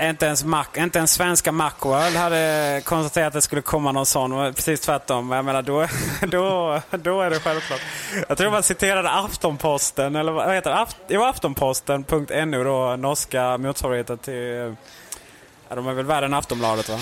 [0.00, 4.54] Inte ens, Mac, inte ens svenska Macworld hade konstaterat att det skulle komma någon sån.
[4.54, 5.30] Precis tvärtom.
[5.30, 5.86] Jag menar, då,
[6.26, 7.80] då, då är det självklart.
[8.28, 10.76] Jag tror man citerade Aftonposten, eller vad heter det?
[10.76, 14.76] Aft, jo, Aftonposten.nu, då, norska motsvarigheten till
[15.68, 16.98] Ja, de är väl värre än Aftonbladet va?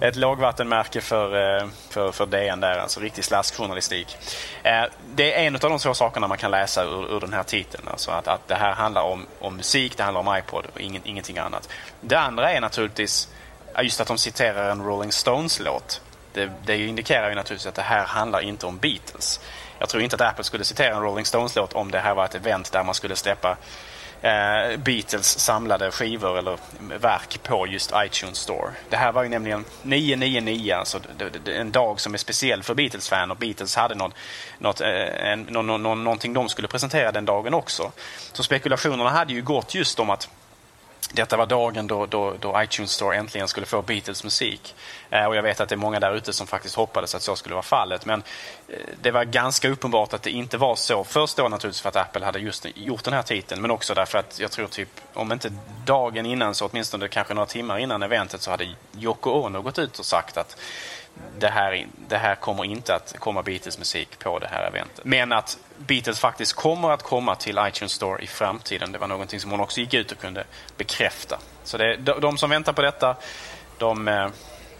[0.00, 4.16] Ett lågvattenmärke för, eh, för, för DN där, alltså riktig slaskjournalistik.
[4.62, 4.84] Eh,
[5.14, 7.88] det är en av de två sakerna man kan läsa ur, ur den här titeln.
[7.88, 11.02] Alltså att, att det här handlar om, om musik, det handlar om iPod och ingen,
[11.04, 11.68] ingenting annat.
[12.00, 13.28] Det andra är naturligtvis
[13.82, 16.00] just att de citerar en Rolling Stones-låt.
[16.32, 19.40] Det, det indikerar ju naturligtvis att det här handlar inte om Beatles.
[19.78, 22.34] Jag tror inte att Apple skulle citera en Rolling Stones-låt om det här var ett
[22.34, 23.56] event där man skulle släppa
[24.22, 26.58] eh, Beatles samlade skivor eller
[26.98, 28.70] verk på just iTunes Store.
[28.90, 31.00] Det här var ju nämligen 999, alltså
[31.46, 34.14] en dag som är speciell för Beatles-fan och Beatles hade något,
[34.58, 37.92] något, eh, en, nå, någonting de skulle presentera den dagen också.
[38.32, 40.28] Så spekulationerna hade ju gått just om att
[41.12, 44.74] detta var dagen då, då, då, iTunes Store äntligen skulle få Beatles musik.
[45.10, 47.36] Eh, och jag vet att det är många där ute som faktiskt hoppades att så
[47.36, 48.06] skulle vara fallet.
[48.06, 48.22] Men
[48.68, 51.04] eh, det var ganska uppenbart att det inte var så.
[51.04, 53.62] Först då naturligtvis för att Apple hade just gjort den här titeln.
[53.62, 55.52] Men också därför att jag tror typ, om inte
[55.84, 58.68] dagen innan så åtminstone kanske några timmar innan eventet så hade
[58.98, 60.56] Yoko Ono gått ut och sagt att
[61.38, 65.04] det här, det här kommer inte att komma Beatles musik på det här eventet.
[65.04, 68.92] Men att Beatles faktiskt kommer att komma till iTunes Store i framtiden.
[68.92, 70.44] Det var någonting som hon också gick ut och kunde
[70.76, 71.38] bekräfta.
[71.64, 73.16] Så det, de, de som väntar på detta,
[73.78, 74.28] de, eh,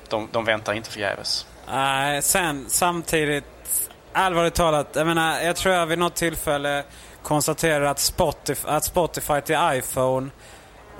[0.09, 1.47] de, de väntar inte förgäves.
[1.69, 6.85] Nej, sen samtidigt, allvarligt talat, jag menar, jag tror jag vid något tillfälle
[7.23, 10.31] konstaterade att Spotify, att Spotify till iPhone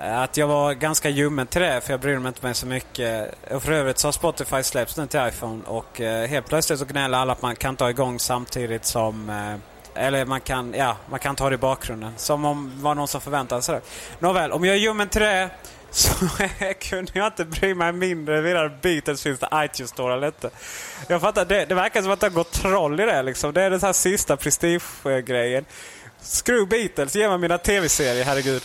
[0.01, 3.35] att jag var ganska ljummen till det för jag brydde mig inte med så mycket.
[3.51, 6.85] Och för övrigt så har Spotify släppts nu till iPhone och eh, helt plötsligt så
[6.85, 9.56] gnäller alla att man kan ta igång samtidigt som eh,
[9.94, 12.12] eller man kan, ja, man kan ta det i bakgrunden.
[12.16, 13.81] Som om det var någon som förväntade sig det.
[14.18, 15.51] Nåväl, om jag är ljummen till det
[15.90, 16.10] så
[16.81, 20.51] kunde jag inte bry mig mindre huruvida Beatles finns det iTunes Store eller inte.
[21.09, 23.22] Jag fattar, det, det verkar som att det har gått troll i det.
[23.22, 23.52] Liksom.
[23.52, 25.64] Det är den här sista prestigegrejen.
[26.22, 28.62] Screw Beatles, ge mig mina tv-serier, herregud.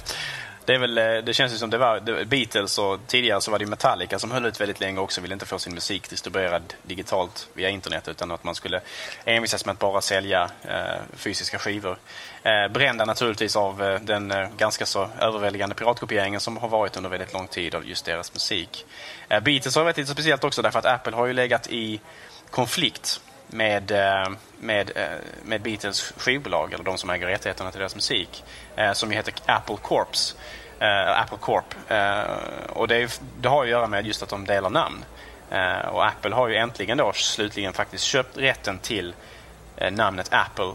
[0.65, 3.59] Det, är väl, eh, det känns ju som det var Beatles och tidigare så var
[3.59, 5.21] det Metallica som höll ut väldigt länge också.
[5.21, 8.81] Ville inte få sin musik distribuerad digitalt via internet utan att man skulle
[9.25, 11.97] envisas med att bara sälja eh, fysiska skivor.
[12.43, 17.09] Eh, brända naturligtvis av eh, den eh, ganska så överväldigande piratkopieringen som har varit under
[17.09, 18.85] väldigt lång tid av just deras musik.
[19.29, 22.01] Eh, Beatles har varit lite speciellt också därför att Apple har ju legat i
[22.51, 25.03] konflikt med, eh, med, eh,
[25.43, 28.43] med Beatles skivbolag, eller de som äger rättigheterna till deras musik,
[28.75, 30.35] eh, som ju heter Apple Corps.
[31.15, 31.75] Apple Corp.
[32.69, 33.09] Och det, är,
[33.41, 35.05] det, har att göra med just att de delar namn.
[35.91, 39.13] Och Apple har ju äntligen då slutligen faktiskt köpt rätten till
[39.91, 40.73] namnet Apple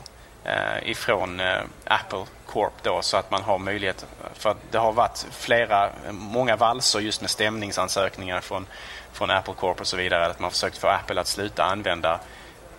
[0.82, 1.40] ifrån
[1.84, 7.00] Apple Corp då så att man har möjlighet för det har varit flera, många valser
[7.00, 8.66] just med stämningsansökningar från,
[9.12, 12.20] från Apple Corp och så vidare att man har försökt få Apple att sluta använda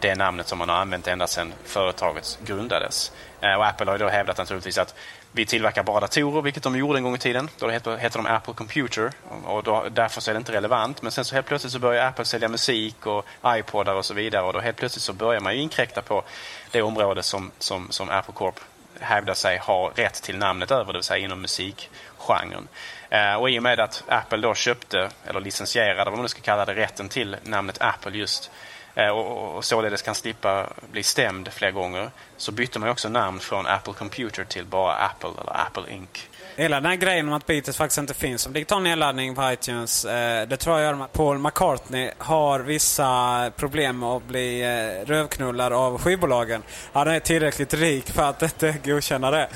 [0.02, 3.12] det namnet som man har använt ända sedan företaget grundades.
[3.42, 4.96] Eh, och Apple har då hävdat naturligtvis att
[5.32, 7.50] vi tillverkar bara datorer, vilket de gjorde en gång i tiden.
[7.60, 9.12] Då heter, de Apple Computer
[9.46, 11.02] och då, därför så är det inte relevant.
[11.02, 14.44] Men sen så helt plötsligt så börjar Apple sälja musik och iPodar och så vidare
[14.44, 16.24] och då helt plötsligt så börjar man ju inkräkta på
[16.72, 18.60] det område som, som, som Apple Corp
[19.00, 22.68] hävdar sig ha rätt till namnet över, det vill säga inom musikgenren.
[23.10, 26.42] Eh, och i och med att Apple då köpte, eller licensierade, vad man nu ska
[26.42, 28.52] kalla det, rätten till namnet Apple just
[28.96, 33.40] Eh, och, och således kan slippa bli stämd fler gånger så bytte man också namn
[33.40, 36.30] från Apple Computer till bara Apple eller Apple Inc.
[36.56, 40.06] Hela den här grejen om att Beatles faktiskt inte finns som digital nedladdning på iTunes.
[40.06, 45.08] Eh, det tror jag gör att Paul McCartney har vissa problem med att bli eh,
[45.08, 46.64] rövknullad av skivbolagen.
[46.94, 49.48] Han är tillräckligt rik för att inte godkänna det.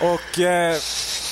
[0.00, 0.76] Och eh,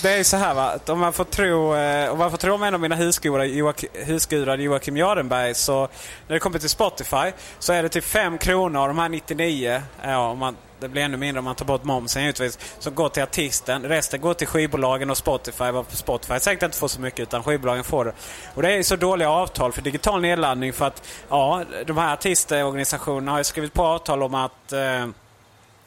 [0.02, 2.54] det är så här va, att om man får tro, eh, om man får tro
[2.54, 5.88] om en av mina husgudar, Joakim, Joakim Jardenberg, så
[6.26, 9.08] när det kommer till Spotify så är det till typ 5 kronor av de här
[9.08, 12.58] 99, ja, om man det blir ännu mindre om man tar bort momsen givetvis.
[12.78, 13.82] Som går till artisten.
[13.82, 15.64] Resten går till skivbolagen och Spotify.
[15.88, 18.12] Spotify säkert inte får så mycket utan skivbolagen får det.
[18.54, 23.30] Och det är så dåliga avtal för digital nedladdning för att ja, de här artistorganisationerna
[23.30, 25.06] har ju skrivit på avtal om att eh,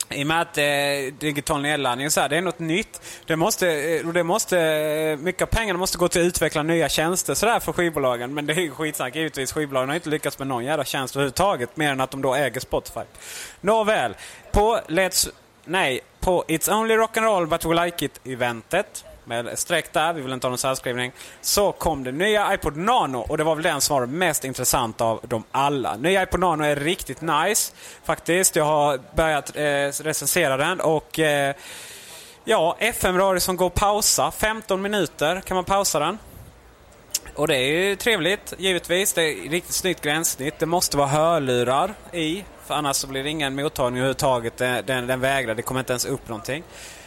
[0.10, 0.64] i och med att eh,
[1.20, 3.02] digital nedladdning så här, det är något nytt.
[3.26, 6.90] Det måste, eh, det måste, eh, mycket av pengarna måste gå till att utveckla nya
[6.90, 8.34] tjänster så där för skivbolagen.
[8.34, 9.54] Men det är ju skitsnack givetvis.
[9.54, 11.78] Skivbolagen har inte lyckats med någon jävla tjänst överhuvudtaget.
[11.78, 13.02] Mer än att de då äger Spotify.
[13.62, 14.16] Nåväl.
[14.52, 15.30] På Let's...
[15.66, 16.00] Nej.
[16.20, 20.50] På It's Only Rock'n'Roll But We Like It-eventet med streck där, vi vill inte ha
[20.50, 21.12] någon särskrivning.
[21.42, 25.02] Så kom det nya iPod Nano och det var väl den som var mest intressant
[25.02, 25.96] av dem alla.
[25.96, 27.74] Nya iPod Nano är riktigt nice
[28.04, 28.56] faktiskt.
[28.56, 31.56] Jag har börjat eh, recensera den och eh,
[32.44, 34.32] ja, FM-radio som går att pausa.
[34.32, 36.18] 15 minuter kan man pausa den.
[37.36, 39.14] Och det är ju trevligt, givetvis.
[39.14, 40.60] Det är riktigt snyggt gränssnitt.
[40.60, 44.58] Det måste vara hörlurar i, för annars så blir det ingen mottagning överhuvudtaget.
[44.58, 46.64] Den, den, den vägrar, det kommer inte ens upp någonting.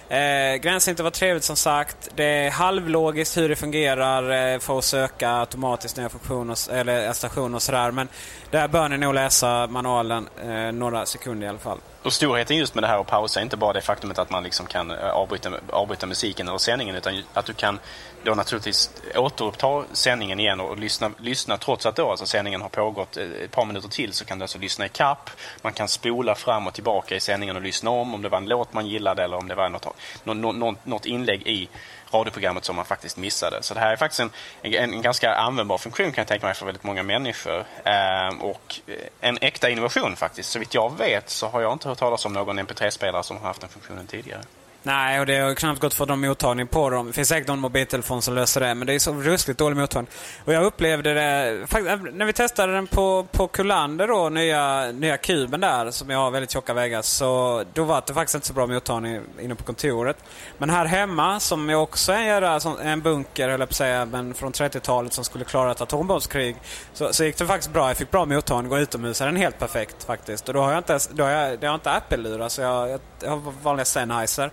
[0.09, 2.09] Eh, gränssnittet var trevligt som sagt.
[2.15, 7.13] Det är halvlogiskt hur det fungerar eh, för att söka automatiskt nya funktioner eller eh,
[7.13, 7.91] stationer och sådär.
[7.91, 8.09] Men
[8.51, 11.79] där bör ni nog läsa manualen eh, några sekunder i alla fall.
[12.03, 14.43] Och storheten just med det här att pausa är inte bara det faktumet att man
[14.43, 17.79] liksom kan eh, avbryta, avbryta musiken eller sändningen utan att du kan
[18.27, 23.17] då naturligtvis återuppta sändningen igen och lyssna, lyssna trots att då alltså sändningen har pågått
[23.17, 25.31] eh, ett par minuter till så kan du alltså lyssna i kapp.
[25.63, 28.47] Man kan spola fram och tillbaka i sändningen och lyssna om om det var en
[28.47, 31.69] låt man gillade eller om det var något, något, något inlägg i
[32.11, 33.63] radioprogrammet som man faktiskt missade.
[33.63, 34.31] Så det här är faktiskt en,
[34.63, 37.65] en, en ganska användbar funktion kan jag tänka mig för väldigt många människor.
[37.85, 40.51] Ehm, och eh, en äkta innovation faktiskt.
[40.51, 43.47] Så vitt jag vet så har jag inte hört talas om någon MP3-spelare som har
[43.47, 44.43] haft den funktionen tidigare.
[44.87, 47.07] Nej, och det har knappt gått för de mottagning på dem.
[47.07, 50.11] Det finns säkert någon mobiltelefon som löser det, men det är så ruskigt dålig mottagning.
[50.45, 55.17] Och jag upplevde det, faktiskt, när vi testade den på, på Kullander då, nya, nya
[55.17, 58.53] kuben där, som jag har väldigt tjocka väggar, så då var det faktiskt inte så
[58.53, 60.17] bra mottagning inne på kontoret.
[60.59, 64.35] Men här hemma, som jag också är en bunker, höll jag på att säga, men
[64.35, 66.57] från 30-talet som skulle klara ett atombombskrig,
[66.93, 67.89] så, så gick det faktiskt bra.
[67.89, 70.49] Jag fick bra mottagning och utomhus är den helt perfekt faktiskt.
[70.49, 73.31] Och då har jag inte, då har jag, jag har inte Apple-lurar, så jag, jag
[73.31, 74.51] har vanliga Sennheiser.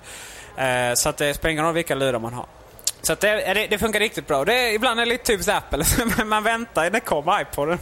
[0.57, 2.45] Eh, så att det spelar ingen roll vilka lurar man har.
[3.01, 4.45] Så det, det, det, funkar riktigt bra.
[4.45, 5.85] Det, ibland är det lite typiskt Apple.
[6.25, 6.89] man väntar.
[6.89, 7.79] När kom iPoden?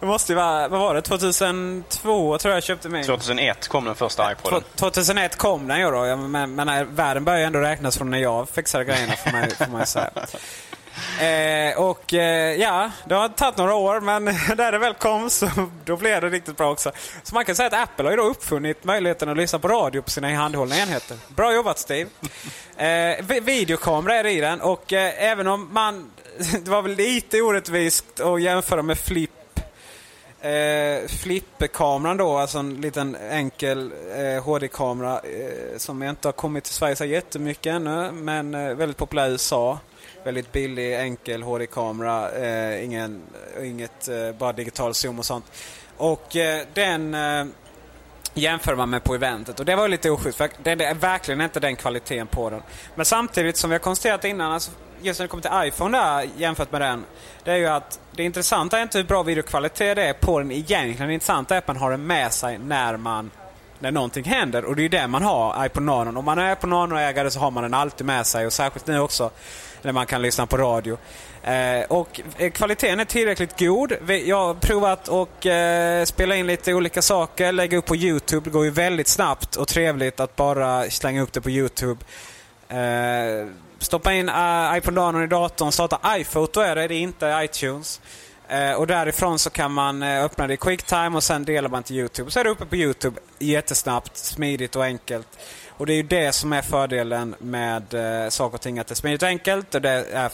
[0.00, 1.02] Det måste ju vara, vad var det?
[1.02, 3.04] 2002 tror jag köpte min.
[3.04, 4.62] 2001 kom den första iPoden.
[4.76, 6.16] 2001 kom den ju då.
[6.16, 9.72] Men, men världen börjar ju ändå räknas från när jag fixade grejerna får man, får
[9.72, 10.10] man säga.
[11.20, 14.24] Eh, och eh, ja, det har tagit några år men
[14.56, 15.48] där det väl kom så
[15.84, 16.92] då blev det riktigt bra också.
[17.22, 20.02] Så man kan säga att Apple har ju då uppfunnit möjligheten att lyssna på radio
[20.02, 21.16] på sina handhållna enheter.
[21.28, 22.10] Bra jobbat Steve!
[22.76, 26.10] Eh, videokamera är det i den och eh, även om man
[26.64, 29.30] det var väl lite orättvist att jämföra med Flip
[30.42, 36.74] Eh, Flipperkameran då, alltså en liten enkel eh, HD-kamera eh, som inte har kommit till
[36.74, 39.78] Sverige så jättemycket ännu men eh, väldigt populär i USA.
[40.24, 43.22] Väldigt billig, enkel HD-kamera, eh, ingen,
[43.62, 45.44] inget, eh, bara digital zoom och sånt.
[45.96, 47.44] Och eh, den eh,
[48.34, 51.60] jämför man med på eventet och det var lite oschysst för det är verkligen inte
[51.60, 52.62] den kvaliteten på den.
[52.94, 54.70] Men samtidigt som vi har konstaterat innan, alltså,
[55.02, 57.04] just när det kommer till iPhone där jämfört med den.
[57.44, 60.50] Det är ju att det intressanta är inte hur bra videokvalitet det är på den
[60.50, 61.08] egentligen.
[61.08, 63.30] Det intressanta är att man har den med sig när man
[63.80, 64.64] när någonting händer.
[64.64, 66.18] Och det är ju det man har iPod Nano.
[66.18, 68.46] Om man är iPod Nano-ägare så har man den alltid med sig.
[68.46, 69.30] Och särskilt nu också
[69.82, 70.98] när man kan lyssna på radio.
[71.42, 73.92] Eh, och eh, kvaliteten är tillräckligt god.
[74.24, 78.44] Jag har provat att eh, spela in lite olika saker, lägga upp på Youtube.
[78.44, 82.04] Det går ju väldigt snabbt och trevligt att bara slänga upp det på Youtube.
[82.68, 83.46] Eh,
[83.78, 87.40] stoppa in eh, uh, iPod Nano i datorn, starta iPhoto är det, det är inte
[87.44, 88.00] iTunes.
[88.50, 91.82] Eh, och därifrån så kan man eh, öppna det i Quicktime och sen delar man
[91.82, 92.30] till Youtube.
[92.30, 95.28] Så är det uppe på Youtube jättesnabbt, smidigt och enkelt.
[95.68, 98.92] Och det är ju det som är fördelen med eh, saker och ting, att det
[98.92, 100.30] är smidigt och enkelt och det är,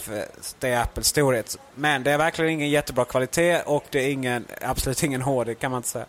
[0.58, 1.58] det är Apples storhet.
[1.74, 5.70] Men det är verkligen ingen jättebra kvalitet och det är ingen, absolut ingen HD kan
[5.70, 6.06] man inte säga.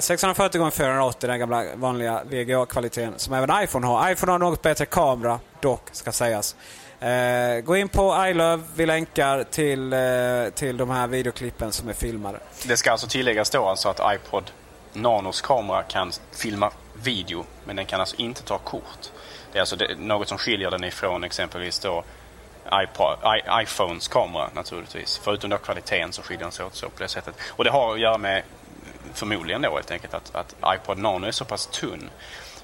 [0.00, 4.10] 640 x 480 den gamla vanliga VGA-kvaliteten som även iPhone har.
[4.10, 6.56] iPhone har något bättre kamera dock, ska sägas.
[7.02, 11.92] Eh, gå in på iLove, vi länkar till, eh, till de här videoklippen som är
[11.92, 12.38] filmade.
[12.66, 14.50] Det ska alltså tilläggas då alltså att iPod
[14.92, 16.70] Nanos kamera kan filma
[17.02, 19.10] video men den kan alltså inte ta kort.
[19.52, 22.04] Det är alltså det, något som skiljer den ifrån exempelvis då
[22.72, 25.20] iPod, I, iPhones kamera naturligtvis.
[25.24, 27.34] Förutom då kvaliteten så skiljer den sig åt så på det sättet.
[27.48, 28.42] Och det har att göra med
[29.14, 32.10] förmodligen då helt enkelt att, att iPod Nano är så pass tunn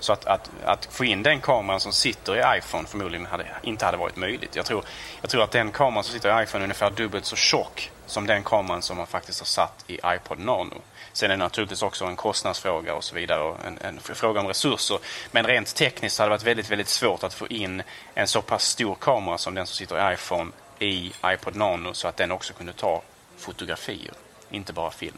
[0.01, 3.85] så att, att, att få in den kameran som sitter i iPhone förmodligen hade, inte
[3.85, 4.57] hade varit möjligt.
[4.57, 4.85] Jag tror,
[5.20, 8.27] jag tror att den kameran som sitter i iPhone är ungefär dubbelt så tjock som
[8.27, 10.83] den kameran som man faktiskt har satt i iPod Nano.
[11.12, 14.47] Sen är det naturligtvis också en kostnadsfråga och så vidare och en, en fråga om
[14.47, 14.99] resurser.
[15.31, 17.83] Men rent tekniskt hade det varit väldigt, väldigt svårt att få in
[18.15, 22.09] en så pass stor kamera som den som sitter i iPhone i iPod Nano så
[22.09, 23.03] att den också kunde ta
[23.39, 24.12] fotografier,
[24.51, 25.16] inte bara film.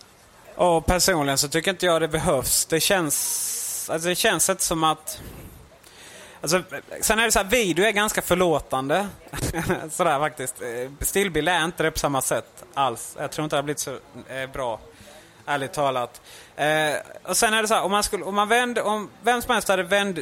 [0.55, 2.67] Och personligen så tycker inte jag det behövs.
[2.67, 3.17] Det känns,
[3.89, 5.21] alltså det känns inte som att...
[6.41, 6.63] Alltså,
[7.01, 9.09] sen är det så här, video är ganska förlåtande.
[9.91, 10.63] Sådär faktiskt.
[10.63, 13.17] Eh, stillbild är inte det på samma sätt alls.
[13.19, 13.91] Jag tror inte det har blivit så
[14.29, 14.81] eh, bra.
[15.47, 16.21] Ärligt talat.
[16.57, 19.43] Eh, och sen är det så här, om man, skulle, om man vände, om vem
[19.43, 20.19] som helst hade vänd,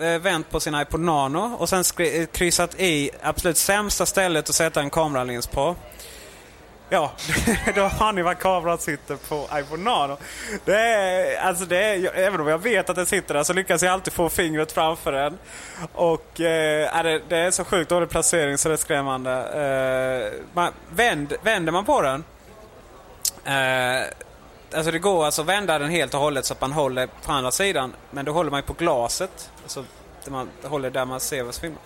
[0.00, 4.48] eh, vänt på sin iPod Nano och sen skri, eh, kryssat i absolut sämsta stället
[4.48, 5.76] att sätta en kameralins på.
[6.88, 7.12] Ja,
[7.74, 10.16] då har ni vad kameran sitter på iPhone Nano.
[10.64, 13.82] Det är, alltså det är, även om jag vet att den sitter där så lyckas
[13.82, 15.38] jag alltid få fingret framför den.
[15.92, 19.32] Och eh, det, det är så sjukt dålig placering så det är skrämmande.
[19.32, 22.24] Eh, man, vänd, vänder man på den
[23.44, 24.06] eh,
[24.74, 27.32] Alltså det går alltså att vända den helt och hållet så att man håller på
[27.32, 27.92] andra sidan.
[28.10, 29.50] Men då håller man ju på glaset.
[29.62, 29.84] Alltså
[30.28, 31.80] man håller där man ser vad som filmar.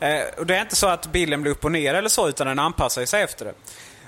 [0.00, 2.46] Eh, och det är inte så att bilden blir upp och ner eller så utan
[2.46, 3.54] den anpassar sig efter det.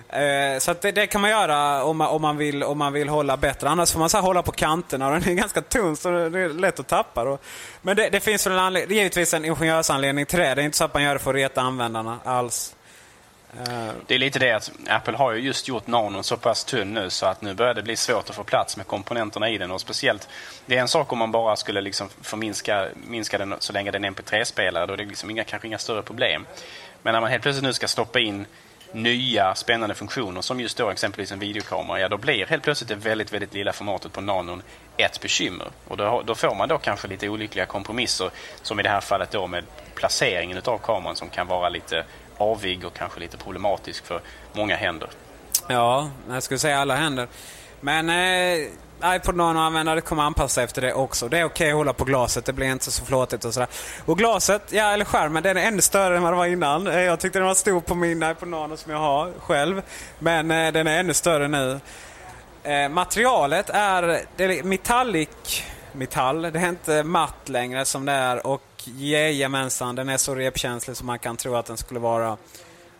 [0.08, 3.08] Eh, så det, det, kan man göra om man, om, man vill, om man vill
[3.08, 3.68] hålla bättre.
[3.68, 6.48] Annars får man så hålla på kanterna och den är ganska tunn så det är
[6.48, 7.24] lätt att tappa.
[7.24, 7.38] Då.
[7.82, 10.54] Men det, det finns väl en anledning, givetvis en ingenjörsanledning till det.
[10.54, 12.76] Det är inte så att man gör det för att reta användarna alls.
[13.60, 13.88] Eh.
[14.06, 17.10] Det är lite det att Apple har ju just gjort nanon så pass tunn nu
[17.10, 19.70] så att nu börjar det bli svårt att få plats med komponenterna i den.
[19.70, 20.28] Och speciellt,
[20.66, 24.04] det är en sak om man bara skulle liksom förminska minska den så länge den
[24.04, 24.86] är en MP3-spelare.
[24.86, 26.46] Då är det liksom inga, kanske inga större problem.
[27.02, 28.46] Men när man helt plötsligt nu ska stoppa in
[28.92, 32.94] nya spännande funktioner som just då exempelvis en videokamera, ja då blir helt plötsligt det
[32.94, 34.62] väldigt, väldigt lilla formatet på nanon
[34.96, 35.68] ett bekymmer.
[35.88, 38.30] Och då, då får man då kanske lite olyckliga kompromisser
[38.62, 39.64] som i det här fallet då med
[39.94, 42.04] placeringen av kameran som kan vara lite
[42.38, 44.20] avig och kanske lite problematisk för
[44.52, 45.08] många händer.
[45.68, 47.28] Ja, jag skulle säga alla händer.
[47.80, 48.68] Men eh,
[49.04, 51.28] iPod Nano-användare kommer anpassa sig efter det också.
[51.28, 53.68] Det är okej okay att hålla på glaset, det blir inte så flåtigt och sådär.
[54.04, 56.86] Och glaset, ja eller skärmen, den är ännu större än vad den var innan.
[56.86, 59.82] Eh, jag tyckte den var stor på min iPod Nano som jag har själv.
[60.18, 61.80] Men eh, den är ännu större nu.
[62.62, 65.62] Eh, materialet är, det är metallic
[65.92, 66.42] metall.
[66.42, 71.06] Det är inte matt längre som det är och jajamensan, den är så repkänslig som
[71.06, 72.36] man kan tro att den skulle vara.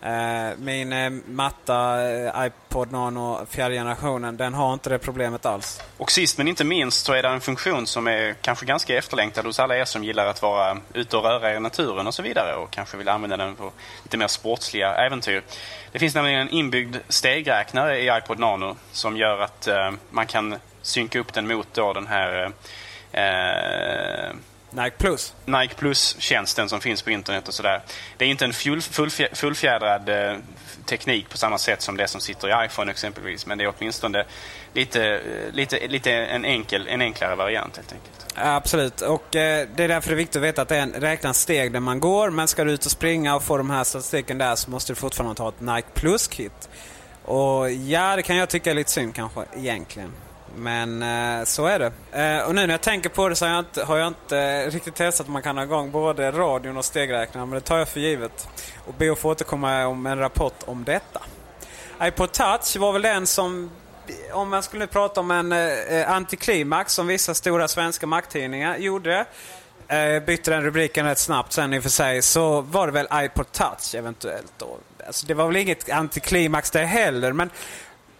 [0.03, 5.83] Eh, min eh, matta eh, iPod Nano fjärde generationen, den har inte det problemet alls.
[5.97, 9.47] Och sist men inte minst så är det en funktion som är kanske ganska efterlängtad
[9.47, 12.23] hos alla er som gillar att vara ute och röra er i naturen och så
[12.23, 15.43] vidare och kanske vill använda den på lite mer sportsliga äventyr.
[15.93, 19.69] Det finns nämligen en inbyggd stegräknare i iPod Nano som gör att
[20.11, 22.53] man kan synka upp den mot då den här
[24.71, 25.35] Nike Plus.
[25.45, 27.83] Nike Plus-tjänsten som finns på internet och sådär.
[28.17, 30.37] Det är inte en full, fullfjä, fullfjädrad eh,
[30.85, 33.47] teknik på samma sätt som det som sitter i iPhone exempelvis.
[33.47, 34.25] Men det är åtminstone
[34.73, 35.21] lite,
[35.53, 38.27] lite, lite en, enkel, en enklare variant helt enkelt.
[38.35, 40.93] Absolut, och eh, det är därför det är viktigt att veta att det är en
[40.93, 42.31] räknas steg där man går.
[42.31, 44.97] Men ska du ut och springa och få de här statistiken där så måste du
[44.97, 46.69] fortfarande ha ett Nike Plus-kit.
[47.23, 50.13] Och ja, det kan jag tycka är lite synd kanske egentligen.
[50.57, 51.93] Men eh, så är det.
[52.23, 54.39] Eh, och nu när jag tänker på det så har jag inte, har jag inte
[54.39, 57.49] eh, riktigt testat om man kan ha igång både radion och stegräknaren.
[57.49, 58.49] Men det tar jag för givet.
[58.87, 61.21] Och be att få återkomma om en rapport om detta.
[62.03, 63.71] iPod Touch var väl den som,
[64.33, 69.27] om man skulle prata om en eh, antiklimax som vissa stora svenska makttidningar gjorde.
[69.89, 72.23] Eh, bytte den rubriken rätt snabbt sen i och för sig.
[72.23, 74.77] Så var det väl iPod Touch eventuellt då.
[75.07, 77.33] Alltså, det var väl inget antiklimax det heller.
[77.33, 77.51] Men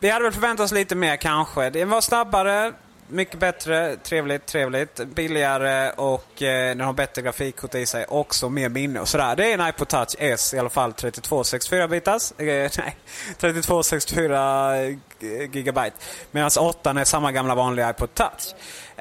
[0.07, 1.71] vi hade väl förväntat oss lite mer kanske.
[1.71, 2.73] Det var snabbare,
[3.09, 8.05] mycket bättre, trevligt, trevligt, billigare och eh, den har bättre grafikkort i sig.
[8.09, 9.37] Också mer minne och sådär.
[9.37, 12.33] Det är en iPod Touch S i alla fall 3264 bitars.
[12.39, 12.97] Eh, nej,
[13.39, 14.97] 3264 eh,
[15.53, 15.97] gigabyte.
[16.31, 18.55] Medan 8 är samma gamla vanliga iPod Touch.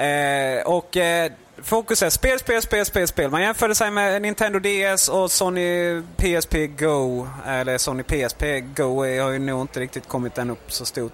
[0.04, 1.32] Eh, och eh,
[1.66, 3.32] Fokus är spel, spel, spel, spel, spel.
[3.32, 7.28] Man jämförde sig med Nintendo DS och Sony PSP Go.
[7.46, 8.44] Eller Sony PSP
[8.76, 11.14] Go har ju nog inte riktigt kommit än upp så stort.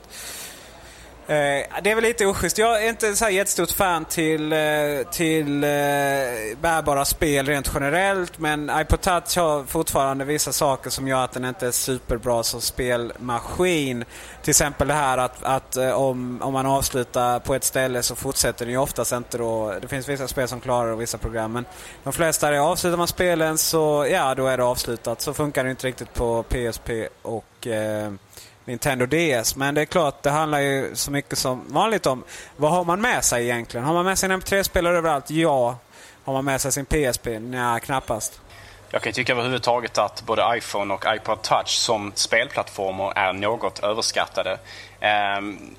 [1.27, 2.57] Eh, det är väl lite oschysst.
[2.57, 4.59] Jag är inte så här jättestort fan till, eh,
[5.11, 5.69] till eh,
[6.61, 8.39] bärbara spel rent generellt.
[8.39, 12.61] Men iPod Touch har fortfarande vissa saker som gör att den inte är superbra som
[12.61, 14.05] spelmaskin.
[14.41, 18.65] Till exempel det här att, att om, om man avslutar på ett ställe så fortsätter
[18.65, 19.73] den ju oftast inte då.
[19.81, 21.53] Det finns vissa spel som klarar och vissa program.
[21.53, 21.65] Men
[22.03, 25.21] de flesta är avslutar man spelen så ja, då är det avslutat.
[25.21, 26.89] Så funkar det inte riktigt på PSP
[27.21, 28.11] och eh,
[28.65, 29.55] Nintendo DS.
[29.55, 32.23] Men det är klart, det handlar ju så mycket som vanligt om
[32.55, 33.85] vad har man med sig egentligen?
[33.85, 35.29] Har man med sig en MP3-spelare överallt?
[35.31, 35.77] Ja.
[36.23, 37.27] Har man med sig sin PSP?
[37.39, 38.41] Nej, knappast.
[38.89, 44.57] Jag kan tycka överhuvudtaget att både iPhone och iPod Touch som spelplattformar är något överskattade.
[44.99, 45.75] Ehm,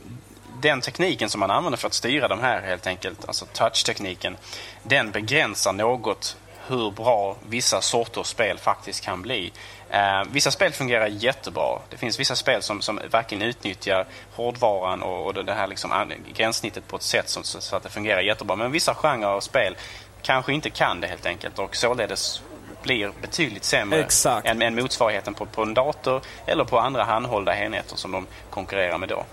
[0.63, 4.37] den tekniken som man använder för att styra de här helt enkelt, alltså touch-tekniken,
[4.83, 6.37] den begränsar något
[6.67, 9.53] hur bra vissa sorters spel faktiskt kan bli.
[9.93, 11.79] Eh, vissa spel fungerar jättebra.
[11.91, 16.89] Det finns vissa spel som, som verkligen utnyttjar hårdvaran och, och det här liksom gränssnittet
[16.89, 18.57] på ett sätt som, så att det fungerar jättebra.
[18.57, 19.77] Men vissa genrer av spel
[20.23, 22.43] kanske inte kan det helt enkelt och således
[22.83, 24.07] blir betydligt sämre
[24.45, 28.99] än, än motsvarigheten på, på en dator eller på andra handhållna enheter som de konkurrerar
[28.99, 29.25] med då.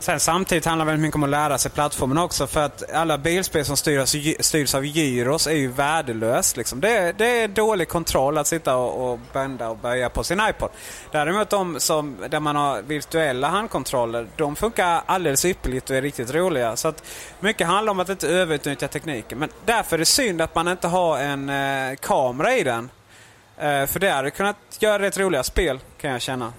[0.00, 2.46] Sen samtidigt handlar det väldigt mycket om att lära sig plattformen också.
[2.46, 6.56] För att alla bilspel som styrs, styrs av gyros är ju värdelöst.
[6.56, 6.80] Liksom.
[6.80, 10.70] Det, det, är dålig kontroll att sitta och, och bända och böja på sin iPod.
[11.12, 16.34] Däremot de som, där man har virtuella handkontroller, de funkar alldeles ypperligt och är riktigt
[16.34, 16.76] roliga.
[16.76, 17.02] Så att
[17.40, 19.38] mycket handlar om att inte överutnyttja tekniken.
[19.38, 22.90] Men därför är det synd att man inte har en eh, kamera i den.
[23.56, 26.52] Eh, för det hade kunnat göra rätt roliga spel, kan jag känna.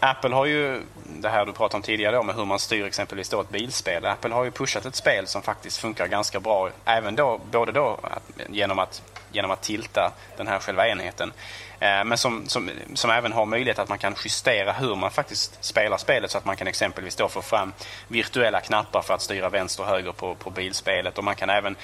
[0.00, 3.40] Apple har ju, det här du pratade om tidigare om hur man styr exempelvis då
[3.40, 4.06] ett bilspel.
[4.06, 8.00] Apple har ju pushat ett spel som faktiskt funkar ganska bra, även då, både då
[8.48, 9.02] genom att,
[9.32, 11.32] genom att tilta den här själva enheten.
[11.80, 15.64] Eh, men som, som, som även har möjlighet att man kan justera hur man faktiskt
[15.64, 17.72] spelar spelet så att man kan exempelvis då få fram
[18.08, 21.18] virtuella knappar för att styra vänster och höger på, på bilspelet.
[21.18, 21.76] Och man kan även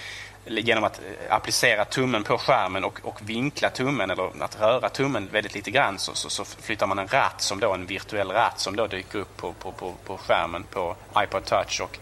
[0.46, 5.28] genom att eh, applicera tummen på skärmen och, och vinkla tummen eller att röra tummen
[5.32, 8.60] väldigt lite grann så, så, så, flyttar man en ratt som då en virtuell ratt
[8.60, 11.98] som då dyker upp på, på, på, på skärmen på iPod touch och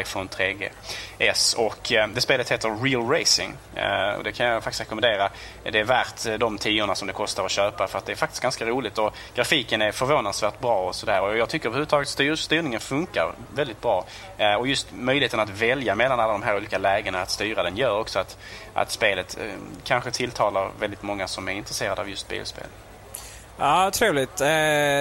[0.00, 1.56] iPhone 3GS.
[1.56, 3.56] Och eh, det spelet heter Real Racing.
[3.74, 5.30] Eh, och det kan jag faktiskt rekommendera.
[5.62, 8.16] Det är värt eh, de tiorna som det kostar att köpa för att det är
[8.16, 11.20] faktiskt ganska roligt och grafiken är förvånansvärt bra och sådär.
[11.20, 14.04] Och jag tycker överhuvudtaget styr, styrningen funkar väldigt bra.
[14.58, 17.98] Och just möjligheten att välja mellan alla de här olika lägena att styra den gör
[17.98, 18.38] också att,
[18.74, 19.38] att spelet
[19.84, 22.66] kanske tilltalar väldigt många som är intresserade av just bilspel.
[23.62, 24.40] Ja, trevligt.
[24.40, 24.46] Eh,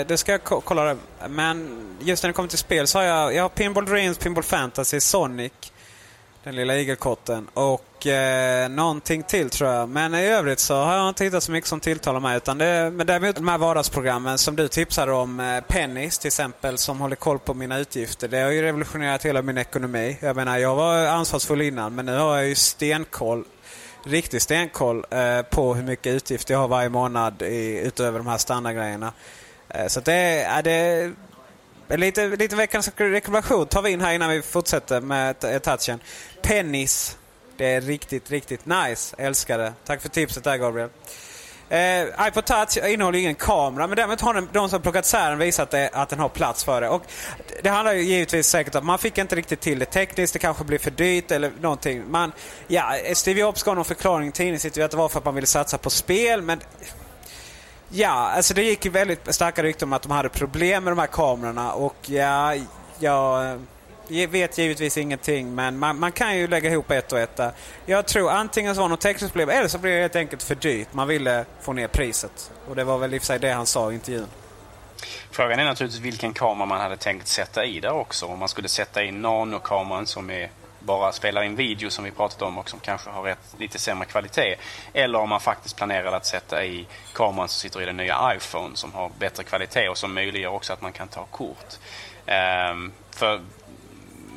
[0.08, 0.84] det ska jag kolla.
[0.84, 0.98] det.
[1.30, 4.44] Men just när det kommer till spel så har jag, jag har Pinball Dreams, Pinball
[4.44, 5.52] Fantasy, Sonic.
[6.44, 7.48] Den lilla igelkotten.
[7.54, 9.90] Och eh, någonting till tror jag.
[9.90, 12.38] Men i övrigt så har jag inte hittat så mycket som tilltalar mig.
[12.38, 15.40] Utan det, men däremot de här vardagsprogrammen som du tipsade om.
[15.40, 18.28] Eh, Pennis till exempel som håller koll på mina utgifter.
[18.28, 20.18] Det har ju revolutionerat hela min ekonomi.
[20.22, 23.44] Jag menar jag var ansvarsfull innan men nu har jag ju stenkoll
[24.04, 28.38] riktig stenkoll eh, på hur mycket utgifter jag har varje månad i, utöver de här
[28.38, 29.14] standardgrejerna.
[29.70, 31.14] Eh, så det är, det
[31.88, 36.00] är lite, lite veckans rekommendation tar vi in här innan vi fortsätter med eh, touchen.
[36.42, 37.18] Pennis.
[37.58, 39.16] Det är riktigt, riktigt nice.
[39.18, 39.74] Älskar det.
[39.86, 40.90] Tack för tipset där Gabriel.
[41.72, 45.40] Eh, iPod Touch innehåller ingen kamera men däremot har den, de som plockat isär den
[45.40, 46.90] visat det, att den har plats för det.
[46.90, 47.04] Och
[47.64, 50.34] det handlar ju givetvis säkert om att man fick inte riktigt till det tekniskt.
[50.34, 52.12] Det kanske blir för dyrt eller någonting.
[52.12, 52.32] Man,
[52.68, 55.48] ja, Steve Jobs gav någon förklaring i tidningsintervjun att det var för att man ville
[55.48, 56.42] satsa på spel.
[56.42, 56.60] Men
[57.94, 61.00] Ja, alltså det gick ju väldigt starka rykten om att de hade problem med de
[61.00, 62.56] här kamerorna och ja,
[63.00, 63.58] jag eh,
[64.12, 67.52] vet givetvis ingenting men man, man kan ju lägga ihop ett och ett där.
[67.86, 70.44] Jag tror antingen så var det något tekniskt problem eller så blev det helt enkelt
[70.44, 70.88] för dyrt.
[70.92, 72.52] Man ville få ner priset.
[72.70, 74.28] Och det var väl i och för sig det han sa i intervjun.
[75.32, 78.26] Frågan är naturligtvis vilken kamera man hade tänkt sätta i där också.
[78.26, 82.42] Om man skulle sätta in nanokameran som är bara spelar in video som vi pratat
[82.42, 84.56] om och som kanske har rätt, lite sämre kvalitet.
[84.94, 88.76] Eller om man faktiskt planerar att sätta i kameran som sitter i den nya iPhone
[88.76, 91.78] som har bättre kvalitet och som möjliggör också att man kan ta kort.
[92.72, 93.42] Um, för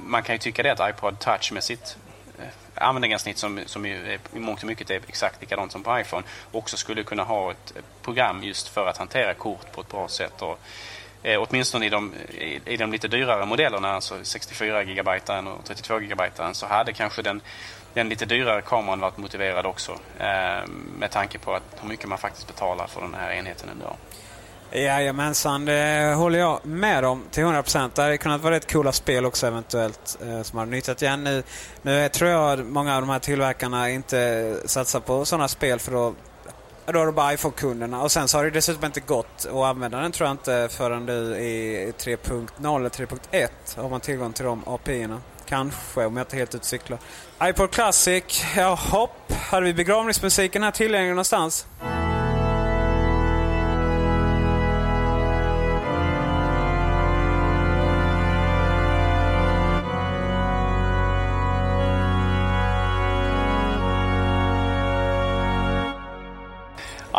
[0.07, 1.97] man kan ju tycka det att iPod Touch med sitt
[2.39, 2.45] eh,
[2.75, 6.23] användargränssnitt som, som i mångt och mycket är exakt likadant som på iPhone
[6.53, 10.09] också skulle kunna ha ett eh, program just för att hantera kort på ett bra
[10.09, 10.43] sätt.
[10.43, 10.59] Och,
[11.23, 15.99] eh, åtminstone i de, i, i de lite dyrare modellerna, alltså 64 GB och 32
[15.99, 16.23] GB,
[16.53, 17.41] så hade kanske den,
[17.95, 20.67] den lite dyrare kameran varit motiverad också eh,
[20.99, 23.97] med tanke på att hur mycket man faktiskt betalar för den här enheten ändå.
[24.71, 27.91] Jajamensan, det håller jag med om till 100%.
[27.95, 31.25] Det hade kunnat vara rätt coola spel också eventuellt eh, som hade nyttjat igen.
[31.25, 31.43] Nu,
[31.83, 36.15] nu tror jag många av de här tillverkarna inte satsar på sådana spel för då,
[36.87, 38.03] då har du bara iPhone-kunderna.
[38.03, 41.07] Och sen så har det dessutom inte gått att använda den tror jag inte förrän
[41.07, 45.21] nu i 3.0 eller 3.1 har man tillgång till de API-erna.
[45.49, 46.99] Kanske, om jag inte helt utcyklar.
[47.43, 49.33] iPod Classic, ja hopp.
[49.51, 51.67] Hade vi begravningsmusiken här tillgänglig någonstans?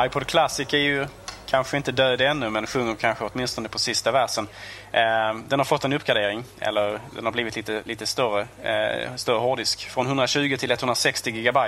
[0.06, 1.08] iPod Classic är ju
[1.46, 4.48] kanske inte död ännu men sjunger kanske åtminstone på sista versen.
[4.92, 9.38] Eh, den har fått en uppgradering, eller den har blivit lite, lite större, eh, större
[9.38, 9.90] hårddisk.
[9.90, 11.60] Från 120 till 160 GB.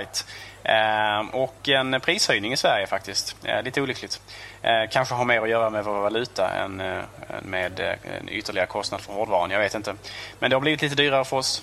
[0.62, 3.36] Eh, och en prishöjning i Sverige faktiskt.
[3.44, 4.20] Eh, lite olyckligt.
[4.62, 6.98] Eh, kanske har mer att göra med vår valuta än eh,
[7.42, 9.50] med eh, en ytterligare kostnad för hårdvaran.
[9.50, 9.94] Jag vet inte.
[10.38, 11.62] Men det har blivit lite dyrare för oss.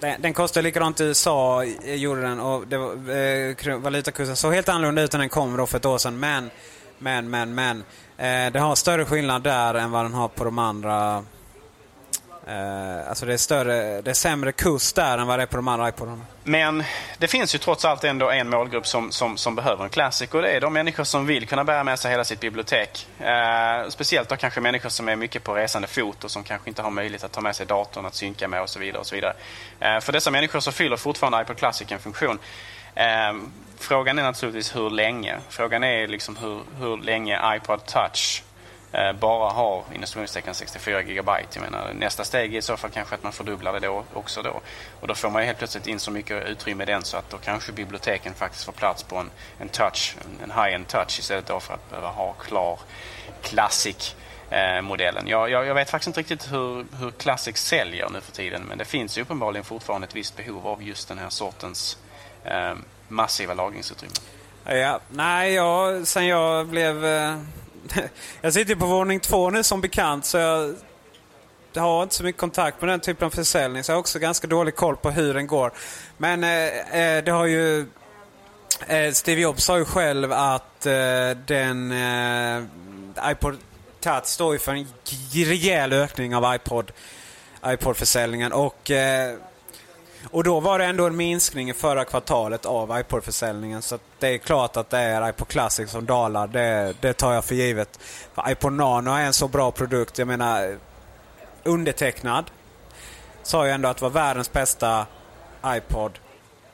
[0.00, 2.40] Den, den kostade likadant i USA, eh, gjorde den.
[2.40, 5.86] Och det var, eh, valutakursen såg helt annorlunda ut när den kom då för ett
[5.86, 6.18] år sedan.
[6.18, 6.50] Men,
[6.98, 7.84] men, men, men.
[8.16, 11.24] Eh, det har större skillnad där än vad den har på de andra
[12.46, 15.56] Eh, alltså det är, större, det är sämre kurs där än vad det är på
[15.56, 16.20] de andra iPodarna.
[16.44, 16.84] Men
[17.18, 20.42] det finns ju trots allt ändå en målgrupp som, som, som behöver en Classic och
[20.42, 23.06] det är de människor som vill kunna bära med sig hela sitt bibliotek.
[23.20, 26.82] Eh, speciellt då kanske människor som är mycket på resande fot och som kanske inte
[26.82, 29.00] har möjlighet att ta med sig datorn att synka med och så vidare.
[29.00, 29.34] Och så vidare.
[29.80, 32.38] Eh, för dessa människor så fyller fortfarande iPod Classic en funktion.
[32.94, 33.32] Eh,
[33.78, 35.38] frågan är naturligtvis hur länge.
[35.48, 38.42] Frågan är liksom hur, hur länge iPod Touch
[38.94, 41.30] Eh, bara har instruktionstecken 64 GB.
[41.52, 44.42] Jag menar, nästa steg är i så fall kanske att man fördubblar det då också
[44.42, 44.60] då.
[45.00, 47.38] Och då får man helt plötsligt in så mycket utrymme i den så att då
[47.38, 51.74] kanske biblioteken faktiskt får plats på en, en touch, en high-end touch istället då för
[51.74, 52.78] att behöva ha klar
[53.42, 55.24] Classic-modellen.
[55.24, 58.62] Eh, jag, jag, jag, vet faktiskt inte riktigt hur, hur Classic säljer nu för tiden
[58.62, 61.98] men det finns ju uppenbarligen fortfarande ett visst behov av just den här sortens
[62.44, 62.74] eh,
[63.08, 64.14] massiva lagringsutrymme.
[64.64, 67.36] Ja, nej, jag, sen jag blev eh
[68.40, 70.38] jag sitter på våning två nu som bekant så
[71.72, 74.18] jag har inte så mycket kontakt med den typen av försäljning så jag har också
[74.18, 75.72] ganska dålig koll på hur den går.
[76.16, 77.86] Men eh, eh det har ju...
[78.86, 82.64] Eh, Steve Jobs sa ju själv att eh, den eh,
[83.30, 83.58] iPod
[84.00, 84.86] Touch står ju för en
[85.32, 86.92] rejäl ökning av iPod,
[87.66, 88.52] iPod-försäljningen.
[88.52, 89.34] Och eh,
[90.30, 93.82] och då var det ändå en minskning i förra kvartalet av iPod-försäljningen.
[93.82, 96.46] Så det är klart att det är iPod Classic som dalar.
[96.46, 97.98] Det, det tar jag för givet.
[98.34, 100.18] För iPod Nano är en så bra produkt.
[100.18, 100.76] Jag menar,
[101.62, 102.50] undertecknad
[103.42, 105.06] sa ju ändå att det var världens bästa
[105.66, 106.18] iPod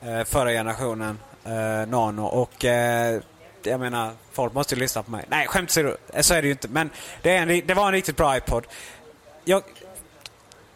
[0.01, 2.25] eh, förra generationen eh, Nano.
[2.25, 3.21] Och eh,
[3.63, 5.25] jag menar, folk måste ju lyssna på mig.
[5.29, 6.67] Nej, skämt eh, så är det ju inte.
[6.67, 6.89] Men
[7.21, 8.67] det, en, det var en riktigt bra iPod.
[9.43, 9.63] Jag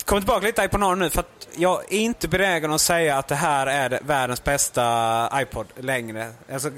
[0.06, 1.10] kommer tillbaka lite till iPod Nano nu.
[1.10, 5.68] För att jag är inte benägen att säga att det här är världens bästa iPod
[5.76, 6.32] längre.
[6.52, 6.72] Alltså,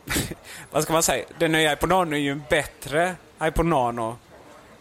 [0.70, 1.24] vad ska man säga?
[1.38, 4.18] Den nya iPod Nano är ju en bättre iPod Nano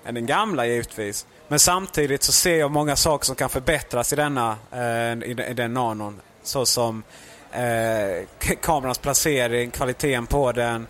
[0.06, 1.26] än den gamla givetvis.
[1.48, 5.54] Men samtidigt så ser jag många saker som kan förbättras i denna, eh, i, i
[5.54, 6.22] den nanon.
[6.44, 7.04] Såsom
[7.52, 8.28] eh,
[8.62, 10.88] kamerans placering, kvaliteten på den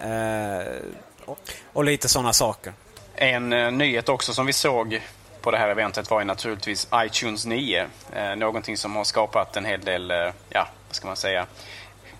[0.00, 0.66] eh,
[1.24, 1.38] och,
[1.72, 2.72] och, lite sådana saker.
[3.14, 5.00] En eh, nyhet också som vi såg
[5.46, 7.86] på det här eventet var ju naturligtvis iTunes 9.
[8.12, 10.16] Eh, någonting som har skapat en hel del, eh,
[10.48, 11.46] ja, vad ska man säga,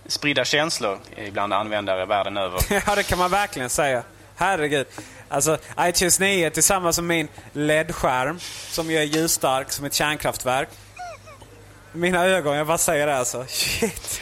[0.07, 0.99] spridda känslor
[1.31, 2.61] bland användare världen över.
[2.87, 4.03] ja, det kan man verkligen säga.
[4.37, 4.87] Herregud.
[5.29, 8.39] Alltså, iTunes 9 tillsammans med min LED-skärm
[8.71, 10.69] som ju är ljusstark som ett kärnkraftverk.
[11.93, 13.45] Mina ögon, jag bara säger det alltså.
[13.49, 14.21] Shit.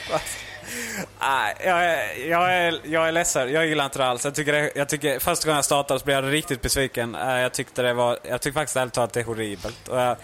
[1.20, 3.52] Nej, jag, är, jag, är, jag är ledsen.
[3.52, 4.24] Jag gillar inte det alls.
[4.24, 7.16] Jag tycker, det, jag tycker första gången jag startade så blev jag riktigt besviken.
[7.20, 9.88] Jag tyckte det var, jag tycker faktiskt ärligt talat att det är horribelt.
[9.90, 10.16] Jag,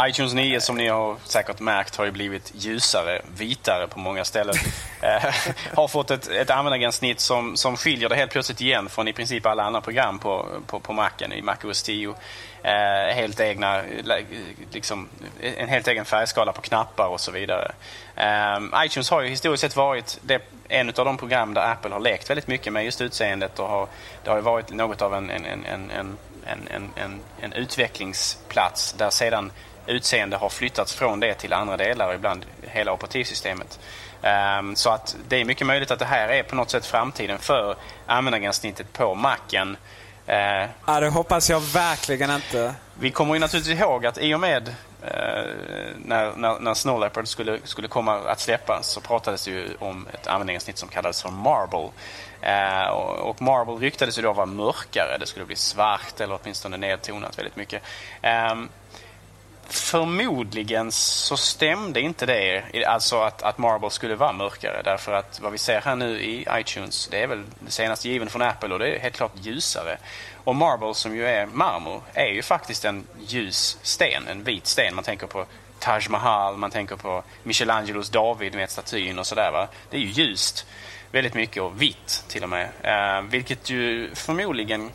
[0.00, 4.54] iTunes 9 som ni har säkert märkt har ju blivit ljusare, vitare på många ställen.
[5.04, 5.34] Eh,
[5.74, 9.46] har fått ett, ett användargränssnitt som, som skiljer det helt plötsligt igen från i princip
[9.46, 12.14] alla andra program på, på, på Macen, i MacOS 10.
[12.62, 13.82] Eh, helt egna,
[14.72, 15.08] liksom,
[15.40, 17.72] en helt egen färgskala på knappar och så vidare.
[18.16, 22.00] Eh, iTunes har ju historiskt sett varit det, en av de program där Apple har
[22.00, 23.88] lekt väldigt mycket med just utseendet och har,
[24.24, 28.92] det har ju varit något av en, en, en, en, en en, en, en, utvecklingsplats
[28.92, 29.52] där sedan
[29.86, 33.80] utseende har flyttats från det till andra delar och ibland hela operativsystemet.
[34.58, 37.38] Um, så att det är mycket möjligt att det här är på något sätt framtiden
[37.38, 37.76] för
[38.06, 39.76] användargränssnittet på Macen.
[40.32, 42.74] Uh, ja, det hoppas jag verkligen inte.
[43.00, 44.74] Vi kommer ju naturligtvis ihåg att i och med uh,
[45.96, 50.06] när, när, när Snow Leopard skulle, skulle komma att släppas så pratades det ju om
[50.12, 51.90] ett användargränssnitt som kallades för Marble.
[52.46, 55.18] Uh, och, och Marble ryktades ju då vara mörkare.
[55.20, 57.82] Det skulle bli svart eller åtminstone nedtonat väldigt mycket.
[58.52, 58.68] Um,
[59.72, 64.82] Förmodligen så stämde inte det, alltså att, att Marble skulle vara mörkare.
[64.84, 68.28] Därför att vad vi ser här nu i iTunes, det är väl det senaste given
[68.28, 69.98] från Apple och det är helt klart ljusare.
[70.44, 74.94] Och Marble som ju är marmor, är ju faktiskt en ljus sten, en vit sten.
[74.94, 75.46] Man tänker på
[75.78, 79.68] Taj Mahal, man tänker på Michelangelos David med statyn och sådär.
[79.90, 80.66] Det är ju ljust
[81.10, 82.68] väldigt mycket och vitt till och med.
[82.82, 84.90] Eh, vilket ju förmodligen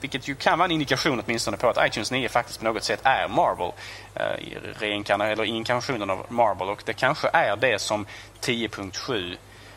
[0.00, 3.00] vilket ju kan vara en indikation åtminstone på att iTunes 9 faktiskt på något sätt
[3.02, 3.72] är Marble.
[4.14, 6.66] Eh, reinkarna, eller inkarnationen av Marble.
[6.66, 8.06] Och det kanske är det som
[8.40, 9.36] 10.7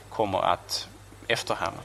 [0.09, 0.87] kommer att
[1.27, 1.77] efterhärma.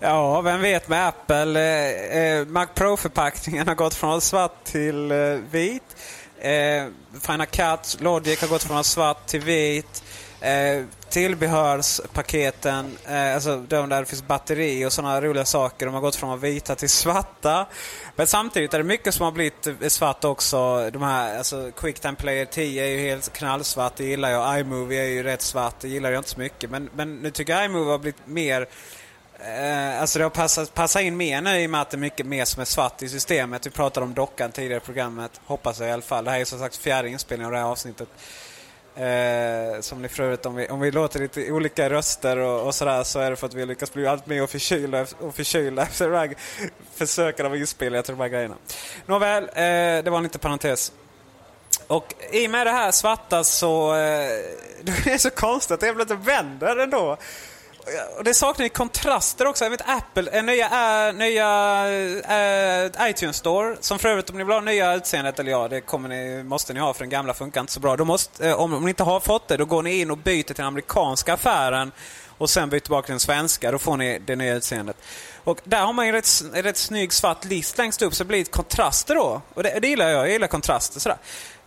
[0.00, 1.60] Ja, vem vet med Apple.
[1.60, 5.18] Eh, eh Mac Pro-förpackningen har gått från svart till eh,
[5.50, 5.96] vit.
[6.38, 6.86] Eh,
[7.20, 10.04] Final Cut, Logic har gått från svart till vit.
[10.40, 15.86] Eh, tillbehörspaketen, eh, alltså de där det finns batteri och sådana roliga saker.
[15.86, 17.66] De har gått från vita till svarta.
[18.16, 20.90] Men samtidigt är det mycket som har blivit eh, svart också.
[20.90, 24.60] De här, alltså Quicktime Player 10 är ju helt knallsvart, det gillar jag.
[24.60, 26.70] iMovie är ju rätt svart, det gillar jag inte så mycket.
[26.70, 28.68] Men, men nu tycker jag iMovie har blivit mer
[29.40, 31.98] Eh, alltså det har passat, passat in mer nu i och med att det är
[31.98, 33.66] mycket mer som är svart i systemet.
[33.66, 36.24] Vi pratade om dockan tidigare i programmet, hoppas jag i alla fall.
[36.24, 38.08] Det här är som sagt fjärde inspelningen av det här avsnittet.
[38.98, 43.04] Eh, som ni förut, om vi, om vi låter lite olika röster och, och sådär
[43.04, 46.34] så är det för att vi lyckas bli allt mer förkylda och förkylda efter de
[46.94, 48.54] försöken av inspelningar till de här grejerna.
[49.06, 50.92] Nåväl, eh, det var en liten parentes.
[51.86, 53.94] Och i och med det här svarta så...
[53.94, 54.28] Eh,
[55.04, 57.16] det är så konstigt att det lite vänder ändå
[58.16, 59.64] och det saknar ju kontraster också.
[59.64, 61.84] Jag vet Apple, äh, nya, äh, nya
[62.86, 65.80] äh, iTunes Store, som för övrigt om ni vill ha nya utseendet, eller ja, det
[65.80, 67.96] kommer ni, måste ni ha för den gamla funkar inte så bra.
[67.96, 70.42] Då måste, om, om ni inte har fått det, då går ni in och byter
[70.42, 71.92] till den amerikanska affären
[72.38, 73.70] och sen byter tillbaka till den svenska.
[73.72, 74.96] Då får ni det nya utseendet.
[75.44, 78.24] Och där har man ju en rätt, en rätt snygg svart list längst upp så
[78.24, 79.42] det blir kontraster då.
[79.54, 80.20] Och det, det gillar jag.
[80.20, 81.18] Jag gillar kontraster sådär.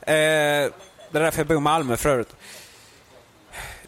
[0.02, 0.72] Eh,
[1.12, 2.36] det är därför jag bor i Malmö för övrigt.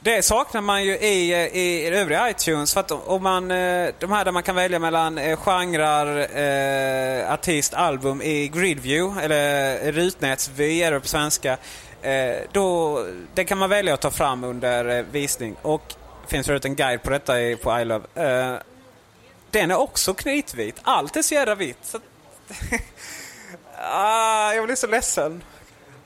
[0.03, 2.73] Det saknar man ju i, eh, i, övriga iTunes.
[2.73, 7.33] För att om man, eh, de här där man kan välja mellan eh, genrer, eh,
[7.33, 11.57] artist, album i Gridview, eller rutnätsvy är det på svenska.
[12.01, 12.99] Eh, då,
[13.33, 15.55] det kan man välja att ta fram under visning.
[15.61, 18.05] Och det finns förut en guide på detta på iLove.
[18.15, 18.55] Eh,
[19.51, 21.79] den är också knytvit, Allt är så jävla vitt.
[21.83, 21.99] Så
[23.77, 25.43] ah, jag blir så ledsen.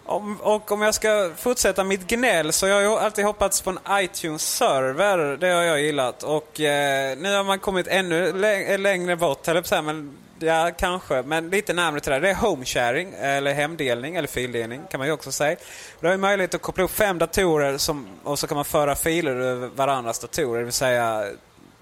[0.08, 3.80] Om, och om jag ska fortsätta mitt gnäll så har jag alltid hoppats på en
[3.92, 5.38] iTunes-server.
[5.38, 6.24] Det har jag gillat.
[6.24, 11.22] Och eh, nu har man kommit ännu eh, längre bort, eller så men Ja, kanske.
[11.22, 12.20] Men lite närmare till det.
[12.20, 15.58] Det är home sharing, eller hemdelning, eller fildelning kan man ju också säga.
[16.00, 18.96] Då har man möjlighet att koppla upp fem datorer som, och så kan man föra
[18.96, 20.60] filer över varandras datorer.
[20.60, 21.26] Det vill säga,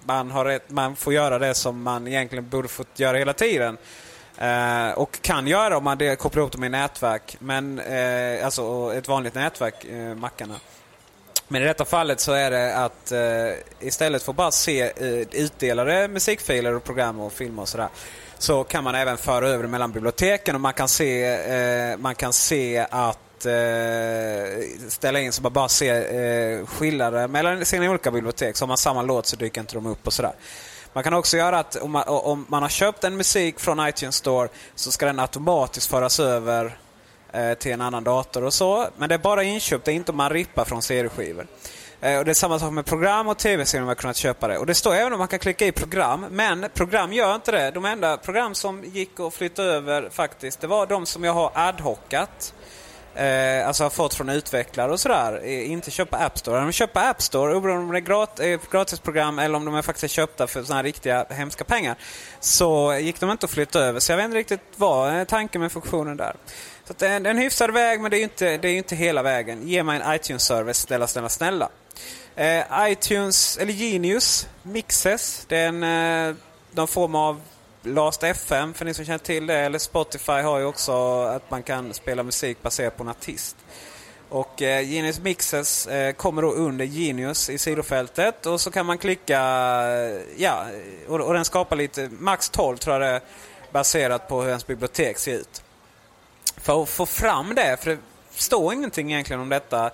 [0.03, 3.77] man, har rätt, man får göra det som man egentligen borde fått göra hela tiden.
[4.37, 7.37] Eh, och kan göra om man det, kopplar ihop dem i nätverk.
[7.39, 10.55] Men, eh, alltså ett vanligt nätverk, eh, mackarna.
[11.47, 15.27] Men i detta fallet så är det att eh, istället för att bara se eh,
[15.31, 17.89] utdelade musikfiler och program och filmer och sådär.
[18.37, 22.33] Så kan man även föra över mellan biblioteken och man kan se, eh, man kan
[22.33, 28.57] se att eh, ställa in så man bara ser eh, skillnader mellan sina olika bibliotek.
[28.57, 30.33] Så har man samma låt så dyker inte de upp och sådär.
[30.95, 34.15] Man kan också göra att om man, om man har köpt en musik från iTunes
[34.15, 36.77] Store så ska den automatiskt föras över
[37.31, 38.87] eh, till en annan dator och så.
[38.97, 41.47] Men det är bara inköpt, det är inte om man rippar från CD-skivor.
[42.01, 44.47] Eh, och det är samma sak med program och tv-serier om man har kunnat köpa
[44.47, 44.57] det.
[44.57, 47.71] Och det står även om man kan klicka i program, men program gör inte det.
[47.71, 51.51] De enda program som gick att flytta över faktiskt, det var de som jag har
[51.53, 52.53] ad hocat.
[53.15, 55.41] Eh, alltså har fått från utvecklare och sådär.
[55.43, 56.57] Eh, inte köpa App Store.
[56.59, 59.75] Om de köper App Store, oberoende om det är grat eh, gratisprogram eller om de
[59.75, 61.95] är faktiskt köpta för sådana här riktiga hemska pengar.
[62.39, 63.99] Så gick de inte att flytta över.
[63.99, 66.35] Så jag vet inte riktigt vad eh, tanken med funktionen där.
[66.87, 69.23] Så det är en hyfsad väg men det är ju inte, det är inte hela
[69.23, 69.67] vägen.
[69.67, 71.69] Ge mig en iTunes-service, snälla, snälla, snälla.
[72.35, 75.45] Eh, iTunes, eller Genius, Mixes.
[75.47, 75.83] Det är en,
[76.29, 76.35] eh,
[76.71, 77.41] någon form av
[77.85, 79.55] Last FM, för ni som känner till det.
[79.55, 83.55] Eller Spotify har ju också att man kan spela musik baserat på en artist.
[84.29, 88.97] Och eh, Genius Mixes eh, kommer då under Genius i sidofältet och så kan man
[88.97, 90.65] klicka, eh, ja,
[91.07, 93.21] och, och den skapar lite, max 12 tror jag det är,
[93.71, 95.63] baserat på hur ens bibliotek ser ut.
[96.57, 97.99] För att få fram det, för det
[98.35, 99.91] står ingenting egentligen om detta,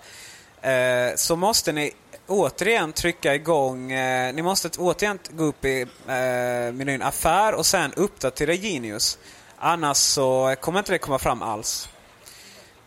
[0.61, 1.93] eh, så måste ni
[2.31, 7.93] återigen trycka igång, eh, ni måste återigen gå upp i eh, menyn affär och sen
[7.95, 9.17] uppdatera Genius.
[9.57, 11.89] Annars så kommer inte det komma fram alls.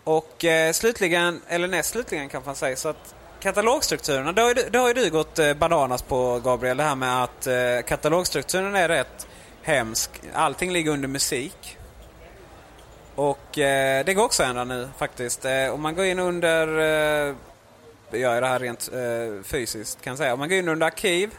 [0.04, 4.54] Och eh, slutligen, eller näst slutligen kan man säga, så att katalogstrukturerna, det har ju,
[4.70, 8.74] det har ju du gått eh, bananas på Gabriel, det här med att eh, katalogstrukturen
[8.74, 9.26] är rätt
[9.62, 10.10] hemsk.
[10.34, 11.78] Allting ligger under musik.
[13.14, 15.44] Och eh, det går också att ändra nu faktiskt.
[15.44, 16.78] Eh, om man går in under,
[17.28, 17.34] eh,
[18.14, 20.32] eh, jag gör det här rent eh, fysiskt kan jag säga.
[20.32, 21.34] Om man går in under arkiv,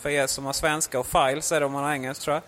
[0.00, 2.42] för er som har svenska och files är det om man har engelska tror jag.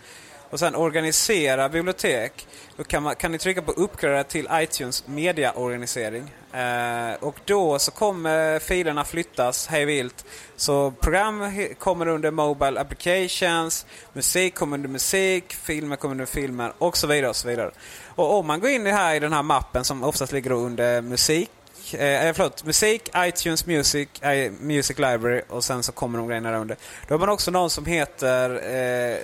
[0.51, 2.47] Och sen organisera bibliotek.
[2.77, 6.35] Då kan, man, kan ni trycka på uppgradera till iTunes mediaorganisering.
[6.53, 10.25] Eh, och då så kommer filerna flyttas hej vilt.
[10.57, 16.97] Så program kommer under Mobile Applications, musik kommer under musik, filmer kommer under filmer och
[16.97, 17.31] så vidare.
[17.31, 17.71] Och så vidare.
[18.07, 21.03] Och om man går in i, här, i den här mappen som oftast ligger under
[21.03, 21.51] musik,
[21.95, 26.51] Eh, eh, förlåt, musik, iTunes Music, I, Music Library och sen så kommer de grejerna
[26.51, 26.77] där under.
[27.09, 29.19] Då har man också någon som heter eh,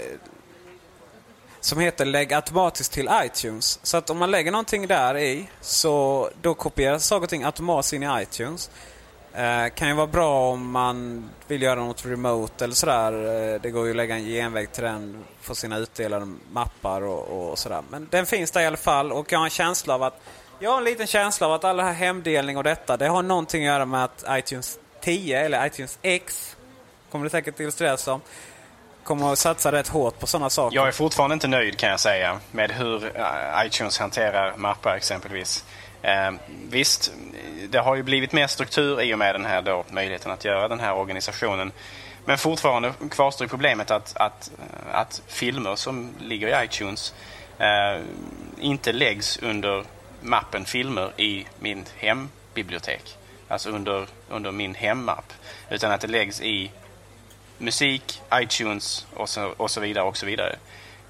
[1.60, 3.80] som heter Lägg automatiskt till iTunes.
[3.82, 7.92] Så att om man lägger någonting där i så då kopieras saker och ting automatiskt
[7.92, 8.70] in i iTunes.
[9.34, 13.12] Eh, kan ju vara bra om man vill göra något remote eller sådär.
[13.12, 17.50] Eh, det går ju att lägga en genväg till den, på sina utdelade mappar och,
[17.50, 17.82] och sådär.
[17.90, 20.20] Men den finns där i alla fall och jag har en känsla av att
[20.62, 23.22] jag har en liten känsla av att all den här hemdelning och detta, det har
[23.22, 26.56] någonting att göra med att iTunes 10 eller iTunes X,
[27.10, 28.20] kommer det säkert illustreras som,
[29.02, 30.76] kommer att satsa rätt hårt på sådana saker.
[30.76, 35.64] Jag är fortfarande inte nöjd kan jag säga med hur eh, iTunes hanterar mappar exempelvis.
[36.02, 36.30] Eh,
[36.70, 37.12] visst,
[37.68, 40.68] det har ju blivit mer struktur i och med den här då, möjligheten att göra
[40.68, 41.72] den här organisationen.
[42.24, 44.50] Men fortfarande kvarstår problemet att, att,
[44.92, 47.14] att filmer som ligger i iTunes
[47.58, 48.02] eh,
[48.60, 49.84] inte läggs under
[50.22, 53.16] mappen filmer i min hembibliotek.
[53.48, 55.32] Alltså under, under min hemmapp.
[55.70, 56.70] Utan att det läggs i
[57.58, 60.04] musik, iTunes och så, och så vidare.
[60.04, 60.56] och så vidare.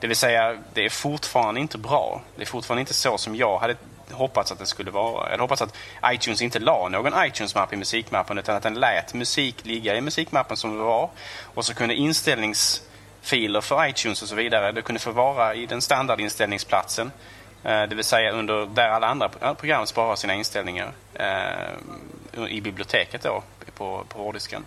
[0.00, 2.22] Det vill säga, det är fortfarande inte bra.
[2.36, 3.76] Det är fortfarande inte så som jag hade
[4.10, 5.24] hoppats att det skulle vara.
[5.24, 5.76] Jag hade hoppats att
[6.06, 10.56] iTunes inte la någon iTunes-mapp i musikmappen utan att den lät musik ligga i musikmappen
[10.56, 11.10] som det var.
[11.54, 15.82] Och så kunde inställningsfiler för iTunes och så vidare, det kunde få vara i den
[15.82, 17.12] standardinställningsplatsen.
[17.64, 23.22] Eh, det vill säga under där alla andra program sparar sina inställningar eh, i biblioteket
[23.22, 23.42] då,
[23.74, 24.64] på, på hårddisken.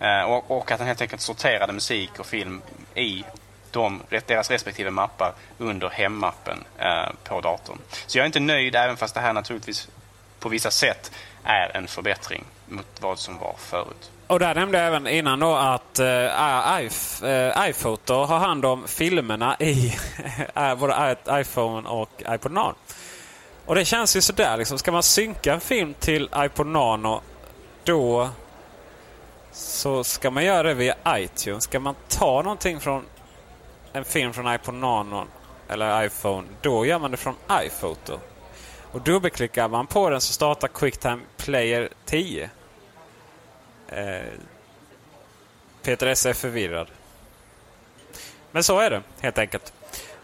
[0.00, 2.62] Eh, och, och att den helt enkelt sorterade musik och film
[2.94, 3.24] i
[3.70, 6.64] de, deras respektive mappar under hemmappen
[7.24, 7.78] på datorn.
[8.06, 9.88] Så jag är inte nöjd även fast det här naturligtvis
[10.40, 11.12] på vissa sätt
[11.44, 14.10] är en förbättring mot vad som var förut.
[14.26, 18.38] Och där nämnde jag även innan då att eh, uh, iF- uh, eh, iPhoto har
[18.38, 19.94] hand om filmerna i
[20.56, 22.74] uh, både iPhone och iPod Nano.
[23.66, 24.78] Och det känns ju sådär liksom.
[24.78, 27.20] Ska man synka en film till iPod Nano
[27.84, 28.28] då
[29.52, 31.64] så ska man göra det via iTunes.
[31.64, 33.04] Ska man ta någonting från
[33.92, 35.26] en film från iPod Nano
[35.68, 38.18] eller iPhone, då gör man det från iPhoto.
[38.92, 42.50] Och dubbelklickar man på den så startar QuickTime Player 10.
[43.88, 44.22] Eh,
[45.82, 46.88] Peter S är förvirrad.
[48.52, 49.72] Men så är det helt enkelt.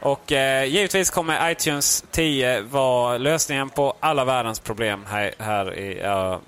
[0.00, 6.00] Och eh, givetvis kommer iTunes 10 vara lösningen på alla världens problem här, här i
[6.00, 6.40] mm,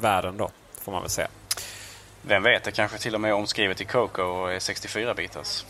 [0.00, 0.50] världen då,
[0.80, 1.28] får man väl säga.
[2.22, 5.64] Vem vet, det kanske till och med är omskrivet i Coco och är 64-bitars.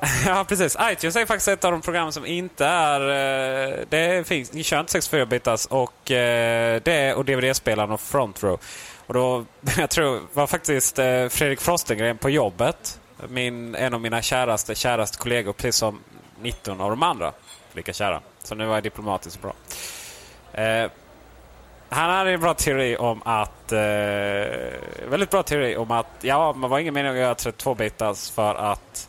[0.26, 0.76] ja, precis.
[0.80, 3.00] iTunes är faktiskt ett av de program som inte är...
[3.00, 8.60] eh, Det finns, ni kör inte 64-bitars och eh, det och DVD-spelaren och Front Row.
[9.06, 9.44] Och då,
[9.78, 13.00] jag tror, var faktiskt eh, Fredrik Frostengren på jobbet.
[13.28, 16.00] Min, en av mina käraste, käraste kollegor, precis som
[16.40, 17.32] 19 av de andra.
[17.72, 18.20] Lika kära.
[18.42, 19.52] Så nu var jag diplomatiskt bra.
[20.62, 20.90] Eh,
[21.88, 23.72] han hade en bra teori om att...
[23.72, 23.78] Eh,
[25.08, 29.08] väldigt bra teori om att ja, man var ingen mening att göra 32-bitars för att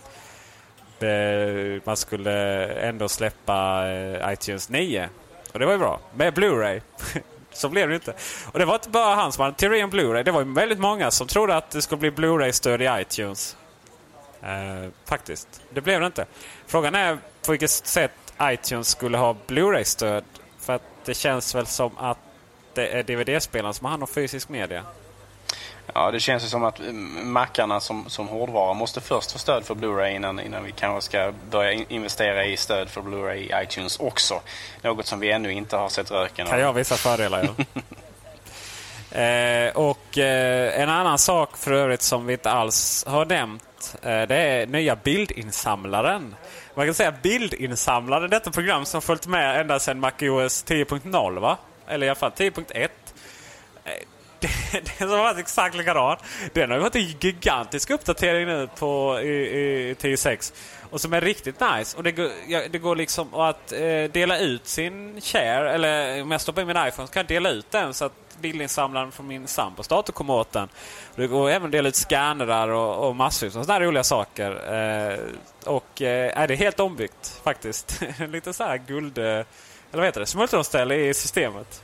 [0.99, 5.09] eh, man skulle ändå släppa eh, iTunes 9.
[5.53, 5.99] Och det var ju bra.
[6.15, 6.81] Med Blu-ray.
[7.61, 8.13] Så blev det inte.
[8.51, 10.23] Och det var inte bara han som hade teori om Blu-ray.
[10.23, 13.57] Det var ju väldigt många som trodde att det skulle bli Blu-ray-stöd i iTunes.
[14.41, 15.61] Eh, faktiskt.
[15.69, 16.25] Det blev det inte.
[16.67, 18.11] Frågan är på vilket sätt
[18.41, 20.23] iTunes skulle ha Blu-ray-stöd.
[20.59, 22.17] För att det känns väl som att
[22.73, 24.83] det är DVD-spelaren som har hand om fysisk media.
[25.93, 29.63] Ja, det känns ju som att mm, mackarna som, som hårdvara måste först få stöd
[29.63, 33.99] för Blu-ray innan, innan vi kanske ska börja investera i stöd för Blu-ray i iTunes
[33.99, 34.41] också.
[34.81, 36.51] Något som vi ännu inte har sett röken av.
[36.51, 37.81] Kan jag vissa fördelar, ja.
[39.21, 43.95] eh, och eh, en annan sak för övrigt som vi inte alls har nämnt.
[44.01, 46.35] Eh, det är nya bildinsamlaren.
[46.73, 51.57] Man kan säga bildinsamlaren, detta program som följt med ända sedan MacOS 10.0 va?
[51.87, 52.87] Eller i alla fall 10.1
[54.39, 56.17] den som varit exakt likadan.
[56.53, 60.53] Den har ju varit en gigantisk uppdatering nu på, i, i 10.6.
[60.89, 61.97] Och som är riktigt nice.
[61.97, 65.71] Och det går, ja, det går liksom att eh, dela ut sin share.
[65.71, 68.37] Eller om jag stoppar in min iPhone så kan jag dela ut den så att
[68.41, 70.69] bildinsamlaren från min sambos dator kommer åt den.
[71.15, 74.51] Det går även att dela ut scannrar och, och massor av sådana här roliga saker.
[74.51, 75.19] Eh,
[75.65, 78.01] och eh, är det helt ombyggt faktiskt.
[78.27, 79.17] Lite så här guld...
[79.17, 79.43] Eh,
[79.91, 80.25] eller vad heter det?
[80.25, 81.83] Smultronställe i systemet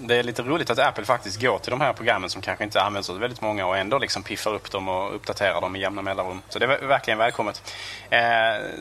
[0.00, 2.82] det är lite roligt att Apple faktiskt går till de här programmen som kanske inte
[2.82, 6.02] används av väldigt många och ändå liksom piffar upp dem och uppdaterar dem i jämna
[6.02, 6.42] mellanrum.
[6.48, 7.72] Så det är verkligen välkommet.
[8.10, 8.20] Eh,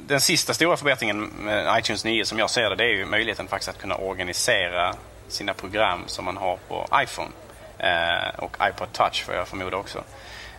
[0.07, 3.47] den sista stora förbättringen med iTunes 9 som jag ser det, det är ju möjligheten
[3.47, 4.95] faktiskt att kunna organisera
[5.27, 7.31] sina program som man har på iPhone.
[7.77, 9.97] Eh, och iPod Touch får jag förmoda också.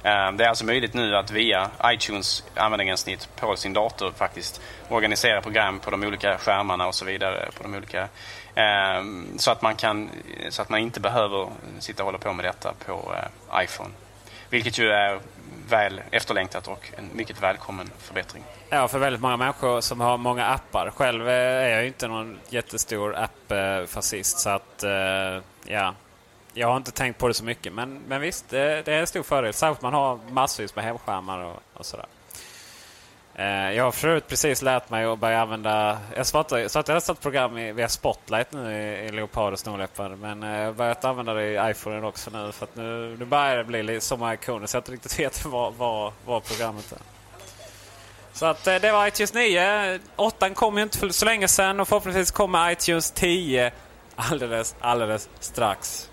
[0.02, 5.40] Eh, det är alltså möjligt nu att via iTunes användargränssnitt på sin dator faktiskt organisera
[5.40, 7.48] program på de olika skärmarna och så vidare.
[7.56, 8.08] På de olika
[8.54, 10.10] Ehm, så att, man kan,
[10.48, 11.48] så att man inte behöver
[11.78, 13.90] sitta och hålla på med detta på eh, iPhone.
[14.50, 15.20] Vilket ju är
[15.68, 18.44] väl efterlängtat och en mycket välkommen förbättring.
[18.68, 20.90] Ja, för väldigt många människor som har många appar.
[20.90, 25.94] Själv eh, är jag ju inte någon jättestor app-fascist så att eh, ja,
[26.54, 27.72] jag har inte tänkt på det så mycket.
[27.72, 29.52] Men, men visst, det, det är en stor fördel.
[29.52, 32.06] Särskilt man har massvis med hemskärmar och, och sådär.
[33.36, 35.98] Eh, jag har förut precis lärt mig att börja använda...
[36.16, 40.08] Jag startade, startade ett program via Spotlight nu i, i Leopard och Snorläppar.
[40.08, 42.52] Men eh, jag har börjat använda det i iPhone också nu.
[42.52, 45.44] För att nu, nu börjar det bli så många ikoner så jag inte riktigt vet
[45.46, 46.98] vad, vad, vad programmet är.
[48.32, 50.00] Så att eh, det var iTunes 9.
[50.16, 53.72] 8 kom ju inte för så länge sedan och förhoppningsvis kommer iTunes 10
[54.16, 56.10] alldeles, alldeles strax.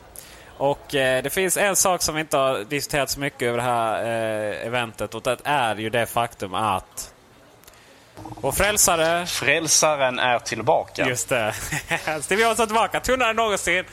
[0.61, 3.63] Och eh, det finns en sak som vi inte har diskuterat så mycket över det
[3.63, 7.13] här eh, eventet och det är ju det faktum att
[8.41, 9.25] vår frälsare...
[9.25, 11.07] Frälsaren är tillbaka.
[11.07, 11.53] Just det.
[12.21, 12.99] Steve Jobs är tillbaka.
[12.99, 13.85] Tunnare än någonsin.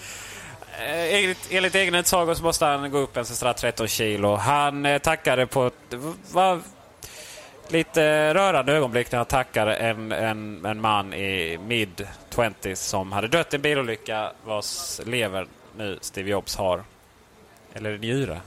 [0.79, 4.37] Eh, enligt, enligt egen utsago så måste han gå upp en sådär 13 kilo.
[4.37, 5.95] Han eh, tackade på ett
[6.33, 6.61] var
[7.69, 12.09] lite rörande ögonblick när han tackade en, en, en man i mid
[12.63, 15.47] 20 som hade dött i en bilolycka vars lever
[15.79, 16.85] nu Steve Jobs har.
[17.75, 18.41] Eller njure.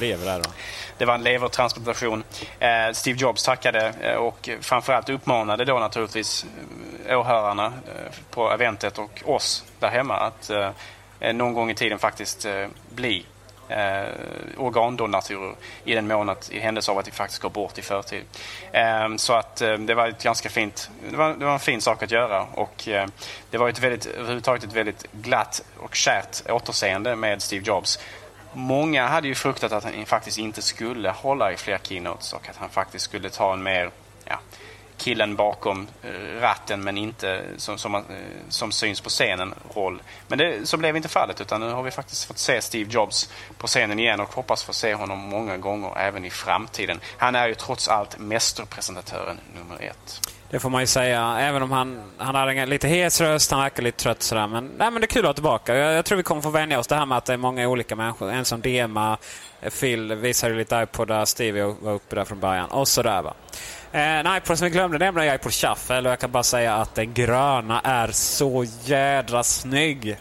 [0.00, 0.50] Lever där då.
[0.98, 2.24] Det var en levertransplantation.
[2.58, 6.46] Eh, Steve Jobs tackade eh, och framförallt uppmanade då naturligtvis
[7.06, 11.98] eh, åhörarna eh, på eventet och oss där hemma att eh, någon gång i tiden
[11.98, 13.26] faktiskt eh, bli
[13.68, 14.04] eh,
[14.56, 15.54] organdonatorer
[15.84, 18.22] i den mån att i händelse av att vi faktiskt går bort i förtid.
[18.72, 21.80] Eh, så att eh, det var ett ganska fint, det var, det var en fin
[21.80, 23.06] sak att göra och eh,
[23.50, 27.98] det var ett väldigt, överhuvudtaget ett väldigt glatt och kärt återseende med Steve Jobs.
[28.52, 32.56] Många hade ju fruktat att han faktiskt inte skulle hålla i fler keynotes och att
[32.56, 33.90] han faktiskt skulle ta en mer
[34.24, 34.38] ja,
[34.96, 38.02] killen bakom eh, ratten men inte som, som, eh,
[38.48, 40.02] som syns på scenen roll.
[40.28, 43.30] Men det, så blev inte fallet utan nu har vi faktiskt fått se Steve Jobs
[43.58, 47.00] på scenen igen och hoppas få se honom många gånger även i framtiden.
[47.16, 50.20] Han är ju trots allt mästerpresentatören nummer ett.
[50.54, 51.36] Det får man ju säga.
[51.40, 54.46] Även om han, han hade en lite hes röst, han verkar lite trött sådär.
[54.46, 55.76] Men, nej, men det är kul att vara tillbaka.
[55.76, 57.68] Jag, jag tror vi kommer få vänja oss det här med att det är många
[57.68, 58.30] olika människor.
[58.30, 59.18] En som Dema,
[59.80, 63.34] Phil visade lite iPodar, Stevie var uppe där från början och sådär va.
[63.94, 66.74] Eh, en iPod som vi glömde nämna är iPod Shuffle och jag kan bara säga
[66.74, 70.16] att den gröna är så jädra snygg.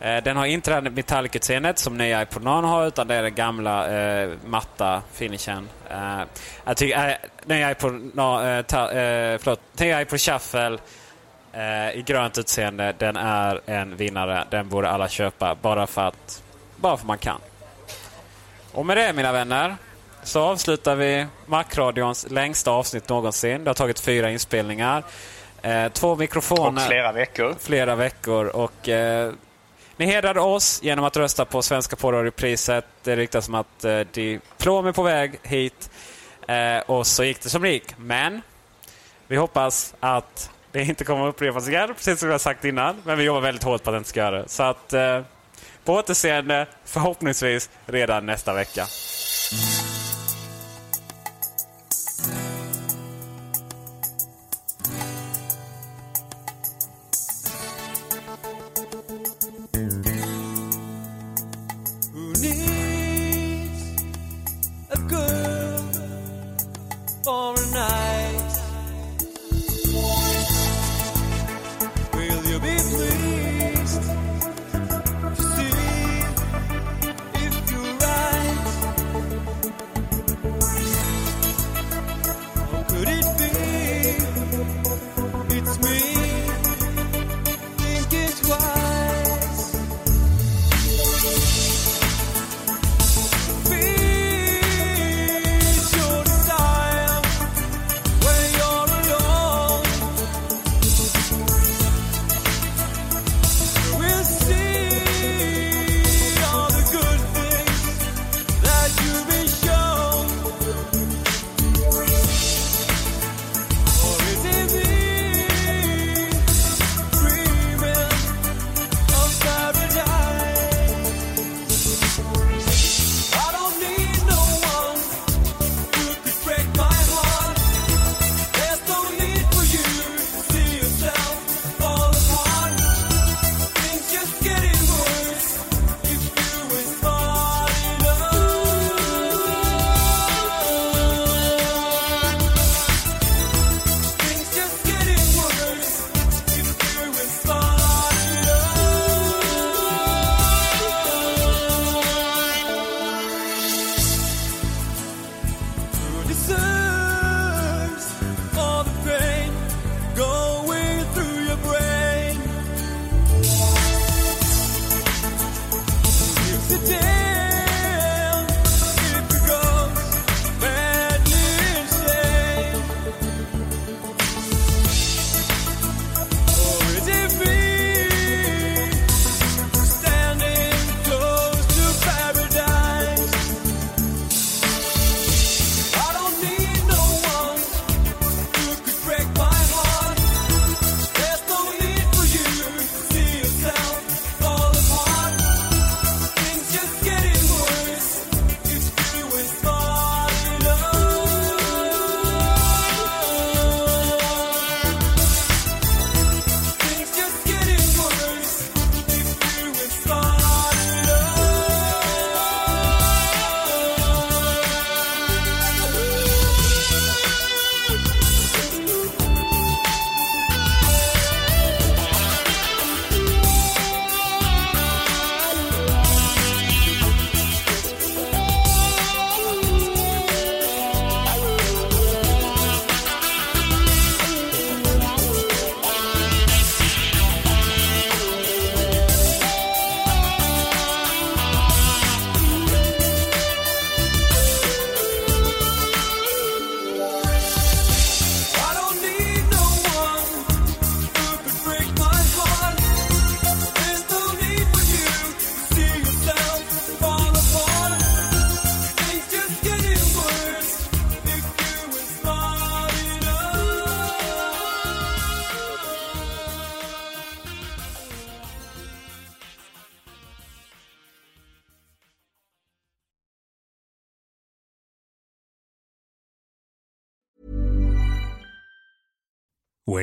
[0.00, 3.34] Eh, den har inte det metallic-utseendet som nya iPod Nano har utan det är den
[3.34, 5.68] gamla eh, matta finishen.
[5.90, 6.22] Eh,
[6.64, 7.14] jag tycker eh,
[7.44, 10.78] nya iPod, no, eh, ta, eh, förlåt, nya iPod Shuffle
[11.52, 14.44] eh, i grönt utseende, den är en vinnare.
[14.50, 16.42] Den borde alla köpa bara för att
[16.76, 17.40] bara för man kan.
[18.72, 19.76] Och med det mina vänner
[20.22, 23.64] så avslutar vi Macradions längsta avsnitt någonsin.
[23.64, 25.04] Det har tagit fyra inspelningar.
[25.62, 26.82] Eh, två mikrofoner.
[26.82, 27.54] Och flera veckor.
[27.60, 28.46] Flera veckor.
[28.46, 29.32] Och, eh,
[29.96, 32.84] Ni hedrade oss genom att rösta på Svenska poddradiopriset.
[33.02, 35.90] Det ryktas om att eh, diplom är på väg hit.
[36.48, 37.94] Eh, och så gick det som det gick.
[37.98, 38.42] Men
[39.26, 42.96] vi hoppas att det inte kommer att upprepas igen, precis som vi har sagt innan.
[43.04, 44.48] Men vi jobbar väldigt hårt på att det inte ska göra det.
[44.48, 45.20] Så att eh,
[45.84, 48.86] på återseende, förhoppningsvis redan nästa vecka.